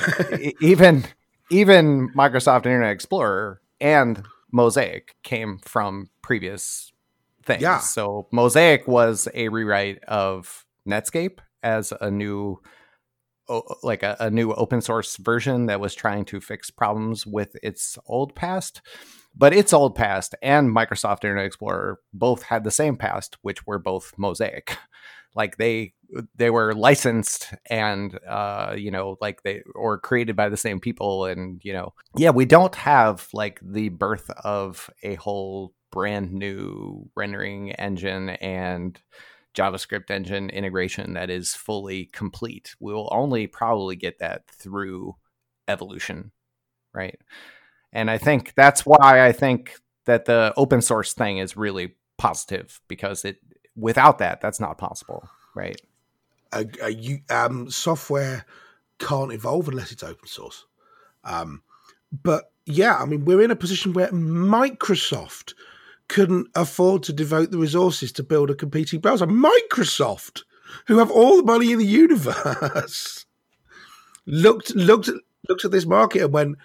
even 0.61 1.05
even 1.49 2.09
Microsoft 2.13 2.65
Internet 2.65 2.91
Explorer 2.91 3.61
and 3.79 4.23
Mosaic 4.51 5.15
came 5.23 5.59
from 5.59 6.09
previous 6.21 6.91
things. 7.43 7.61
Yeah. 7.61 7.79
So 7.79 8.27
Mosaic 8.31 8.87
was 8.87 9.27
a 9.33 9.49
rewrite 9.49 10.03
of 10.03 10.65
Netscape 10.87 11.39
as 11.63 11.93
a 11.99 12.09
new 12.09 12.59
like 13.81 14.03
a, 14.03 14.15
a, 14.19 14.29
new 14.29 14.53
open 14.53 14.79
source 14.79 15.17
version 15.17 15.65
that 15.65 15.79
was 15.79 15.95
trying 15.95 16.23
to 16.23 16.39
fix 16.39 16.69
problems 16.69 17.25
with 17.25 17.55
its 17.63 17.97
old 18.05 18.35
past. 18.35 18.81
But 19.35 19.53
its 19.53 19.73
old 19.73 19.95
past 19.95 20.35
and 20.41 20.69
Microsoft 20.69 21.23
Internet 21.23 21.45
Explorer 21.45 21.99
both 22.13 22.43
had 22.43 22.63
the 22.63 22.71
same 22.71 22.95
past, 22.95 23.37
which 23.41 23.65
were 23.65 23.79
both 23.79 24.13
Mosaic. 24.17 24.77
Like 25.35 25.57
they 25.57 25.93
they 26.35 26.49
were 26.49 26.73
licensed 26.73 27.53
and 27.69 28.17
uh 28.27 28.73
you 28.75 28.89
know 28.89 29.15
like 29.21 29.43
they 29.43 29.61
or 29.75 29.99
created 29.99 30.35
by 30.35 30.49
the 30.49 30.57
same 30.57 30.79
people 30.79 31.25
and 31.25 31.61
you 31.63 31.71
know 31.71 31.93
yeah 32.15 32.31
we 32.31 32.45
don't 32.45 32.73
have 32.73 33.27
like 33.31 33.59
the 33.61 33.89
birth 33.89 34.31
of 34.43 34.89
a 35.03 35.13
whole 35.15 35.75
brand 35.91 36.31
new 36.31 37.07
rendering 37.15 37.71
engine 37.73 38.29
and 38.29 38.99
javascript 39.55 40.09
engine 40.11 40.49
integration 40.49 41.13
that 41.13 41.29
is 41.29 41.55
fully 41.55 42.05
complete 42.05 42.75
we 42.79 42.93
will 42.93 43.09
only 43.11 43.47
probably 43.47 43.95
get 43.95 44.19
that 44.19 44.43
through 44.47 45.15
evolution 45.67 46.31
right 46.93 47.19
and 47.91 48.09
i 48.09 48.17
think 48.17 48.53
that's 48.55 48.85
why 48.85 49.25
i 49.25 49.31
think 49.31 49.75
that 50.05 50.25
the 50.25 50.53
open 50.55 50.81
source 50.81 51.13
thing 51.13 51.37
is 51.37 51.57
really 51.57 51.95
positive 52.17 52.79
because 52.87 53.25
it 53.25 53.37
without 53.75 54.17
that 54.19 54.41
that's 54.41 54.59
not 54.59 54.77
possible 54.77 55.27
right 55.55 55.81
a, 56.51 56.65
a 56.83 57.21
um, 57.29 57.69
software 57.69 58.45
can't 58.99 59.31
evolve 59.31 59.67
unless 59.67 59.91
it's 59.91 60.03
open 60.03 60.27
source. 60.27 60.65
Um, 61.23 61.63
but 62.11 62.51
yeah, 62.65 62.97
I 62.97 63.05
mean, 63.05 63.25
we're 63.25 63.41
in 63.41 63.51
a 63.51 63.55
position 63.55 63.93
where 63.93 64.09
Microsoft 64.09 65.53
couldn't 66.09 66.47
afford 66.55 67.03
to 67.03 67.13
devote 67.13 67.51
the 67.51 67.57
resources 67.57 68.11
to 68.11 68.23
build 68.23 68.49
a 68.49 68.55
competing 68.55 68.99
browser. 68.99 69.25
Microsoft, 69.25 70.41
who 70.87 70.97
have 70.97 71.09
all 71.09 71.37
the 71.37 71.43
money 71.43 71.71
in 71.71 71.79
the 71.79 71.85
universe, 71.85 73.25
looked 74.25 74.75
looked 74.75 75.09
looked 75.47 75.65
at 75.65 75.71
this 75.71 75.85
market 75.85 76.23
and 76.23 76.33
went, 76.33 76.57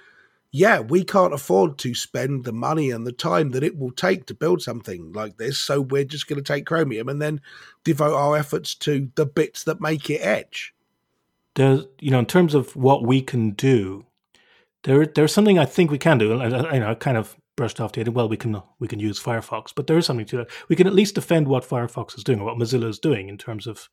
yeah, 0.50 0.80
we 0.80 1.04
can't 1.04 1.34
afford 1.34 1.78
to 1.78 1.94
spend 1.94 2.44
the 2.44 2.52
money 2.52 2.90
and 2.90 3.06
the 3.06 3.12
time 3.12 3.50
that 3.50 3.64
it 3.64 3.76
will 3.76 3.90
take 3.90 4.26
to 4.26 4.34
build 4.34 4.62
something 4.62 5.12
like 5.12 5.36
this. 5.36 5.58
So 5.58 5.80
we're 5.80 6.04
just 6.04 6.28
going 6.28 6.42
to 6.42 6.52
take 6.52 6.66
Chromium 6.66 7.08
and 7.08 7.20
then 7.20 7.40
devote 7.82 8.14
our 8.14 8.36
efforts 8.36 8.74
to 8.76 9.10
the 9.16 9.26
bits 9.26 9.64
that 9.64 9.80
make 9.80 10.08
it 10.10 10.20
edge. 10.20 10.72
There's, 11.56 11.84
you 12.00 12.10
know, 12.10 12.20
in 12.20 12.26
terms 12.26 12.54
of 12.54 12.74
what 12.76 13.04
we 13.04 13.20
can 13.20 13.50
do, 13.50 14.06
there, 14.84 15.06
there's 15.06 15.32
something 15.32 15.58
I 15.58 15.64
think 15.64 15.90
we 15.90 15.98
can 15.98 16.18
do. 16.18 16.28
You 16.28 16.80
know, 16.80 16.94
kind 16.94 17.16
of 17.16 17.36
brushed 17.56 17.80
off 17.80 17.92
the 17.92 18.00
idea, 18.00 18.12
well, 18.12 18.28
we 18.28 18.36
can 18.36 18.60
we 18.78 18.88
can 18.88 19.00
use 19.00 19.22
Firefox, 19.22 19.72
but 19.74 19.86
there 19.86 19.98
is 19.98 20.06
something 20.06 20.26
to 20.26 20.38
that. 20.38 20.50
We 20.68 20.76
can 20.76 20.86
at 20.86 20.94
least 20.94 21.14
defend 21.14 21.48
what 21.48 21.68
Firefox 21.68 22.16
is 22.16 22.24
doing, 22.24 22.40
or 22.40 22.46
what 22.46 22.58
Mozilla 22.58 22.88
is 22.88 22.98
doing 22.98 23.28
in 23.28 23.38
terms 23.38 23.66
of 23.66 23.88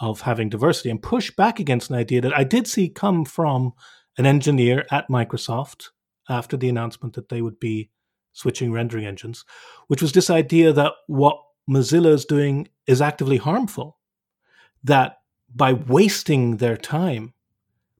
of 0.00 0.22
having 0.22 0.48
diversity, 0.48 0.90
and 0.90 1.02
push 1.02 1.30
back 1.30 1.60
against 1.60 1.90
an 1.90 1.96
idea 1.96 2.20
that 2.20 2.36
I 2.36 2.44
did 2.44 2.66
see 2.66 2.88
come 2.88 3.24
from 3.24 3.72
an 4.18 4.26
engineer 4.26 4.84
at 4.90 5.08
Microsoft 5.08 5.88
after 6.28 6.56
the 6.56 6.68
announcement 6.68 7.14
that 7.14 7.28
they 7.28 7.42
would 7.42 7.60
be 7.60 7.90
switching 8.32 8.72
rendering 8.72 9.06
engines, 9.06 9.44
which 9.88 10.02
was 10.02 10.12
this 10.12 10.30
idea 10.30 10.72
that 10.72 10.92
what 11.06 11.38
Mozilla 11.70 12.12
is 12.12 12.24
doing 12.24 12.68
is 12.86 13.00
actively 13.00 13.36
harmful. 13.36 13.98
That 14.82 15.18
by 15.54 15.72
wasting 15.72 16.56
their 16.56 16.76
time 16.76 17.32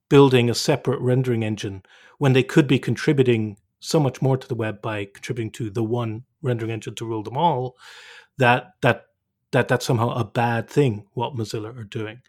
building 0.09 0.51
a 0.51 0.55
separate 0.55 1.01
rendering 1.01 1.43
engine 1.43 1.83
when 2.19 2.33
they 2.33 2.43
could 2.43 2.67
be 2.69 2.79
contributing 2.79 3.57
so 3.85 4.01
much 4.01 4.23
more 4.23 4.37
to 4.37 4.49
the 4.49 4.55
web 4.55 4.81
by 4.81 5.05
contributing 5.05 5.51
to 5.53 5.71
the 5.71 5.85
one 5.85 6.25
rendering 6.43 6.71
engine 6.71 6.95
to 6.97 7.07
rule 7.07 7.23
them 7.23 7.37
all, 7.37 7.77
that 8.39 8.73
that 8.83 9.07
that 9.53 9.69
that's 9.69 9.87
somehow 9.87 10.11
a 10.11 10.25
bad 10.25 10.69
thing 10.69 11.07
what 11.13 11.35
Mozilla 11.35 11.77
are 11.79 11.85
doing. 11.85 12.21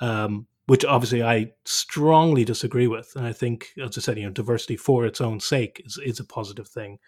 Um, 0.00 0.46
which 0.66 0.84
obviously 0.84 1.22
I 1.22 1.52
strongly 1.64 2.44
disagree 2.44 2.86
with. 2.86 3.12
And 3.16 3.26
I 3.26 3.32
think, 3.32 3.72
as 3.82 3.98
I 3.98 4.00
said, 4.00 4.16
you 4.16 4.24
know, 4.24 4.30
diversity 4.30 4.76
for 4.76 5.04
its 5.04 5.20
own 5.20 5.40
sake 5.40 5.82
is, 5.84 5.98
is 6.04 6.20
a 6.20 6.24
positive 6.24 6.68
thing. 6.68 6.98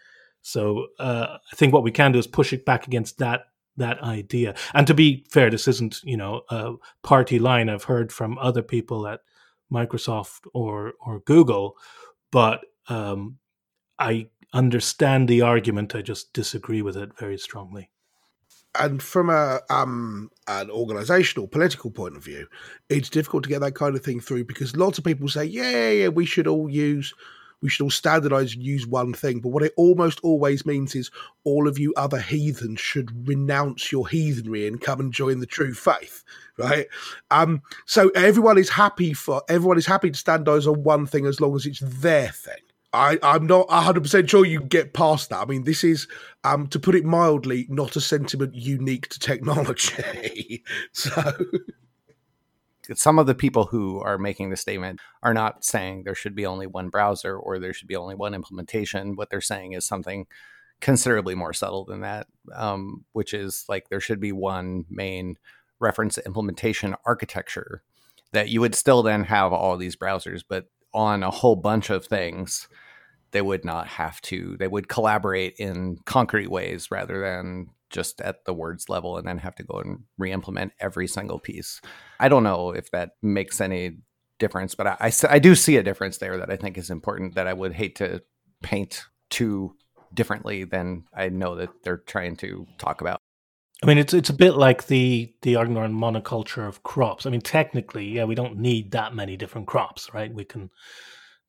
So 0.41 0.87
uh, 0.99 1.37
I 1.51 1.55
think 1.55 1.73
what 1.73 1.83
we 1.83 1.91
can 1.91 2.11
do 2.11 2.19
is 2.19 2.27
push 2.27 2.53
it 2.53 2.65
back 2.65 2.85
against 2.85 3.17
that 3.19 3.45
that 3.77 4.01
idea. 4.01 4.55
And 4.73 4.87
to 4.87 4.93
be 4.93 5.25
fair, 5.29 5.49
this 5.49 5.67
isn't 5.67 6.01
you 6.03 6.17
know 6.17 6.41
a 6.49 6.73
party 7.01 7.39
line. 7.39 7.69
I've 7.69 7.85
heard 7.85 8.11
from 8.11 8.37
other 8.37 8.61
people 8.61 9.07
at 9.07 9.21
Microsoft 9.71 10.41
or 10.53 10.93
or 10.99 11.21
Google, 11.21 11.77
but 12.31 12.61
um, 12.87 13.37
I 13.99 14.27
understand 14.53 15.27
the 15.27 15.41
argument. 15.41 15.95
I 15.95 16.01
just 16.01 16.33
disagree 16.33 16.81
with 16.81 16.97
it 16.97 17.17
very 17.17 17.37
strongly. 17.37 17.89
And 18.77 19.01
from 19.01 19.29
a 19.29 19.61
um 19.69 20.29
an 20.47 20.69
organizational 20.69 21.47
political 21.47 21.89
point 21.89 22.17
of 22.17 22.23
view 22.23 22.45
it's 22.89 23.09
difficult 23.09 23.43
to 23.43 23.49
get 23.49 23.61
that 23.61 23.73
kind 23.73 23.95
of 23.95 24.03
thing 24.03 24.19
through 24.19 24.43
because 24.43 24.75
lots 24.75 24.97
of 24.97 25.05
people 25.05 25.29
say 25.29 25.45
yeah 25.45 25.89
yeah 25.91 26.07
we 26.09 26.25
should 26.25 26.45
all 26.45 26.69
use 26.69 27.13
we 27.61 27.69
should 27.69 27.83
all 27.83 27.89
standardize 27.89 28.53
and 28.53 28.61
use 28.61 28.85
one 28.85 29.13
thing. 29.13 29.39
But 29.39 29.49
what 29.49 29.63
it 29.63 29.73
almost 29.77 30.19
always 30.23 30.65
means 30.65 30.93
is 30.93 31.09
all 31.45 31.69
of 31.69 31.79
you 31.79 31.93
other 31.95 32.19
heathens 32.19 32.81
should 32.81 33.27
renounce 33.27 33.93
your 33.93 34.07
heathenry 34.09 34.67
and 34.67 34.81
come 34.81 34.99
and 34.99 35.13
join 35.13 35.39
the 35.39 35.45
true 35.45 35.73
faith 35.73 36.23
right? 36.57 36.87
Um 37.31 37.61
so 37.85 38.09
everyone 38.09 38.57
is 38.57 38.69
happy 38.69 39.13
for 39.13 39.41
everyone 39.47 39.77
is 39.77 39.85
happy 39.85 40.11
to 40.11 40.17
standardize 40.17 40.67
on 40.67 40.83
one 40.83 41.05
thing 41.05 41.25
as 41.25 41.39
long 41.39 41.55
as 41.55 41.65
it's 41.65 41.79
their 41.79 42.29
thing 42.29 42.64
I, 42.95 43.19
I'm 43.23 43.47
not 43.47 43.67
100% 43.67 44.29
sure 44.29 44.45
you 44.45 44.61
get 44.61 44.93
past 44.93 45.29
that. 45.29 45.41
I 45.41 45.45
mean, 45.45 45.63
this 45.63 45.83
is, 45.83 46.07
um, 46.43 46.67
to 46.67 46.79
put 46.79 46.95
it 46.95 47.05
mildly, 47.05 47.65
not 47.69 47.95
a 47.95 48.01
sentiment 48.01 48.55
unique 48.55 49.09
to 49.09 49.19
technology. 49.19 50.63
so. 50.91 51.33
Some 52.93 53.17
of 53.17 53.25
the 53.25 53.33
people 53.33 53.65
who 53.65 53.99
are 53.99 54.17
making 54.17 54.49
the 54.49 54.55
statement 54.55 54.99
are 55.23 55.33
not 55.33 55.65
saying 55.65 56.03
there 56.03 56.15
should 56.15 56.35
be 56.35 56.45
only 56.45 56.67
one 56.67 56.89
browser 56.89 57.35
or 57.35 57.57
there 57.57 57.73
should 57.73 57.87
be 57.87 57.95
only 57.95 58.13
one 58.15 58.35
implementation. 58.35 59.15
What 59.15 59.29
they're 59.29 59.41
saying 59.41 59.73
is 59.73 59.85
something 59.85 60.27
considerably 60.81 61.33
more 61.33 61.53
subtle 61.53 61.85
than 61.85 62.01
that, 62.01 62.27
um, 62.53 63.05
which 63.13 63.33
is 63.33 63.65
like 63.67 63.89
there 63.89 63.99
should 63.99 64.19
be 64.19 64.31
one 64.31 64.85
main 64.89 65.37
reference 65.79 66.17
implementation 66.19 66.95
architecture 67.05 67.81
that 68.33 68.49
you 68.49 68.61
would 68.61 68.75
still 68.75 69.01
then 69.01 69.23
have 69.23 69.51
all 69.51 69.77
these 69.77 69.95
browsers, 69.95 70.43
but 70.47 70.65
on 70.93 71.23
a 71.23 71.31
whole 71.31 71.55
bunch 71.55 71.89
of 71.89 72.05
things 72.05 72.67
they 73.35 73.41
would 73.41 73.65
not 73.65 73.85
have 73.85 74.21
to 74.21 74.55
they 74.59 74.67
would 74.67 74.87
collaborate 74.87 75.55
in 75.57 75.97
concrete 76.05 76.49
ways 76.49 76.89
rather 76.89 77.19
than 77.19 77.67
just 77.89 78.21
at 78.21 78.45
the 78.45 78.53
words 78.53 78.87
level 78.87 79.17
and 79.17 79.27
then 79.27 79.37
have 79.37 79.55
to 79.55 79.63
go 79.63 79.79
and 79.79 79.99
re-implement 80.17 80.71
every 80.79 81.05
single 81.05 81.37
piece 81.37 81.81
i 82.17 82.29
don't 82.29 82.43
know 82.43 82.71
if 82.71 82.89
that 82.91 83.11
makes 83.21 83.59
any 83.59 83.97
difference 84.39 84.73
but 84.73 84.87
I, 84.87 84.95
I, 85.01 85.11
I 85.31 85.39
do 85.39 85.53
see 85.53 85.75
a 85.75 85.83
difference 85.83 86.17
there 86.19 86.37
that 86.37 86.49
i 86.49 86.55
think 86.55 86.77
is 86.77 86.89
important 86.89 87.35
that 87.35 87.45
i 87.45 87.51
would 87.51 87.73
hate 87.73 87.97
to 87.97 88.23
paint 88.63 89.03
too 89.29 89.75
differently 90.13 90.63
than 90.63 91.03
i 91.13 91.27
know 91.27 91.55
that 91.55 91.83
they're 91.83 91.97
trying 91.97 92.37
to 92.37 92.65
talk 92.77 93.01
about 93.01 93.19
I 93.83 93.87
mean, 93.87 93.97
it's 93.97 94.13
it's 94.13 94.29
a 94.29 94.33
bit 94.33 94.55
like 94.55 94.87
the 94.87 95.35
the 95.41 95.57
on 95.57 95.67
monoculture 95.67 96.65
of 96.65 96.83
crops. 96.83 97.25
I 97.25 97.29
mean, 97.29 97.41
technically, 97.41 98.05
yeah, 98.05 98.23
we 98.23 98.33
don't 98.33 98.57
need 98.57 98.91
that 98.91 99.13
many 99.13 99.35
different 99.35 99.67
crops, 99.67 100.13
right? 100.13 100.33
We 100.33 100.45
can 100.45 100.69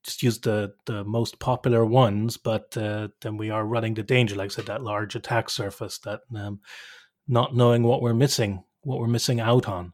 just 0.06 0.22
use 0.22 0.38
the 0.38 0.72
the 0.86 1.04
most 1.04 1.38
popular 1.38 1.84
ones, 1.84 2.36
but 2.36 2.76
uh, 2.76 3.08
then 3.20 3.36
we 3.36 3.50
are 3.50 3.64
running 3.64 3.94
the 3.94 4.02
danger, 4.02 4.36
like 4.36 4.46
I 4.46 4.54
said, 4.54 4.66
that 4.66 4.82
large 4.82 5.14
attack 5.14 5.50
surface, 5.50 5.98
that 5.98 6.20
um, 6.34 6.60
not 7.28 7.54
knowing 7.54 7.82
what 7.82 8.00
we're 8.00 8.14
missing, 8.14 8.62
what 8.82 8.98
we're 8.98 9.08
missing 9.08 9.40
out 9.40 9.68
on. 9.68 9.92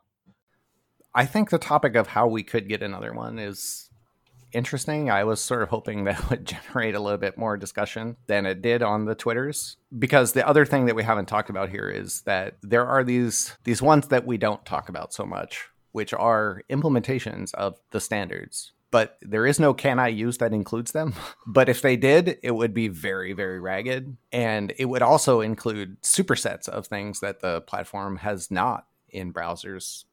I 1.14 1.26
think 1.26 1.50
the 1.50 1.58
topic 1.58 1.96
of 1.96 2.08
how 2.08 2.26
we 2.26 2.42
could 2.42 2.68
get 2.68 2.82
another 2.82 3.12
one 3.12 3.38
is 3.38 3.90
interesting. 4.52 5.10
I 5.10 5.24
was 5.24 5.40
sort 5.40 5.62
of 5.62 5.70
hoping 5.70 6.04
that 6.04 6.28
would 6.30 6.46
generate 6.46 6.94
a 6.94 7.00
little 7.00 7.18
bit 7.18 7.38
more 7.38 7.56
discussion 7.56 8.16
than 8.26 8.44
it 8.44 8.60
did 8.60 8.82
on 8.82 9.06
the 9.06 9.14
Twitters. 9.14 9.76
Because 9.98 10.32
the 10.32 10.46
other 10.46 10.66
thing 10.66 10.86
that 10.86 10.96
we 10.96 11.02
haven't 11.02 11.26
talked 11.26 11.50
about 11.50 11.70
here 11.70 11.88
is 11.88 12.20
that 12.22 12.56
there 12.62 12.86
are 12.86 13.02
these 13.02 13.56
these 13.64 13.80
ones 13.80 14.08
that 14.08 14.26
we 14.26 14.36
don't 14.36 14.64
talk 14.66 14.90
about 14.90 15.14
so 15.14 15.24
much, 15.24 15.68
which 15.92 16.12
are 16.12 16.62
implementations 16.70 17.54
of 17.54 17.78
the 17.92 18.00
standards 18.00 18.72
but 18.92 19.18
there 19.22 19.46
is 19.46 19.58
no 19.58 19.74
can 19.74 19.98
I 19.98 20.08
use 20.08 20.38
that 20.38 20.52
includes 20.52 20.92
them. 20.92 21.14
But 21.44 21.68
if 21.68 21.82
they 21.82 21.96
did, 21.96 22.38
it 22.42 22.52
would 22.52 22.72
be 22.72 22.88
very, 22.88 23.32
very 23.32 23.58
ragged. 23.58 24.16
And 24.30 24.72
it 24.78 24.84
would 24.84 25.02
also 25.02 25.40
include 25.40 26.00
supersets 26.02 26.68
of 26.68 26.86
things 26.86 27.18
that 27.20 27.40
the 27.40 27.62
platform 27.62 28.16
has 28.18 28.50
not 28.50 28.86
in 29.10 29.32
browsers 29.32 30.04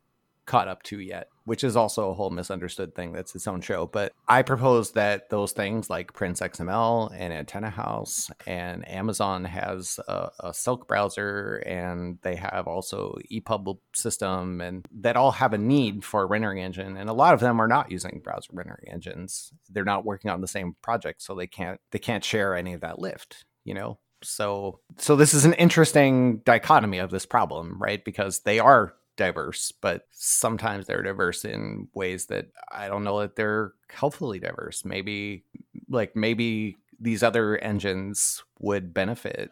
caught 0.45 0.67
up 0.67 0.81
to 0.83 0.99
yet, 0.99 1.29
which 1.49 1.63
is 1.63 1.75
also 1.75 2.11
a 2.11 2.13
whole 2.13 2.29
misunderstood 2.29 2.93
thing 2.93 3.11
that's 3.11 3.33
its 3.33 3.47
own 3.47 3.59
show. 3.59 3.87
But 3.87 4.13
I 4.27 4.43
propose 4.43 4.91
that 4.91 5.31
those 5.31 5.51
things 5.51 5.89
like 5.89 6.13
Prince 6.13 6.41
XML 6.41 7.11
and 7.11 7.33
Antenna 7.33 7.71
House 7.71 8.29
and 8.45 8.87
Amazon 8.87 9.45
has 9.45 9.99
a, 10.07 10.29
a 10.41 10.53
Silk 10.53 10.87
browser 10.87 11.55
and 11.65 12.19
they 12.21 12.35
have 12.35 12.67
also 12.67 13.17
EPUB 13.31 13.79
system 13.95 14.61
and 14.61 14.87
that 14.99 15.17
all 15.17 15.31
have 15.31 15.53
a 15.53 15.57
need 15.57 16.05
for 16.05 16.21
a 16.21 16.27
rendering 16.27 16.59
engine. 16.59 16.95
And 16.95 17.09
a 17.09 17.13
lot 17.13 17.33
of 17.33 17.39
them 17.39 17.59
are 17.59 17.67
not 17.67 17.89
using 17.89 18.21
browser 18.23 18.51
rendering 18.53 18.87
engines. 18.87 19.51
They're 19.71 19.83
not 19.83 20.05
working 20.05 20.29
on 20.29 20.41
the 20.41 20.47
same 20.47 20.75
project, 20.83 21.23
so 21.23 21.33
they 21.33 21.47
can't 21.47 21.81
they 21.89 21.97
can't 21.97 22.23
share 22.23 22.53
any 22.53 22.73
of 22.73 22.81
that 22.81 22.99
lift, 22.99 23.45
you 23.65 23.73
know? 23.73 23.97
So 24.21 24.81
so 24.97 25.15
this 25.15 25.33
is 25.33 25.45
an 25.45 25.53
interesting 25.53 26.43
dichotomy 26.45 26.99
of 26.99 27.09
this 27.09 27.25
problem, 27.25 27.75
right? 27.79 28.05
Because 28.05 28.41
they 28.41 28.59
are 28.59 28.93
diverse, 29.19 29.73
but 29.81 30.03
sometimes 30.11 30.87
they're 30.87 31.03
diverse 31.03 31.43
in 31.43 31.89
ways 31.93 32.27
that 32.27 32.47
I 32.71 32.87
don't 32.87 33.03
know 33.03 33.19
that 33.19 33.35
they're 33.35 33.73
healthfully 33.89 34.39
diverse. 34.39 34.85
Maybe 34.85 35.43
like 35.89 36.15
maybe 36.15 36.77
these 37.01 37.21
other 37.21 37.57
engines 37.57 38.41
would 38.59 38.93
benefit 38.93 39.51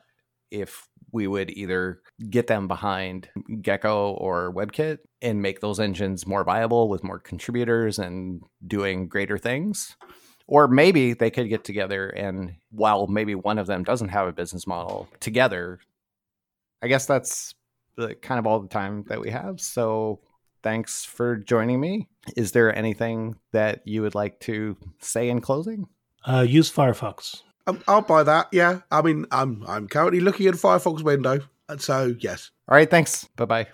if 0.51 0.87
we 1.11 1.27
would 1.27 1.49
either 1.49 2.01
get 2.29 2.47
them 2.47 2.69
behind 2.69 3.27
Gecko 3.61 4.11
or 4.13 4.53
WebKit 4.53 4.99
and 5.21 5.41
make 5.41 5.59
those 5.59 5.81
engines 5.81 6.25
more 6.25 6.45
viable 6.45 6.87
with 6.87 7.03
more 7.03 7.19
contributors 7.19 7.99
and 7.99 8.41
doing 8.65 9.09
greater 9.09 9.37
things. 9.37 9.97
Or 10.47 10.69
maybe 10.69 11.11
they 11.11 11.29
could 11.29 11.49
get 11.49 11.65
together 11.65 12.07
and 12.07 12.53
while 12.71 13.07
maybe 13.07 13.35
one 13.35 13.57
of 13.57 13.67
them 13.67 13.83
doesn't 13.83 14.09
have 14.09 14.29
a 14.29 14.33
business 14.33 14.65
model 14.65 15.09
together, 15.19 15.79
I 16.81 16.87
guess 16.87 17.05
that's 17.05 17.53
the 17.97 18.15
kind 18.15 18.39
of 18.39 18.47
all 18.47 18.59
the 18.59 18.67
time 18.67 19.03
that 19.07 19.19
we 19.19 19.29
have. 19.31 19.59
So 19.59 20.21
thanks 20.63 21.03
for 21.03 21.35
joining 21.35 21.79
me. 21.79 22.07
Is 22.35 22.51
there 22.51 22.75
anything 22.75 23.35
that 23.51 23.81
you 23.85 24.01
would 24.03 24.15
like 24.15 24.39
to 24.41 24.77
say 24.99 25.29
in 25.29 25.41
closing? 25.41 25.87
Uh, 26.25 26.45
use 26.47 26.71
Firefox. 26.71 27.41
Um, 27.67 27.81
I'll 27.87 28.01
buy 28.01 28.23
that. 28.23 28.47
Yeah, 28.51 28.79
I 28.91 29.01
mean, 29.01 29.25
I'm 29.31 29.63
I'm 29.67 29.87
currently 29.87 30.21
looking 30.21 30.47
at 30.47 30.55
Firefox 30.55 31.03
window, 31.03 31.39
and 31.67 31.81
so 31.81 32.15
yes. 32.19 32.51
All 32.69 32.75
right. 32.75 32.89
Thanks. 32.89 33.25
Bye 33.35 33.45
bye. 33.45 33.67